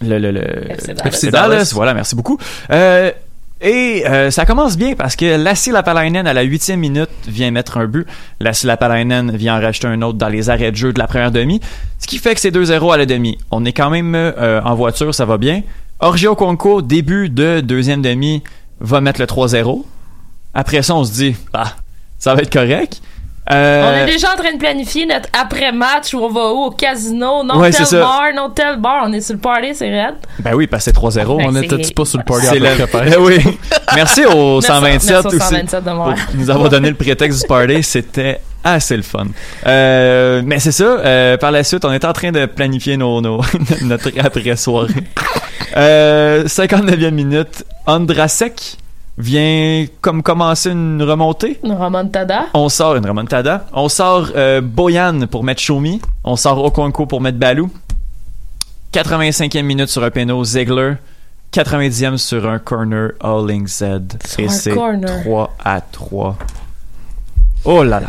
le, 0.08 0.20
le, 0.20 0.32
le 0.32 0.72
FC 0.72 0.93
Dallas. 0.93 1.10
FC 1.10 1.32
Dallas. 1.32 1.72
Voilà, 1.74 1.93
merci 1.93 2.16
beaucoup. 2.16 2.38
Euh, 2.72 3.12
et 3.62 4.04
euh, 4.06 4.30
ça 4.30 4.45
commence 4.45 4.78
bien 4.78 4.93
parce 4.93 5.16
que 5.16 5.38
Lassie 5.38 5.72
Lapalainen 5.72 6.28
à 6.28 6.34
la 6.34 6.41
huitième 6.41 6.82
minute 6.82 7.10
vient 7.28 7.49
mettre 7.49 7.78
un 7.78 7.86
but. 7.86 8.06
Lassie 8.41 8.68
Lapalainen 8.68 9.36
vient 9.38 9.58
en 9.58 9.62
rajouter 9.62 9.88
un 9.88 10.01
autre 10.01 10.18
dans 10.18 10.28
les 10.28 10.49
arrêts 10.49 10.72
de 10.72 10.76
jeu 10.76 10.91
de 10.91 10.99
la 10.99 11.08
première 11.08 11.32
demi. 11.32 11.62
Ce 11.97 12.06
qui 12.06 12.18
fait 12.18 12.36
que 12.36 12.41
c'est 12.41 12.51
2-0 12.51 12.93
à 12.93 12.97
la 12.97 13.06
demi. 13.06 13.38
On 13.51 13.64
est 13.64 13.72
quand 13.72 13.89
même 13.89 14.16
euh, 14.16 14.62
en 14.64 14.76
voiture, 14.76 15.16
ça 15.16 15.24
va 15.26 15.38
bien. 15.38 15.62
Orgio 15.99 16.36
Conco, 16.36 16.82
début 16.82 17.30
de 17.30 17.62
deuxième 17.62 18.01
demi, 18.01 18.43
va 18.82 18.99
mettre 18.99 19.22
le 19.22 19.28
3-0. 19.28 19.86
Après 20.54 20.82
ça, 20.82 20.95
on 20.95 21.06
se 21.06 21.14
dit, 21.14 21.36
ah, 21.54 21.74
ça 22.20 22.36
va 22.36 22.41
être 22.41 22.51
correct. 22.51 23.01
Euh, 23.52 23.91
On 23.91 24.08
est 24.08 24.12
déjà 24.12 24.32
en 24.34 24.38
train 24.38 24.54
de 24.54 24.58
planifier 24.58 25.06
notre 25.06 25.28
après-match 25.38 26.14
où 26.14 26.20
on 26.20 26.30
va 26.30 26.54
où? 26.54 26.64
Au 26.66 26.72
casino? 26.72 27.44
Non 27.44 27.58
Ouais, 27.60 27.72
tel 27.72 28.00
bar, 28.00 28.24
non 28.34 28.50
tel 28.52 28.78
bar. 28.80 29.04
On 29.06 29.12
est 29.12 29.20
sur 29.20 29.34
le 29.34 29.39
party, 29.41 29.76
c'est 29.76 29.89
raide. 29.89 30.16
Ben 30.39 30.54
oui, 30.56 30.66
parce 30.68 30.86
que 30.86 30.91
c'est 30.91 30.98
3-0. 30.98 31.38
Ben, 31.38 31.48
On 31.50 31.54
c'est- 31.54 31.66
était 31.66 31.94
pas 31.94 32.06
sur 32.06 32.20
le 32.20 32.24
party 32.24 32.48
peu 32.48 32.60
le... 32.60 33.12
Eh 33.14 33.18
oui. 33.18 33.58
Merci 33.96 34.26
au 34.26 34.62
Merci- 34.62 34.68
127 34.68 35.12
merci 35.12 35.26
au 35.26 35.30
aussi 35.30 35.39
127 35.39 35.84
de 35.84 35.89
Montréal. 35.91 36.18
pour 36.26 36.36
nous 36.36 36.50
avoir 36.50 36.70
donné 36.70 36.89
le 36.89 36.96
prétexte 36.96 37.41
du 37.41 37.48
party. 37.48 37.84
C'était 37.84 38.39
assez 38.64 38.96
le 38.96 39.04
fun. 39.04 39.26
Euh, 39.68 40.41
mais 40.46 40.60
c'est 40.60 40.72
ça. 40.72 40.84
euh, 40.86 41.36
par 41.38 41.52
la 41.52 41.66
suite, 41.66 41.84
on 41.84 41.91
était 41.91 42.08
en 42.08 42.14
train 42.14 42.32
de 42.32 42.46
planifier 42.46 42.96
nos, 42.96 43.20
nos 43.20 43.41
notre 43.82 44.10
après-soirée. 44.24 44.94
Euh, 45.76 46.46
59e 46.46 47.12
minute. 47.12 47.66
Andrasek 47.86 48.78
vient 49.18 49.86
comme 50.01 50.24
commencer 50.24 50.72
une 50.72 51.01
remontée. 51.03 51.59
Une 51.64 51.74
remontada. 51.74 52.45
On 52.53 52.70
sort 52.70 52.95
une 52.95 53.05
remontada. 53.05 53.66
On 53.74 53.89
sort 53.89 54.30
euh, 54.36 54.61
Boyan 54.61 55.28
pour 55.28 55.43
mettre 55.43 55.61
Shomi. 55.61 56.01
On 56.24 56.36
sort 56.36 56.64
Okonko 56.64 57.05
pour 57.05 57.22
mettre 57.22 57.38
Balou. 57.38 57.70
85e 58.93 59.64
minute 59.64 59.88
sur 59.89 60.03
un 60.03 60.11
péno, 60.11 60.43
Ziegler. 60.43 60.95
90e 61.51 62.18
sur 62.18 62.49
un 62.49 62.57
corner, 62.59 63.11
Alling 63.22 63.68
Z. 63.68 63.84
Sur 64.26 64.39
Et 64.39 64.49
c'est 64.49 64.72
corner. 64.74 65.22
3 65.22 65.55
à 65.64 65.82
3. 65.82 66.38
Oh 67.66 67.84
là 67.84 67.99
là. 67.99 68.07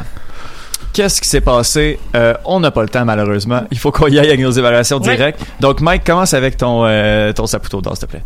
Qu'est-ce 0.94 1.20
qui 1.20 1.28
s'est 1.28 1.40
passé? 1.40 1.98
Euh, 2.14 2.34
on 2.44 2.60
n'a 2.60 2.70
pas 2.70 2.82
le 2.82 2.88
temps, 2.88 3.04
malheureusement. 3.04 3.62
Il 3.70 3.78
faut 3.78 3.90
qu'on 3.92 4.06
y 4.06 4.18
aille 4.18 4.28
avec 4.28 4.40
nos 4.40 4.50
évaluations 4.52 4.98
Ouais. 4.98 5.16
directes. 5.16 5.40
Donc, 5.60 5.80
Mike, 5.80 6.04
commence 6.04 6.32
avec 6.34 6.56
ton, 6.56 6.84
euh, 6.86 7.32
ton 7.32 7.46
Saputo 7.46 7.80
d'or, 7.82 7.96
s'il 7.96 8.06
te 8.06 8.12
plaît. 8.12 8.22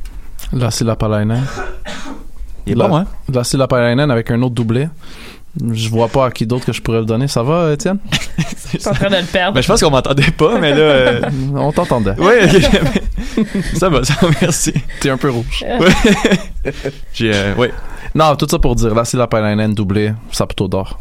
Là, 0.52 0.70
c'est 0.70 0.84
la 0.84 0.94
Palainen. 0.94 1.42
Il 2.68 2.72
est 2.72 2.74
Là- 2.76 2.88
bon, 2.88 2.96
hein? 2.96 3.06
Là, 3.32 3.44
c'est 3.44 3.56
la 3.56 3.66
Palainen 3.66 4.10
avec 4.10 4.30
un 4.30 4.40
autre 4.42 4.54
doublé. 4.54 4.88
Je 5.72 5.88
vois 5.88 6.08
pas 6.08 6.26
à 6.26 6.30
qui 6.30 6.46
d'autre 6.46 6.66
que 6.66 6.72
je 6.72 6.80
pourrais 6.80 7.00
le 7.00 7.04
donner. 7.06 7.26
Ça 7.26 7.42
va, 7.42 7.72
Étienne? 7.72 7.98
Je 8.72 8.78
suis 8.78 8.88
en 8.88 8.92
train 8.92 9.08
de 9.08 9.16
le 9.16 9.24
perdre. 9.24 9.54
Ben, 9.54 9.62
je 9.62 9.66
pense 9.66 9.80
qu'on 9.82 9.90
m'entendait 9.90 10.30
pas, 10.30 10.58
mais 10.60 10.72
là... 10.72 10.76
euh, 10.80 11.20
On 11.54 11.72
t'entendait. 11.72 12.12
Oui, 12.18 12.34
ça 13.74 13.88
va, 13.88 14.04
ça 14.04 14.14
va, 14.20 14.28
merci. 14.42 14.74
T'es 15.00 15.08
un 15.08 15.16
peu 15.16 15.30
rouge. 15.30 15.64
J'ai, 17.14 17.32
euh, 17.34 17.54
ouais, 17.54 17.72
Non, 18.14 18.36
tout 18.36 18.46
ça 18.48 18.58
pour 18.58 18.74
dire, 18.76 18.94
là, 18.94 19.04
c'est 19.06 19.16
la 19.16 19.26
Palainen 19.26 19.72
doublé, 19.74 20.12
ça 20.32 20.46
plutôt 20.46 20.68
d'or. 20.68 20.98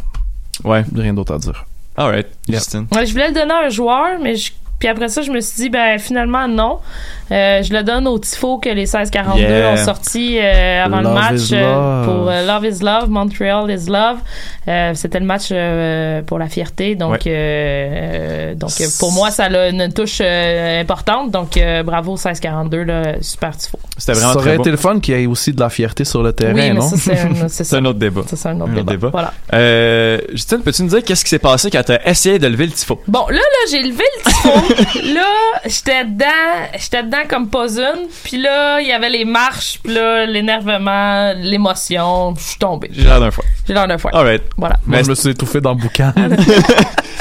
ouais. 0.64 0.84
Rien 0.96 1.14
d'autre 1.14 1.34
à 1.36 1.38
dire. 1.40 1.66
Alright, 1.96 2.28
Yeah. 2.48 2.60
Justin. 2.60 2.86
Ouais, 2.94 3.06
je 3.06 3.12
voulais 3.12 3.28
le 3.30 3.34
donner 3.34 3.52
à 3.54 3.66
un 3.66 3.70
joueur, 3.70 4.18
mais 4.22 4.36
je- 4.36 4.52
puis 4.80 4.88
après 4.90 5.08
ça, 5.10 5.22
je 5.22 5.32
me 5.32 5.40
suis 5.42 5.64
dit, 5.64 5.70
ben 5.70 5.98
finalement, 6.00 6.48
non. 6.48 6.80
Euh, 7.30 7.62
je 7.62 7.74
le 7.74 7.84
donne 7.84 8.08
au 8.08 8.18
Tifo 8.20 8.58
que 8.58 8.70
les 8.70 8.86
1642 8.86 9.42
Yeah. 9.42 9.74
ont 9.74 9.78
sorti 9.78 10.38
euh, 10.40 10.86
avant 10.86 11.02
Love 11.02 11.14
le 11.14 11.20
match 11.20 11.42
euh, 11.52 12.06
pour 12.06 12.30
euh, 12.30 12.46
Love 12.46 12.66
is 12.66 12.80
Love, 12.82 13.10
Montreal 13.10 13.70
is 13.70 13.90
Love. 13.90 14.20
Euh, 14.70 14.92
C'était 14.96 15.20
le 15.20 15.26
match 15.26 15.50
euh, 15.52 16.22
pour 16.22 16.40
la 16.40 16.48
fierté. 16.48 16.96
Donc, 16.96 17.24
Ouais. 17.26 18.56
donc 18.56 18.72
pour 19.00 19.12
moi, 19.12 19.30
ça 19.32 19.46
a 19.46 19.70
une 19.70 19.92
touche 19.92 20.20
euh, 20.22 20.82
importante. 20.82 21.32
Donc, 21.32 21.58
euh, 21.58 21.84
bravo 21.84 22.12
1642, 22.14 22.84
là, 22.84 23.22
super 23.22 23.58
Tifo. 23.58 23.78
C'était 23.98 24.14
Ça 24.14 24.20
vraiment 24.20 24.34
aurait 24.36 24.44
très 24.50 24.56
beau. 24.58 24.64
été 24.64 24.72
le 24.72 24.78
fun 24.78 25.00
qu'il 25.02 25.18
y 25.20 25.24
ait 25.24 25.28
aussi 25.28 25.52
de 25.54 25.60
la 25.60 25.70
fierté 25.70 26.06
sur 26.06 26.24
le 26.24 26.32
terrain, 26.34 26.54
oui, 26.54 26.62
mais 26.70 26.74
non? 26.76 26.82
ça, 26.88 26.96
c'est 26.98 27.20
un, 27.20 27.48
ça. 27.50 27.78
autre 27.80 27.94
débat. 28.00 28.22
Ça, 28.28 28.36
c'est 28.38 28.50
un 28.50 28.62
autre 28.62 28.70
Un 28.72 28.74
autre 28.74 28.84
débat. 28.86 28.92
débat. 28.94 29.10
Voilà. 29.12 29.34
Euh, 29.54 30.20
Justin, 30.32 30.60
peux-tu 30.62 30.84
nous 30.84 30.90
dire 30.90 31.04
qu'est-ce 31.04 31.24
qui 31.24 31.30
s'est 31.30 31.40
passé 31.40 31.70
quand 31.70 31.84
t'as 31.84 32.00
essayé 32.06 32.40
de 32.40 32.48
lever 32.48 32.68
le 32.68 32.72
tifo? 32.72 33.02
Bon, 33.08 33.26
là, 33.28 33.36
là, 33.36 33.42
j'ai 33.72 33.82
levé 33.84 34.04
le 34.18 34.32
tifo. 34.32 34.67
Là, 35.14 35.26
j'étais 35.66 36.06
dedans, 36.06 36.26
j'étais 36.78 37.04
dedans 37.04 37.24
comme 37.30 37.50
pas 37.50 37.68
une. 37.78 38.08
Puis 38.24 38.38
là, 38.42 38.80
il 38.82 38.88
y 38.88 38.92
avait 38.92 39.10
les 39.10 39.26
marches, 39.26 39.80
puis 39.84 39.94
là, 39.94 40.26
l'énervement, 40.26 41.34
l'émotion. 41.36 42.34
Je 42.38 42.42
suis 42.44 42.58
tombé. 42.58 42.90
J'ai 42.92 43.04
l'air 43.04 43.20
d'un 43.20 43.32
foie. 43.32 43.46
J'ai 43.68 43.74
l'air 43.74 43.88
d'un 43.88 43.98
foie. 43.98 44.12
Alright. 44.14 44.44
Voilà. 44.58 44.76
Moi, 44.86 44.98
Mais 44.98 45.04
je 45.04 45.10
me 45.10 45.16
suis 45.16 45.30
étouffé 45.30 45.62
dans 45.62 45.72
le 45.72 45.78
boucan. 45.82 46.14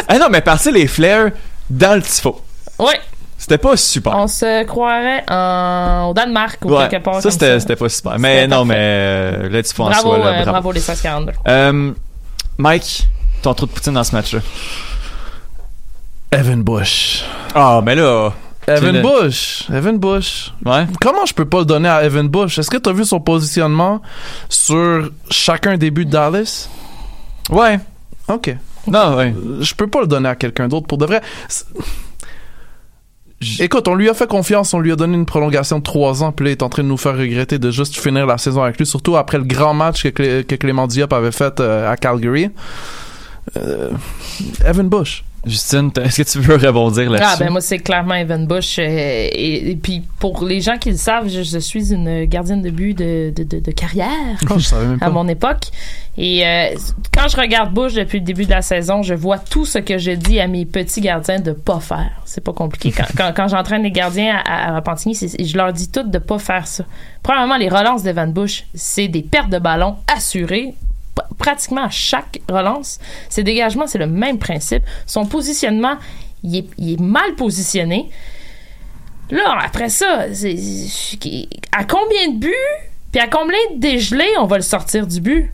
Ah 0.09 0.19
non, 0.19 0.27
mais 0.31 0.41
partir 0.41 0.73
les 0.73 0.87
flares 0.87 1.31
dans 1.71 1.95
le 1.97 2.03
tifo. 2.03 2.41
Ouais, 2.79 3.01
C'était 3.39 3.59
pas 3.59 3.77
super. 3.77 4.15
on 4.17 4.27
se 4.29 4.65
croirait 4.65 5.25
en... 5.29 6.09
au 6.11 6.15
Danemark 6.15 6.59
ou 6.65 6.75
Ouais, 6.75 6.89
quelque 6.89 7.05
part. 7.05 7.23
ça 7.23 7.31
c'était 7.31 7.59
c'était 7.59 7.77
pas 7.77 7.89
super. 7.89 8.19
Mais 8.19 8.43
C'était 8.43 8.49
non, 8.49 8.67
parfait. 8.67 8.69
mais 8.69 8.77
euh, 8.79 9.49
le 9.49 9.63
tifo 9.63 9.83
en 9.85 9.91
Bravo, 9.91 10.09
soi, 10.09 10.19
là, 10.19 10.27
euh, 10.27 10.33
bravo. 10.43 10.51
bravo 10.53 10.73
les 10.73 10.81
1642. 10.81 11.33
Euh, 11.49 11.93
Mike, 12.59 13.09
ton 13.43 13.55
trou 13.55 13.67
de 13.67 13.71
poutine 13.73 13.95
dans 13.95 14.05
ce 14.05 14.15
match-là. 14.15 14.41
Evan 16.37 16.63
Bush. 16.63 17.25
Ah, 17.55 17.81
mais 17.85 17.95
là. 17.95 18.33
Evan 18.69 19.01
Bush. 19.01 19.65
Evan 19.73 19.97
Bush. 19.99 20.53
Ouais. 20.65 20.87
Comment 21.01 21.25
je 21.25 21.33
peux 21.33 21.45
pas 21.45 21.61
le 21.61 21.65
donner 21.65 21.89
à 21.89 22.03
Evan 22.05 22.29
Bush? 22.29 22.59
Est-ce 22.59 22.69
que 22.71 22.77
t'as 22.77 22.93
vu 22.93 23.05
son 23.05 23.21
positionnement 23.21 24.03
sur 24.49 25.11
chacun 25.31 25.77
des 25.77 25.91
buts 25.91 26.05
de 26.05 26.11
Dallas? 26.11 26.69
Ouais. 27.51 27.79
Ok. 28.29 28.55
Non, 28.89 29.17
ouais. 29.17 29.35
Je 29.61 29.75
peux 29.75 29.87
pas 29.87 30.01
le 30.01 30.07
donner 30.09 30.29
à 30.29 30.35
quelqu'un 30.35 30.69
d'autre 30.69 30.87
pour 30.87 30.99
de 30.99 31.07
vrai. 31.07 31.23
Écoute, 33.61 33.87
on 33.87 33.95
lui 33.95 34.09
a 34.09 34.15
fait 34.15 34.27
confiance, 34.27 34.73
on 34.75 34.81
lui 34.81 34.91
a 34.93 34.97
donné 34.97 35.15
une 35.15 35.27
prolongation 35.27 35.79
de 35.79 35.83
trois 35.85 36.23
ans, 36.23 36.33
puis 36.33 36.45
là, 36.47 36.51
il 36.51 36.53
est 36.53 36.63
en 36.63 36.69
train 36.71 36.83
de 36.83 36.89
nous 36.89 36.97
faire 36.97 37.17
regretter 37.17 37.59
de 37.59 37.71
juste 37.71 37.97
finir 37.97 38.27
la 38.27 38.39
saison 38.39 38.63
avec 38.63 38.79
lui, 38.79 38.87
surtout 38.87 39.17
après 39.17 39.37
le 39.39 39.45
grand 39.45 39.75
match 39.75 40.03
que, 40.03 40.09
Clé- 40.09 40.45
que 40.45 40.55
Clément 40.55 40.87
Diop 40.87 41.13
avait 41.13 41.33
fait 41.33 41.61
euh, 41.61 41.91
à 41.91 41.97
Calgary. 41.97 42.51
Euh, 43.59 43.91
Evan 44.65 44.89
Bush. 44.89 45.23
Justine, 45.47 45.91
est-ce 46.03 46.23
que 46.23 46.29
tu 46.29 46.41
veux 46.41 46.57
rebondir 46.57 47.09
là-dessus? 47.09 47.31
Ah 47.35 47.37
ben 47.39 47.51
moi 47.51 47.61
c'est 47.61 47.79
clairement 47.79 48.15
Evan 48.15 48.47
Bush 48.47 48.79
euh, 48.81 48.83
et, 48.83 49.71
et 49.71 49.77
puis 49.77 50.03
pour 50.19 50.45
les 50.45 50.61
gens 50.61 50.77
qui 50.77 50.91
le 50.91 50.97
savent 50.97 51.29
je, 51.29 51.43
je 51.43 51.59
suis 51.59 51.93
une 51.93 52.25
gardienne 52.25 52.63
de 52.63 52.71
but 52.71 52.95
de, 52.95 53.33
de, 53.35 53.45
de, 53.45 53.61
de 53.61 53.71
carrière 53.71 54.11
Oh, 54.51 54.55
je 54.59 54.65
savais 54.65 54.87
même 54.87 54.99
à 55.01 55.07
pas. 55.07 55.11
mon 55.11 55.29
époque 55.29 55.67
et 56.19 56.47
euh, 56.47 56.75
quand 57.15 57.29
je 57.29 57.37
regarde 57.37 57.73
Bush 57.73 57.95
depuis 57.95 58.19
le 58.19 58.25
début 58.25 58.45
de 58.45 58.51
la 58.51 58.63
saison 58.63 59.03
je 59.03 59.15
vois 59.15 59.39
tout 59.39 59.65
ce 59.65 59.79
que 59.79 59.99
je 59.99 60.11
dis 60.11 60.41
à 60.41 60.49
mes 60.49 60.65
petits 60.65 61.01
gardiens 61.01 61.39
de 61.41 61.53
pas 61.53 61.79
faire 61.81 62.11
c'est 62.25 62.43
pas 62.43 62.53
compliqué 62.53 62.91
quand, 62.91 63.05
quand, 63.17 63.33
quand 63.37 63.49
j'entraîne 63.49 63.83
les 63.85 63.93
gardiens 63.93 64.41
à, 64.45 64.73
à 64.73 64.77
Repentigny 64.77 65.15
je 65.15 65.57
leur 65.57 65.73
dis 65.73 65.91
tout 65.91 66.03
de 66.03 66.19
pas 66.19 66.39
faire 66.39 66.67
ça 66.67 66.85
premièrement 67.23 67.57
les 67.57 67.69
relances 67.69 68.03
d'Evan 68.03 68.33
Bush 68.33 68.65
c'est 68.75 69.09
des 69.09 69.23
pertes 69.23 69.51
de 69.51 69.59
ballon 69.59 69.97
assurées 70.15 70.75
pratiquement 71.39 71.85
à 71.85 71.91
chaque 71.91 72.41
relance. 72.49 72.99
Ses 73.29 73.43
dégagements, 73.43 73.87
c'est 73.87 73.99
le 73.99 74.07
même 74.07 74.39
principe. 74.39 74.83
Son 75.07 75.27
positionnement, 75.27 75.97
il 76.43 76.57
est, 76.57 76.67
il 76.79 76.95
est 76.95 77.01
mal 77.01 77.35
positionné. 77.35 78.11
Là, 79.31 79.59
après 79.65 79.89
ça, 79.89 80.27
à 81.73 81.85
combien 81.85 82.29
de 82.31 82.39
buts, 82.39 82.53
puis 83.13 83.21
à 83.21 83.27
combien 83.29 83.59
de 83.75 83.81
dégelés 83.81 84.33
on 84.39 84.47
va 84.47 84.57
le 84.57 84.63
sortir 84.63 85.07
du 85.07 85.21
but? 85.21 85.51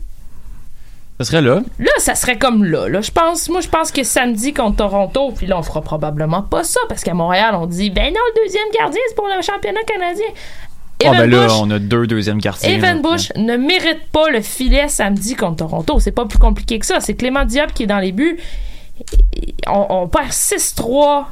Ça 1.19 1.25
serait 1.25 1.41
là. 1.41 1.61
Là, 1.79 1.91
ça 1.99 2.15
serait 2.15 2.37
comme 2.37 2.65
là. 2.65 2.89
là. 2.89 3.01
Je 3.01 3.11
pense, 3.11 3.47
moi, 3.49 3.61
je 3.61 3.69
pense 3.69 3.91
que 3.91 4.03
samedi 4.03 4.53
contre 4.53 4.77
Toronto, 4.77 5.31
puis 5.35 5.45
là, 5.45 5.57
on 5.57 5.63
fera 5.63 5.81
probablement 5.81 6.41
pas 6.41 6.63
ça, 6.63 6.79
parce 6.89 7.03
qu'à 7.03 7.13
Montréal, 7.13 7.55
on 7.55 7.67
dit, 7.67 7.91
ben 7.91 8.11
non, 8.13 8.19
le 8.35 8.43
deuxième 8.43 8.67
gardien, 8.73 9.01
c'est 9.07 9.15
pour 9.15 9.27
le 9.27 9.41
championnat 9.41 9.83
canadien. 9.83 10.25
Ah, 11.05 11.07
Evan 11.13 11.17
ben 11.29 11.29
là, 11.29 11.43
Bush- 11.47 11.57
on 11.61 11.71
a 11.71 11.79
deux 11.79 12.07
deuxièmes 12.07 12.39
gardiens. 12.39 12.69
Evan 12.69 13.01
là. 13.01 13.09
Bush 13.09 13.31
ne 13.35 13.57
mérite 13.57 14.07
pas 14.11 14.29
le 14.29 14.41
filet 14.41 14.87
samedi 14.87 15.35
contre 15.35 15.57
Toronto. 15.57 15.99
C'est 15.99 16.11
pas 16.11 16.25
plus 16.25 16.39
compliqué 16.39 16.79
que 16.79 16.85
ça. 16.85 16.99
C'est 16.99 17.13
Clément 17.15 17.45
Diop 17.45 17.73
qui 17.73 17.83
est 17.83 17.87
dans 17.87 17.99
les 17.99 18.11
buts. 18.11 18.37
On, 19.67 19.85
on 19.89 20.07
perd 20.07 20.29
6-3 20.31 21.25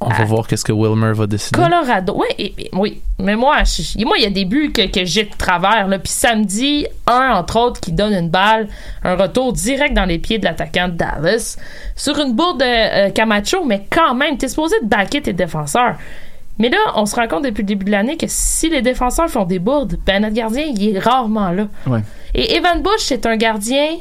On 0.00 0.08
va 0.08 0.24
voir 0.24 0.46
qu'est-ce 0.46 0.64
que 0.64 0.72
Wilmer 0.72 1.12
va 1.14 1.26
décider. 1.26 1.58
Colorado. 1.58 2.14
Oui, 2.16 2.26
et- 2.38 2.54
et- 2.58 2.70
oui. 2.74 3.00
Mais 3.18 3.34
moi, 3.34 3.58
je- 3.64 4.04
moi, 4.04 4.16
il 4.18 4.24
y 4.24 4.26
a 4.26 4.30
des 4.30 4.44
buts 4.44 4.70
que, 4.72 4.86
que 4.90 5.04
j'ai 5.06 5.24
de 5.24 5.34
travers. 5.36 5.86
Là. 5.88 5.98
Puis 5.98 6.12
samedi, 6.12 6.86
un, 7.06 7.30
entre 7.34 7.58
autres, 7.58 7.80
qui 7.80 7.92
donne 7.92 8.12
une 8.12 8.28
balle, 8.28 8.68
un 9.04 9.16
retour 9.16 9.52
direct 9.54 9.94
dans 9.94 10.04
les 10.04 10.18
pieds 10.18 10.38
de 10.38 10.44
l'attaquant 10.44 10.88
de 10.88 10.92
Dallas, 10.94 11.56
sur 11.94 12.18
une 12.20 12.34
bourde 12.34 12.60
de 12.60 12.64
euh, 12.66 13.10
Camacho, 13.10 13.64
mais 13.64 13.86
quand 13.90 14.14
même, 14.14 14.36
t'es 14.36 14.48
supposé 14.48 14.76
de 14.82 14.86
backer 14.86 15.22
tes 15.22 15.32
défenseurs. 15.32 15.96
Mais 16.58 16.68
là, 16.70 16.78
on 16.94 17.04
se 17.06 17.14
rend 17.16 17.28
compte 17.28 17.44
depuis 17.44 17.62
le 17.62 17.66
début 17.66 17.84
de 17.84 17.90
l'année 17.90 18.16
que 18.16 18.26
si 18.28 18.68
les 18.70 18.80
défenseurs 18.82 19.28
font 19.28 19.44
des 19.44 19.58
bourdes, 19.58 19.98
ben 20.06 20.22
notre 20.22 20.34
gardien, 20.34 20.64
il 20.64 20.96
est 20.96 20.98
rarement 20.98 21.50
là. 21.50 21.68
Ouais. 21.86 22.00
Et 22.34 22.54
Evan 22.56 22.82
Bush, 22.82 23.00
c'est 23.00 23.26
un 23.26 23.36
gardien 23.36 23.96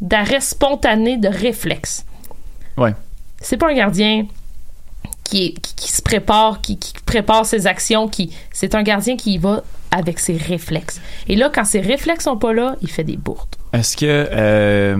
d'arrêt 0.00 0.40
spontané 0.40 1.16
de 1.18 1.28
réflexe. 1.28 2.04
Ouais. 2.76 2.94
C'est 3.40 3.56
pas 3.56 3.68
un 3.70 3.74
gardien 3.74 4.26
qui, 5.24 5.46
est- 5.46 5.60
qui, 5.60 5.74
qui 5.74 5.92
se 5.92 6.00
prépare, 6.02 6.60
qui, 6.60 6.78
qui 6.78 6.92
prépare 7.04 7.44
ses 7.44 7.66
actions, 7.66 8.08
qui 8.08 8.32
c'est 8.52 8.74
un 8.74 8.82
gardien 8.82 9.16
qui 9.16 9.34
y 9.34 9.38
va 9.38 9.62
avec 9.90 10.18
ses 10.18 10.36
réflexes. 10.36 11.00
Et 11.28 11.36
là, 11.36 11.50
quand 11.54 11.64
ses 11.64 11.80
réflexes 11.80 12.24
sont 12.24 12.36
pas 12.36 12.52
là, 12.52 12.76
il 12.82 12.90
fait 12.90 13.04
des 13.04 13.16
bourdes. 13.16 13.56
Est-ce 13.72 13.96
que 13.96 14.06
euh, 14.06 14.96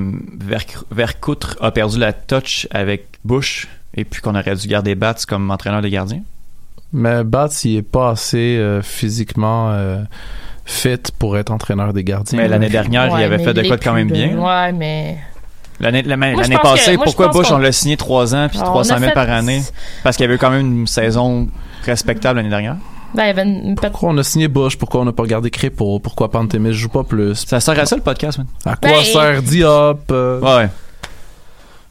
Verc- 0.46 0.84
Vercoutre 0.90 1.56
a 1.60 1.70
perdu 1.70 1.98
la 1.98 2.12
touch 2.12 2.66
avec 2.70 3.06
Bush 3.24 3.68
et 3.94 4.04
puis 4.04 4.20
qu'on 4.20 4.34
aurait 4.34 4.54
dû 4.56 4.66
garder 4.68 4.94
Bats 4.94 5.14
comme 5.26 5.50
entraîneur 5.50 5.80
des 5.82 5.90
gardiens? 5.90 6.22
Mais 6.92 7.24
Bats, 7.24 7.48
il 7.64 7.76
est 7.76 7.82
pas 7.82 8.10
assez 8.10 8.56
euh, 8.56 8.80
physiquement 8.82 9.70
euh, 9.72 10.02
fit 10.64 10.96
pour 11.18 11.36
être 11.38 11.50
entraîneur 11.50 11.92
des 11.92 12.04
gardiens. 12.04 12.38
Mais 12.38 12.48
l'année 12.48 12.68
dernière, 12.70 13.12
Ouais, 13.12 13.20
il 13.20 13.24
avait 13.24 13.38
fait 13.38 13.54
de 13.54 13.62
quoi 13.62 13.76
de 13.76 13.84
quand 13.84 13.92
même 13.94 14.10
bien. 14.10 14.28
de- 14.32 14.38
Ouais, 14.38 14.72
mais 14.72 15.18
L'année 15.80 16.02
passée, 16.02 16.92
que- 16.92 16.96
moi, 16.96 17.06
je 17.06 17.12
pourquoi 17.14 17.28
Bush, 17.28 17.50
on 17.52 17.58
l'a 17.58 17.72
signé 17.72 17.96
trois 17.96 18.34
ans 18.34 18.48
puis 18.48 18.58
On 18.58 18.62
a 18.62 18.64
300 18.64 18.96
000 18.98 19.08
fait- 19.10 19.14
par 19.14 19.30
année? 19.30 19.62
Parce 20.02 20.16
qu'il 20.16 20.24
y 20.24 20.26
avait 20.26 20.34
eu 20.34 20.38
quand 20.38 20.50
même 20.50 20.66
une 20.80 20.86
saison 20.86 21.48
respectable 21.84 22.38
l'année 22.38 22.48
dernière. 22.48 22.76
ben, 23.14 23.74
Pourquoi 23.80 24.10
on 24.10 24.18
a 24.18 24.22
signé 24.24 24.48
Bush? 24.48 24.76
Pourquoi 24.76 25.00
on 25.02 25.04
n'a 25.04 25.12
pas 25.12 25.24
gardé 25.24 25.50
Crépeau? 25.50 25.98
Pourquoi 26.00 26.30
Pantémis 26.30 26.72
joue 26.72 26.88
pas 26.88 27.04
plus? 27.04 27.34
Ça 27.46 27.60
sert 27.60 27.78
à 27.78 27.86
ça 27.86 27.96
le 27.96 28.02
podcast, 28.02 28.38
man? 28.38 28.46
À 28.66 28.76
quoi 28.76 28.90
Ben, 28.90 29.04
sert 29.04 29.42
Diop? 29.42 30.10
euh? 30.10 30.40
Ouais. 30.40 30.68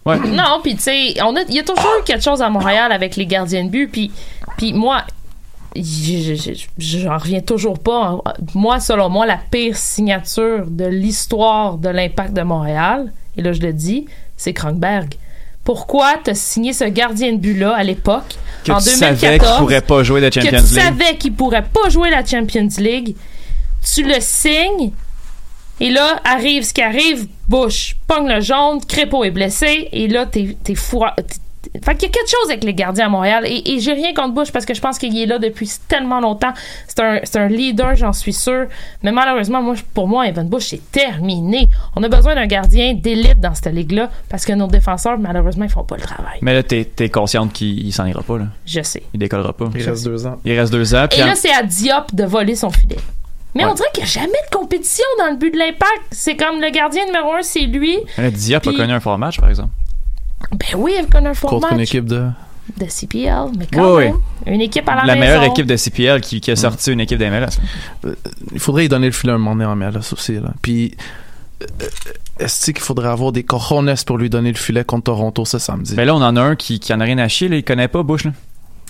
Ouais. 0.07 0.17
Non, 0.29 0.59
puis 0.63 0.75
tu 0.75 0.81
sais, 0.83 1.13
on 1.23 1.35
a- 1.35 1.41
il 1.49 1.55
y 1.55 1.59
a 1.59 1.63
toujours 1.63 1.91
eu 1.99 2.03
quelque 2.03 2.23
chose 2.23 2.41
à 2.41 2.49
Montréal 2.49 2.91
avec 2.91 3.15
les 3.15 3.25
gardiens 3.25 3.63
de 3.65 3.69
but, 3.69 3.87
puis 3.91 4.11
puis 4.57 4.73
moi, 4.73 5.03
je- 5.75 5.81
je- 6.35 6.53
je- 6.77 6.97
j'en 6.99 7.17
reviens 7.17 7.41
toujours 7.41 7.77
pas. 7.77 8.17
Moi, 8.55 8.79
selon 8.79 9.09
moi, 9.09 9.25
la 9.25 9.37
pire 9.51 9.75
signature 9.77 10.65
de 10.67 10.85
l'histoire 10.85 11.77
de 11.77 11.89
l'impact 11.89 12.33
de 12.33 12.41
Montréal, 12.41 13.11
et 13.37 13.41
là 13.41 13.51
je 13.53 13.61
le 13.61 13.73
dis, 13.73 14.05
c'est 14.35 14.53
Krankberg. 14.53 15.15
Pourquoi 15.63 16.13
t'as 16.23 16.33
signé 16.33 16.71
ce 16.71 16.85
gardien 16.85 17.33
de 17.33 17.37
but-là 17.37 17.75
à 17.75 17.83
l'époque, 17.83 18.35
Que 18.63 18.71
en 18.71 18.77
tu 18.77 18.85
savais 18.85 19.15
2014, 19.17 19.51
qu'il 19.51 19.59
pourrait 19.59 19.81
pas 19.81 20.03
jouer 20.03 20.21
que 20.21 20.31
Champions 20.33 20.49
tu 20.49 20.55
League? 20.75 20.83
savais 20.83 21.17
qu'il 21.17 21.33
pourrait 21.33 21.65
pas 21.73 21.89
jouer 21.89 22.09
la 22.09 22.25
Champions 22.25 22.69
League, 22.77 23.15
tu 23.93 24.03
le 24.03 24.15
signes, 24.19 24.91
et 25.79 25.89
là, 25.89 26.19
arrive 26.23 26.63
ce 26.63 26.73
qui 26.73 26.81
arrive, 26.81 27.27
Bush 27.47 27.95
pogne 28.07 28.27
le 28.27 28.41
jaune, 28.41 28.83
Crépeau 28.85 29.23
est 29.23 29.31
blessé, 29.31 29.89
et 29.91 30.07
là, 30.07 30.25
t'es, 30.25 30.57
t'es 30.63 30.75
fou. 30.75 31.03
Fait 31.83 31.95
qu'il 31.95 32.03
y 32.03 32.11
a 32.11 32.13
quelque 32.13 32.29
chose 32.29 32.49
avec 32.49 32.63
les 32.63 32.73
gardiens 32.73 33.07
à 33.07 33.09
Montréal, 33.09 33.43
et, 33.45 33.61
et 33.73 33.79
j'ai 33.81 33.91
rien 33.91 34.13
contre 34.13 34.33
Bush 34.33 34.51
parce 34.51 34.65
que 34.65 34.73
je 34.73 34.79
pense 34.79 34.97
qu'il 34.97 35.17
est 35.19 35.25
là 35.25 35.37
depuis 35.37 35.69
tellement 35.89 36.21
longtemps. 36.21 36.53
C'est 36.87 36.99
un, 37.01 37.19
c'est 37.23 37.37
un 37.39 37.49
leader, 37.49 37.93
j'en 37.95 38.13
suis 38.13 38.31
sûr. 38.31 38.67
Mais 39.03 39.11
malheureusement, 39.11 39.61
moi, 39.61 39.75
pour 39.93 40.07
moi, 40.07 40.27
Evan 40.27 40.47
Bush, 40.47 40.67
c'est 40.67 40.91
terminé. 40.93 41.67
On 41.97 42.03
a 42.03 42.07
besoin 42.07 42.35
d'un 42.35 42.45
gardien 42.47 42.93
d'élite 42.93 43.41
dans 43.41 43.53
cette 43.53 43.73
ligue-là 43.73 44.09
parce 44.29 44.45
que 44.45 44.53
nos 44.53 44.67
défenseurs, 44.67 45.19
malheureusement, 45.19 45.65
ils 45.65 45.69
font 45.71 45.83
pas 45.83 45.97
le 45.97 46.03
travail. 46.03 46.37
Mais 46.41 46.53
là, 46.53 46.63
t'es 46.63 46.85
t'es 46.85 47.09
consciente 47.09 47.51
qu'il 47.51 47.85
il 47.85 47.91
s'en 47.91 48.05
ira 48.05 48.23
pas, 48.23 48.37
là? 48.37 48.45
Je 48.65 48.81
sais. 48.81 49.03
Il 49.13 49.19
décollera 49.19 49.51
pas. 49.51 49.65
Il 49.75 49.83
reste 49.83 50.05
deux 50.05 50.25
ans. 50.25 50.37
Il 50.45 50.57
reste 50.57 50.71
deux 50.71 50.95
ans. 50.95 51.07
Et 51.17 51.21
en- 51.21 51.25
là, 51.27 51.35
c'est 51.35 51.51
à 51.53 51.63
Diop 51.63 52.15
de 52.15 52.23
voler 52.23 52.55
son 52.55 52.69
filet. 52.69 52.95
Mais 53.55 53.63
Ouais. 53.65 53.71
on 53.71 53.73
dirait 53.73 53.87
qu'il 53.93 54.03
n'y 54.03 54.09
a 54.09 54.13
jamais 54.13 54.27
de 54.51 54.55
compétition 54.55 55.05
dans 55.19 55.31
le 55.31 55.37
but 55.37 55.51
de 55.51 55.57
l'impact. 55.57 56.01
C'est 56.11 56.35
comme 56.35 56.61
le 56.61 56.69
gardien 56.69 57.05
numéro 57.05 57.33
un, 57.33 57.41
c'est 57.41 57.61
lui. 57.61 57.97
Là, 58.17 58.29
Diop 58.29 58.57
a 58.67 58.69
Puis- 58.69 58.77
connu 58.77 58.93
un 58.93 58.99
fort 58.99 59.17
match, 59.17 59.39
par 59.39 59.49
exemple. 59.49 59.71
Ben 60.51 60.77
oui, 60.77 60.93
il 60.99 61.07
connaît 61.07 61.29
un 61.29 61.33
fort 61.33 61.49
Contre 61.49 61.71
une 61.71 61.77
match 61.79 61.87
équipe 61.89 62.05
de. 62.05 62.27
de 62.77 62.85
CPL, 62.87 63.45
mais 63.57 63.65
quand 63.73 63.95
Oui, 63.95 64.03
même, 64.05 64.17
une 64.45 64.61
équipe 64.61 64.87
à 64.87 64.95
la, 64.95 65.05
La 65.05 65.15
maison. 65.15 65.19
meilleure 65.19 65.43
équipe 65.45 65.65
de 65.65 65.75
CPL 65.75 66.21
qui, 66.21 66.39
qui 66.41 66.51
a 66.51 66.55
sorti 66.55 66.91
une 66.91 66.99
équipe 66.99 67.17
d'MLS. 67.17 67.59
Il 68.51 68.59
faudrait 68.59 68.85
y 68.85 68.89
donner 68.89 69.07
le 69.07 69.13
filet 69.13 69.33
un 69.33 69.37
moment 69.39 69.53
donné 69.55 69.65
en 69.65 69.75
MLS 69.75 70.13
aussi. 70.13 70.33
Là. 70.33 70.53
Puis, 70.61 70.95
euh, 71.63 71.65
est-ce 72.39 72.71
qu'il 72.71 72.83
faudrait 72.83 73.07
avoir 73.09 73.31
des 73.31 73.41
cojones 73.43 73.91
pour 74.05 74.17
lui 74.19 74.29
donner 74.29 74.51
le 74.51 74.57
filet 74.57 74.83
contre 74.83 75.05
Toronto 75.05 75.43
ce 75.45 75.57
samedi? 75.57 75.95
Mais 75.97 76.05
là, 76.05 76.13
on 76.13 76.21
en 76.21 76.35
a 76.35 76.41
un 76.41 76.55
qui, 76.55 76.79
qui 76.79 76.93
en 76.93 76.99
a 76.99 77.03
rien 77.05 77.17
à 77.17 77.27
chier, 77.27 77.47
là. 77.47 77.55
Il 77.55 77.63
connaît 77.63 77.87
pas 77.87 78.03
Bush, 78.03 78.25
là. 78.25 78.31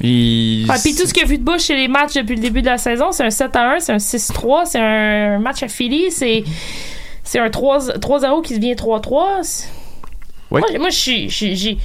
Il... 0.02 0.68
Ah, 0.70 0.76
puis 0.82 0.96
tout 0.96 1.08
ce 1.08 1.14
qu'il 1.14 1.24
a 1.24 1.26
vu 1.26 1.38
de 1.40 1.44
Bush 1.44 1.64
chez 1.64 1.76
les 1.76 1.88
matchs 1.88 2.14
depuis 2.14 2.36
le 2.36 2.42
début 2.42 2.62
de 2.62 2.68
la 2.68 2.78
saison, 2.78 3.12
c'est 3.12 3.24
un 3.26 3.30
7 3.32 3.56
à 3.56 3.72
1, 3.76 3.80
c'est 3.80 3.94
un 3.94 3.98
6-3, 3.98 4.66
c'est 4.66 4.80
un 4.80 5.40
match 5.40 5.64
à 5.64 5.68
Philly, 5.68 6.12
c'est 6.12 6.44
c'est 7.24 7.40
un 7.40 7.50
3 7.50 7.80
3-0 8.00 8.42
qui 8.44 8.58
devient 8.60 8.76
3-3. 8.76 9.44
C'est- 9.44 9.68
Oui. 10.52 10.62
Moi, 10.70 10.80
moi, 10.80 10.90
je 10.92 10.96
suis 10.98 11.30
j'ai- 11.30 11.78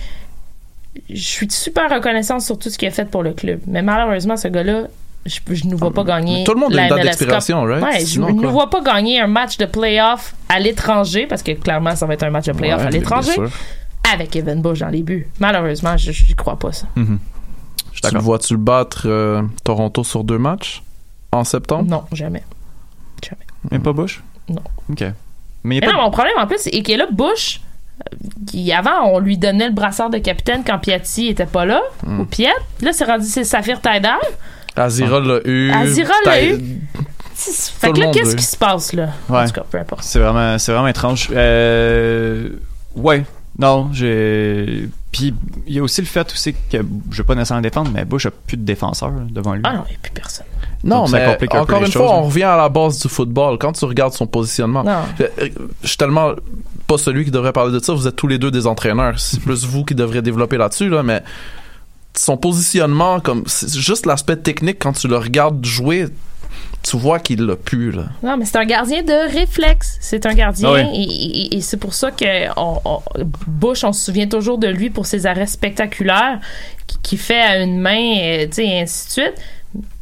je 1.10 1.22
suis 1.22 1.50
super 1.50 1.90
reconnaissante 1.90 2.42
sur 2.42 2.58
tout 2.58 2.68
ce 2.70 2.76
qu'il 2.78 2.86
a 2.88 2.90
fait 2.90 3.06
pour 3.10 3.22
le 3.22 3.32
club. 3.32 3.60
Mais 3.66 3.82
malheureusement, 3.82 4.36
ce 4.36 4.48
gars-là, 4.48 4.82
je 5.24 5.38
je 5.50 5.66
ne 5.66 5.74
vois 5.74 5.92
pas 5.92 6.04
gagner. 6.04 6.44
Tout 6.44 6.52
le 6.54 6.60
monde 6.60 6.76
a 6.76 6.82
une 6.82 6.88
date 6.90 7.02
d'expiration, 7.02 7.62
right? 7.62 7.82
Ouais, 7.82 8.04
je 8.04 8.20
ne 8.20 8.46
vois 8.46 8.68
pas 8.68 8.80
gagner 8.82 9.20
un 9.20 9.26
match 9.26 9.56
de 9.56 9.64
playoff 9.64 10.34
à 10.48 10.58
l'étranger, 10.60 11.26
parce 11.26 11.42
que 11.42 11.52
clairement, 11.52 11.96
ça 11.96 12.04
va 12.06 12.14
être 12.14 12.24
un 12.24 12.30
match 12.30 12.44
de 12.46 12.52
playoff 12.52 12.80
Ouais, 12.82 12.86
à 12.88 12.90
l'étranger, 12.90 13.32
avec 14.12 14.36
Evan 14.36 14.60
Bush 14.60 14.80
dans 14.80 14.88
les 14.88 15.02
buts. 15.02 15.26
Malheureusement, 15.40 15.96
je 15.96 16.10
n'y 16.10 16.34
crois 16.34 16.58
pas 16.58 16.72
ça. 16.72 16.86
Mhm. 16.96 17.04
Je 17.04 17.14
suis 17.14 17.32
Tu 18.01 18.14
le 18.14 18.20
vois-tu 18.20 18.57
battre 18.57 19.03
euh, 19.07 19.43
Toronto 19.64 20.03
sur 20.05 20.24
deux 20.24 20.38
matchs 20.38 20.82
en 21.32 21.45
septembre? 21.45 21.88
Non, 21.90 22.05
jamais. 22.12 22.43
Même 23.70 23.82
pas 23.82 23.93
Bush? 23.93 24.20
Non. 24.49 24.62
OK. 24.90 25.05
Mais 25.64 25.80
non, 25.80 25.93
mon 26.03 26.11
problème 26.11 26.34
en 26.38 26.47
plus, 26.49 26.59
c'est 26.59 26.82
que 26.82 26.93
là, 26.93 27.07
Bush, 27.12 27.61
euh, 28.01 28.16
qui 28.49 28.72
avant, 28.72 29.05
on 29.07 29.20
lui 29.20 29.38
donnait 29.38 29.68
le 29.68 29.72
brassard 29.74 30.11
de 30.11 30.18
capitaine 30.18 30.62
quand 30.66 30.78
Piatti 30.78 31.28
était 31.28 31.47
pas 31.47 31.64
là, 31.64 31.80
Hmm. 32.05 32.20
ou 32.20 32.24
Piet. 32.24 32.49
Là, 32.80 32.93
c'est 32.93 33.05
rendu 33.05 33.24
c'est 33.26 33.45
Saphir 33.45 33.80
Taider. 33.80 34.09
Azira 34.74 35.20
l'a 35.20 35.38
eu. 35.45 35.70
Azira 35.70 36.12
l'a 36.24 36.45
eu. 36.45 36.80
Fait 37.34 37.88
Tout 37.88 37.93
que 37.95 37.99
le 37.99 38.01
là, 38.01 38.07
monde 38.07 38.14
qu'est-ce 38.14 38.36
qui 38.36 38.43
se 38.45 38.57
passe 38.57 38.93
là? 38.93 39.09
Ouais. 39.28 39.38
En 39.43 39.47
tout 39.47 39.53
cas, 39.53 39.64
peu 39.70 39.78
importe. 39.78 40.03
C'est 40.03 40.18
vraiment, 40.18 40.59
c'est 40.59 40.72
vraiment 40.72 40.88
étrange. 40.88 41.28
Euh... 41.32 42.49
Ouais. 42.97 43.24
Non, 43.59 43.90
j'ai... 43.92 44.88
Puis, 45.11 45.34
il 45.66 45.74
y 45.74 45.78
a 45.78 45.82
aussi 45.82 46.00
le 46.00 46.07
fait 46.07 46.32
aussi 46.32 46.55
que, 46.55 46.78
je 47.11 47.18
vais 47.18 47.26
pas 47.26 47.34
nécessairement 47.34 47.61
défendre, 47.61 47.90
mais 47.92 48.07
Bush 48.07 48.24
a 48.26 48.30
plus 48.30 48.57
de 48.57 48.64
défenseurs 48.64 49.12
devant 49.30 49.53
lui. 49.53 49.61
Ah 49.64 49.74
non, 49.74 49.82
il 49.86 49.90
n'y 49.90 49.96
a 49.96 49.98
plus 50.00 50.12
personne. 50.12 50.46
Non, 50.84 51.05
Donc, 51.05 51.12
mais 51.12 51.24
un 51.24 51.61
encore 51.61 51.80
une 51.80 51.84
choses, 51.84 51.92
fois, 52.03 52.14
hein. 52.14 52.20
on 52.20 52.22
revient 52.22 52.42
à 52.44 52.57
la 52.57 52.68
base 52.70 52.98
du 53.00 53.09
football. 53.09 53.59
Quand 53.59 53.72
tu 53.72 53.84
regardes 53.84 54.14
son 54.14 54.26
positionnement, 54.26 54.82
Non. 54.82 55.00
je, 55.18 55.24
je 55.82 55.86
suis 55.88 55.96
tellement 55.98 56.32
pas 56.86 56.96
celui 56.96 57.26
qui 57.26 57.30
devrait 57.30 57.53
parler 57.53 57.72
de 57.72 57.78
ça. 57.84 57.92
Vous 57.92 58.09
êtes 58.09 58.16
tous 58.16 58.26
les 58.26 58.38
deux 58.38 58.50
des 58.50 58.66
entraîneurs. 58.66 59.20
C'est 59.20 59.40
plus 59.44 59.64
vous 59.66 59.84
qui 59.84 59.94
devriez 59.94 60.22
développer 60.22 60.57
là-dessus, 60.57 60.88
là, 60.88 61.03
mais 61.03 61.22
son 62.16 62.36
positionnement, 62.36 63.20
comme 63.20 63.42
c'est 63.46 63.74
juste 63.74 64.07
l'aspect 64.07 64.36
technique 64.36 64.78
quand 64.78 64.92
tu 64.92 65.09
le 65.09 65.16
regardes 65.18 65.64
jouer, 65.64 66.07
tu 66.83 66.97
vois 66.97 67.18
qu'il 67.20 67.41
l'a 67.43 67.57
pu 67.57 67.91
là. 67.93 68.05
Non, 68.22 68.37
mais 68.37 68.45
c'est 68.45 68.57
un 68.59 68.64
gardien 68.64 69.03
de 69.03 69.33
réflexe. 69.33 69.97
C'est 70.01 70.26
un 70.26 70.35
gardien 70.35 70.68
Ah 70.70 70.72
oui. 70.72 70.80
et, 70.95 71.03
et- 71.55 71.57
et 71.57 71.61
c'est 71.61 71.76
pour 71.76 71.95
ça 71.95 72.11
que 72.11 72.24
on, 72.57 72.80
on- 72.85 73.01
Bush, 73.47 73.85
on 73.85 73.93
se 73.93 74.05
souvient 74.05 74.26
toujours 74.28 74.59
de 74.59 74.68
lui 74.68 74.91
pour 74.91 75.07
ses 75.07 75.26
arrêts 75.26 75.47
spectaculaires 75.47 76.41
qui, 76.87 76.99
qui 77.03 77.16
fait 77.16 77.41
à 77.41 77.59
une 77.62 77.78
main, 77.78 78.14
euh, 78.18 78.47
tu 78.47 78.55
sais, 78.55 78.66
et 78.66 78.80
ainsi 78.80 79.07
de 79.07 79.12
suite. 79.12 79.35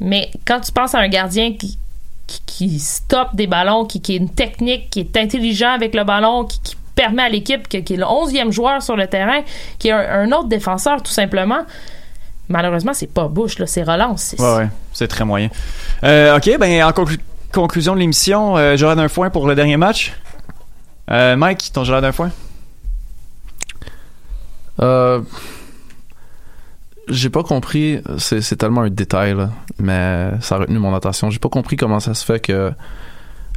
Mais 0.01 0.31
quand 0.47 0.61
tu 0.61 0.73
penses 0.73 0.95
à 0.95 0.99
un 0.99 1.09
gardien 1.09 1.53
qui, 1.53 1.79
qui, 2.27 2.41
qui 2.47 2.79
stoppe 2.79 3.35
des 3.37 3.47
ballons, 3.47 3.85
qui, 3.85 4.01
qui 4.01 4.15
a 4.15 4.17
une 4.17 4.31
technique, 4.31 4.91
qui 4.91 5.01
est 5.01 5.17
intelligent 5.17 5.71
avec 5.73 5.95
le 5.95 6.05
ballon, 6.05 6.45
qui, 6.45 6.61
qui 6.61 6.77
permet 6.95 7.23
à 7.23 7.29
l'équipe, 7.29 7.69
qui 7.69 7.77
est 7.77 7.97
le 7.97 8.05
11e 8.05 8.51
joueur 8.51 8.83
sur 8.83 8.97
le 8.97 9.07
terrain, 9.07 9.43
qui 9.79 9.89
est 9.89 9.93
un, 9.93 9.99
un 10.23 10.33
autre 10.33 10.49
défenseur 10.49 11.03
tout 11.03 11.13
simplement, 11.13 11.61
malheureusement, 12.51 12.93
c'est 12.93 13.07
pas 13.13 13.29
Bush, 13.29 13.59
là, 13.59 13.67
c'est 13.67 13.83
Roland. 13.83 14.17
C'est, 14.19 14.39
Ouais, 14.41 14.57
ouais, 14.57 14.69
c'est 14.93 15.09
très 15.09 15.25
moyen. 15.25 15.49
Euh, 16.05 16.37
ok, 16.37 16.59
ben 16.61 16.83
en 16.85 16.91
conclu- 16.91 17.21
conclusion 17.53 17.95
de 17.95 18.01
l'émission, 18.01 18.57
euh, 18.59 18.77
j'aurai 18.77 18.97
d'un 18.97 19.09
foin 19.09 19.31
pour 19.31 19.47
le 19.49 19.55
dernier 19.55 19.77
match. 19.79 20.13
Euh, 21.11 21.35
Mike, 21.37 21.71
ton 21.73 21.83
Gérard 21.85 22.03
d'un 22.03 22.13
foin? 22.13 22.31
Euh, 24.81 25.21
j'ai 27.09 27.29
pas 27.31 27.43
compris, 27.43 28.01
c'est, 28.19 28.41
c'est 28.41 28.57
tellement 28.57 28.83
un 28.83 28.91
détail, 28.91 29.35
là, 29.35 29.51
mais 29.79 30.31
ça 30.41 30.57
a 30.57 30.59
retenu 30.59 30.79
mon 30.79 30.95
attention. 30.95 31.31
J'ai 31.31 31.39
pas 31.41 31.49
compris 31.49 31.77
comment 31.77 32.01
ça 32.01 32.15
se 32.15 32.25
fait 32.25 32.41
que 32.41 32.73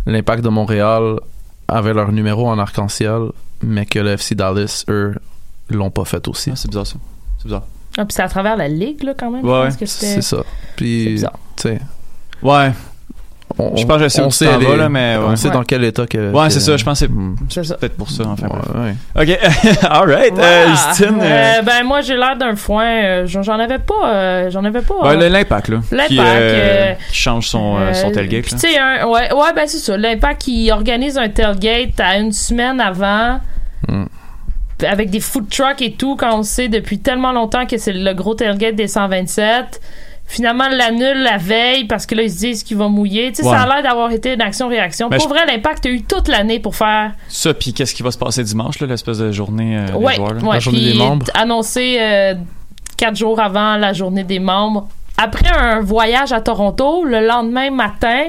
l'impact 0.05 0.43
de 0.43 0.49
Montréal 0.49 1.17
avait 1.67 1.93
leur 1.93 2.11
numéro 2.11 2.47
en 2.47 2.57
arc-en-ciel, 2.59 3.27
mais 3.61 3.85
que 3.85 3.99
le 3.99 4.11
FC 4.11 4.35
Dallas, 4.35 4.83
eux, 4.89 5.15
l'ont 5.69 5.91
pas 5.91 6.03
fait 6.05 6.27
aussi. 6.27 6.49
Ah, 6.51 6.55
c'est 6.55 6.67
bizarre 6.67 6.87
ça. 6.87 6.95
C'est 7.37 7.45
bizarre. 7.45 7.63
Ah, 7.97 8.05
puis 8.05 8.13
c'est 8.15 8.23
à 8.23 8.27
travers 8.27 8.57
la 8.57 8.67
ligue, 8.67 9.03
là, 9.03 9.13
quand 9.17 9.29
même. 9.29 9.45
Ouais, 9.47 9.69
C'est 9.77 9.85
ça. 10.21 10.21
C'est 10.21 10.37
Puis, 10.75 11.09
bizarre. 11.09 11.37
tu 11.55 11.63
sais, 11.69 11.79
Ouais, 12.41 12.71
on, 13.59 13.75
Je 13.77 13.85
pense 13.85 13.97
que 13.97 14.03
je 14.05 14.07
sais 14.09 14.21
on 14.21 14.31
sait 14.31 14.45
là, 14.45 14.89
mais 14.89 15.15
on 15.17 15.29
ouais. 15.29 15.35
sait 15.35 15.47
Ouais. 15.49 15.53
dans 15.53 15.63
quel 15.63 15.83
état 15.83 16.07
que. 16.07 16.31
ouais, 16.31 16.49
c'est 16.49 16.59
ça, 16.59 16.75
je 16.75 16.83
pense 16.83 16.99
que 16.99 17.05
c'est 17.05 17.11
Hmm. 17.13 17.35
C'est 17.49 17.63
ça. 17.63 17.75
peut-être 17.75 17.95
pour 17.95 18.09
ça, 18.09 18.23
enfin. 18.25 18.47
Ouais, 18.47 18.93
ouais. 19.15 19.33
Ok, 19.35 19.39
alright. 19.89 20.33
Euh, 20.33 20.35
Voilà. 20.35 20.67
Justine, 20.69 21.19
euh, 21.21 21.59
Euh, 21.59 21.61
ben 21.61 21.83
moi 21.85 22.01
j'ai 22.01 22.15
l'air 22.17 22.35
d'un 22.35 22.55
foin. 22.55 22.83
euh, 22.85 23.27
j'en 23.27 23.43
j'en 23.43 23.59
avais 23.59 23.77
pas. 23.77 24.07
euh, 24.11 24.49
j'en 24.49 24.63
avais 24.65 24.81
pas. 24.81 24.95
euh, 25.05 25.29
l'impact, 25.29 25.69
là. 25.69 25.77
L'impact, 25.91 26.09
Qui, 26.09 26.19
euh, 26.19 26.23
euh, 26.23 26.93
qui 27.11 27.15
change 27.15 27.47
son, 27.47 27.77
euh, 27.77 27.93
son 27.93 28.07
euh, 28.09 28.11
tailgate. 28.11 28.45
tu 28.45 28.57
sais, 28.57 28.77
un- 28.79 29.05
ouais, 29.05 29.31
ouais, 29.31 29.53
ben 29.55 29.67
c'est 29.67 29.77
ça. 29.77 29.95
L'impact 29.97 30.41
qui 30.41 30.71
organise 30.71 31.17
un 31.19 31.29
tailgate 31.29 31.99
à 31.99 32.17
une 32.17 32.31
semaine 32.31 32.81
avant. 32.81 33.39
Mm. 33.87 34.05
Avec 34.85 35.09
des 35.09 35.19
food 35.19 35.49
trucks 35.49 35.81
et 35.81 35.93
tout, 35.93 36.15
quand 36.15 36.37
on 36.37 36.43
sait 36.43 36.67
depuis 36.67 36.99
tellement 36.99 37.31
longtemps 37.31 37.65
que 37.65 37.77
c'est 37.77 37.93
le 37.93 38.13
gros 38.13 38.33
tailgate 38.35 38.75
des 38.75 38.87
127. 38.87 39.79
Finalement, 40.25 40.67
l'annule 40.69 41.21
la 41.21 41.37
veille 41.37 41.83
parce 41.85 42.05
que 42.05 42.15
là, 42.15 42.23
ils 42.23 42.31
se 42.31 42.39
disent 42.39 42.63
qu'il 42.63 42.77
va 42.77 42.87
mouiller. 42.87 43.31
Tu 43.33 43.43
sais, 43.43 43.47
Ouais. 43.47 43.55
ça 43.55 43.63
a 43.63 43.67
l'air 43.67 43.83
d'avoir 43.83 44.09
été 44.11 44.33
une 44.33 44.41
action-réaction. 44.41 45.09
Ben, 45.09 45.17
Pour 45.17 45.27
je- 45.27 45.33
vrai, 45.33 45.45
l'impact 45.45 45.85
a 45.85 45.89
eu 45.89 46.01
toute 46.01 46.27
l'année 46.29 46.59
pour 46.59 46.75
faire 46.75 47.11
Ça, 47.27 47.53
puis 47.53 47.73
qu'est-ce 47.73 47.93
qui 47.93 48.03
va 48.03 48.11
se 48.11 48.17
passer 48.17 48.43
dimanche, 48.43 48.79
là, 48.79 48.87
l'espèce 48.87 49.17
de 49.19 49.31
journée 49.31 49.77
euh, 49.77 49.85
des 49.87 49.93
ouais, 49.93 50.15
joueurs, 50.15 50.31
ouais, 50.43 50.53
La 50.53 50.59
journée 50.59 50.79
des 50.79 50.93
membres. 50.93 51.25
Annoncé 51.33 51.97
euh, 51.99 52.35
quatre 52.97 53.15
jours 53.17 53.39
avant 53.41 53.75
la 53.75 53.91
journée 53.93 54.23
des 54.23 54.39
membres. 54.39 54.87
Après 55.17 55.49
un 55.55 55.81
voyage 55.81 56.31
à 56.31 56.41
Toronto, 56.41 57.03
le 57.03 57.19
lendemain 57.27 57.69
matin, 57.69 58.23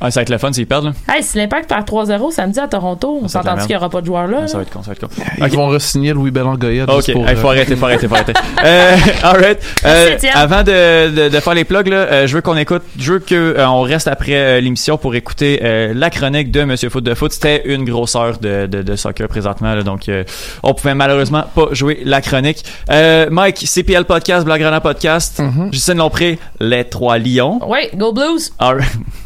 Ah, 0.00 0.10
ça 0.10 0.20
va 0.20 0.22
être 0.22 0.30
le 0.30 0.38
fun 0.38 0.52
s'ils 0.52 0.66
perdent, 0.66 0.86
là. 0.86 0.92
hey, 1.14 1.22
si 1.22 1.38
l'impact 1.38 1.68
perd 1.68 1.88
3-0 1.88 2.30
samedi 2.30 2.60
à 2.60 2.68
Toronto, 2.68 3.18
on 3.20 3.22
la 3.22 3.28
s'entend 3.28 3.56
qu'il 3.56 3.68
n'y 3.68 3.76
aura 3.76 3.88
pas 3.88 4.00
de 4.00 4.06
joueurs 4.06 4.26
là. 4.26 4.40
Ah, 4.42 4.46
Ça 4.48 4.56
va 4.58 4.62
être 4.62 4.70
con, 4.72 4.82
ça 4.82 4.88
va 4.88 4.92
être 4.92 5.00
con. 5.00 5.08
Ils 5.38 5.44
Ok. 5.44 5.52
vont 5.54 5.68
re-signer 5.68 6.12
Louis 6.12 6.30
Bellangoyette. 6.30 6.88
Ok, 6.90 7.12
pour, 7.12 7.28
il 7.28 7.36
faut 7.36 7.48
euh, 7.48 7.50
arrêter, 7.50 7.76
faut 7.76 7.84
arrêter, 7.86 8.08
faut 8.08 8.14
arrêter. 8.14 8.32
Euh, 8.64 8.96
alright. 9.22 9.58
Euh, 9.84 10.16
avant 10.34 10.62
de, 10.62 11.10
de, 11.10 11.28
de 11.28 11.40
faire 11.40 11.54
les 11.54 11.64
plugs, 11.64 11.86
là, 11.88 11.96
euh, 11.96 12.26
je 12.26 12.34
veux 12.34 12.40
qu'on 12.40 12.56
écoute, 12.56 12.82
je 12.98 13.12
veux 13.14 13.18
que 13.20 13.34
euh, 13.34 13.68
on 13.68 13.82
reste 13.82 14.08
après 14.08 14.34
euh, 14.34 14.60
l'émission 14.60 14.96
pour 14.98 15.14
écouter 15.14 15.60
euh, 15.62 15.92
la 15.94 16.10
chronique 16.10 16.50
de 16.50 16.64
Monsieur 16.64 16.88
Foot 16.88 17.04
de 17.04 17.14
Foot. 17.14 17.32
C'était 17.32 17.62
une 17.66 17.84
grosse 17.84 18.16
heure 18.16 18.38
de, 18.38 18.66
de, 18.66 18.82
de 18.82 18.96
soccer 18.96 19.28
présentement, 19.28 19.74
là, 19.74 19.82
donc 19.82 20.08
euh, 20.08 20.24
on 20.62 20.74
pouvait 20.74 20.94
malheureusement 20.94 21.44
pas 21.54 21.66
jouer 21.72 22.00
la 22.04 22.20
chronique. 22.20 22.64
Euh, 22.90 23.28
Mike, 23.30 23.64
CPL 23.66 24.04
Podcast, 24.04 24.44
Blagrana 24.44 24.80
Podcast, 24.80 25.38
Mhm. 25.40 25.72
Justine 25.72 25.98
Lompré, 25.98 26.38
Les 26.60 26.84
Trois 26.84 27.18
Lions. 27.18 27.60
Ouais, 27.68 27.90
Go 27.94 28.12
Blues! 28.12 28.52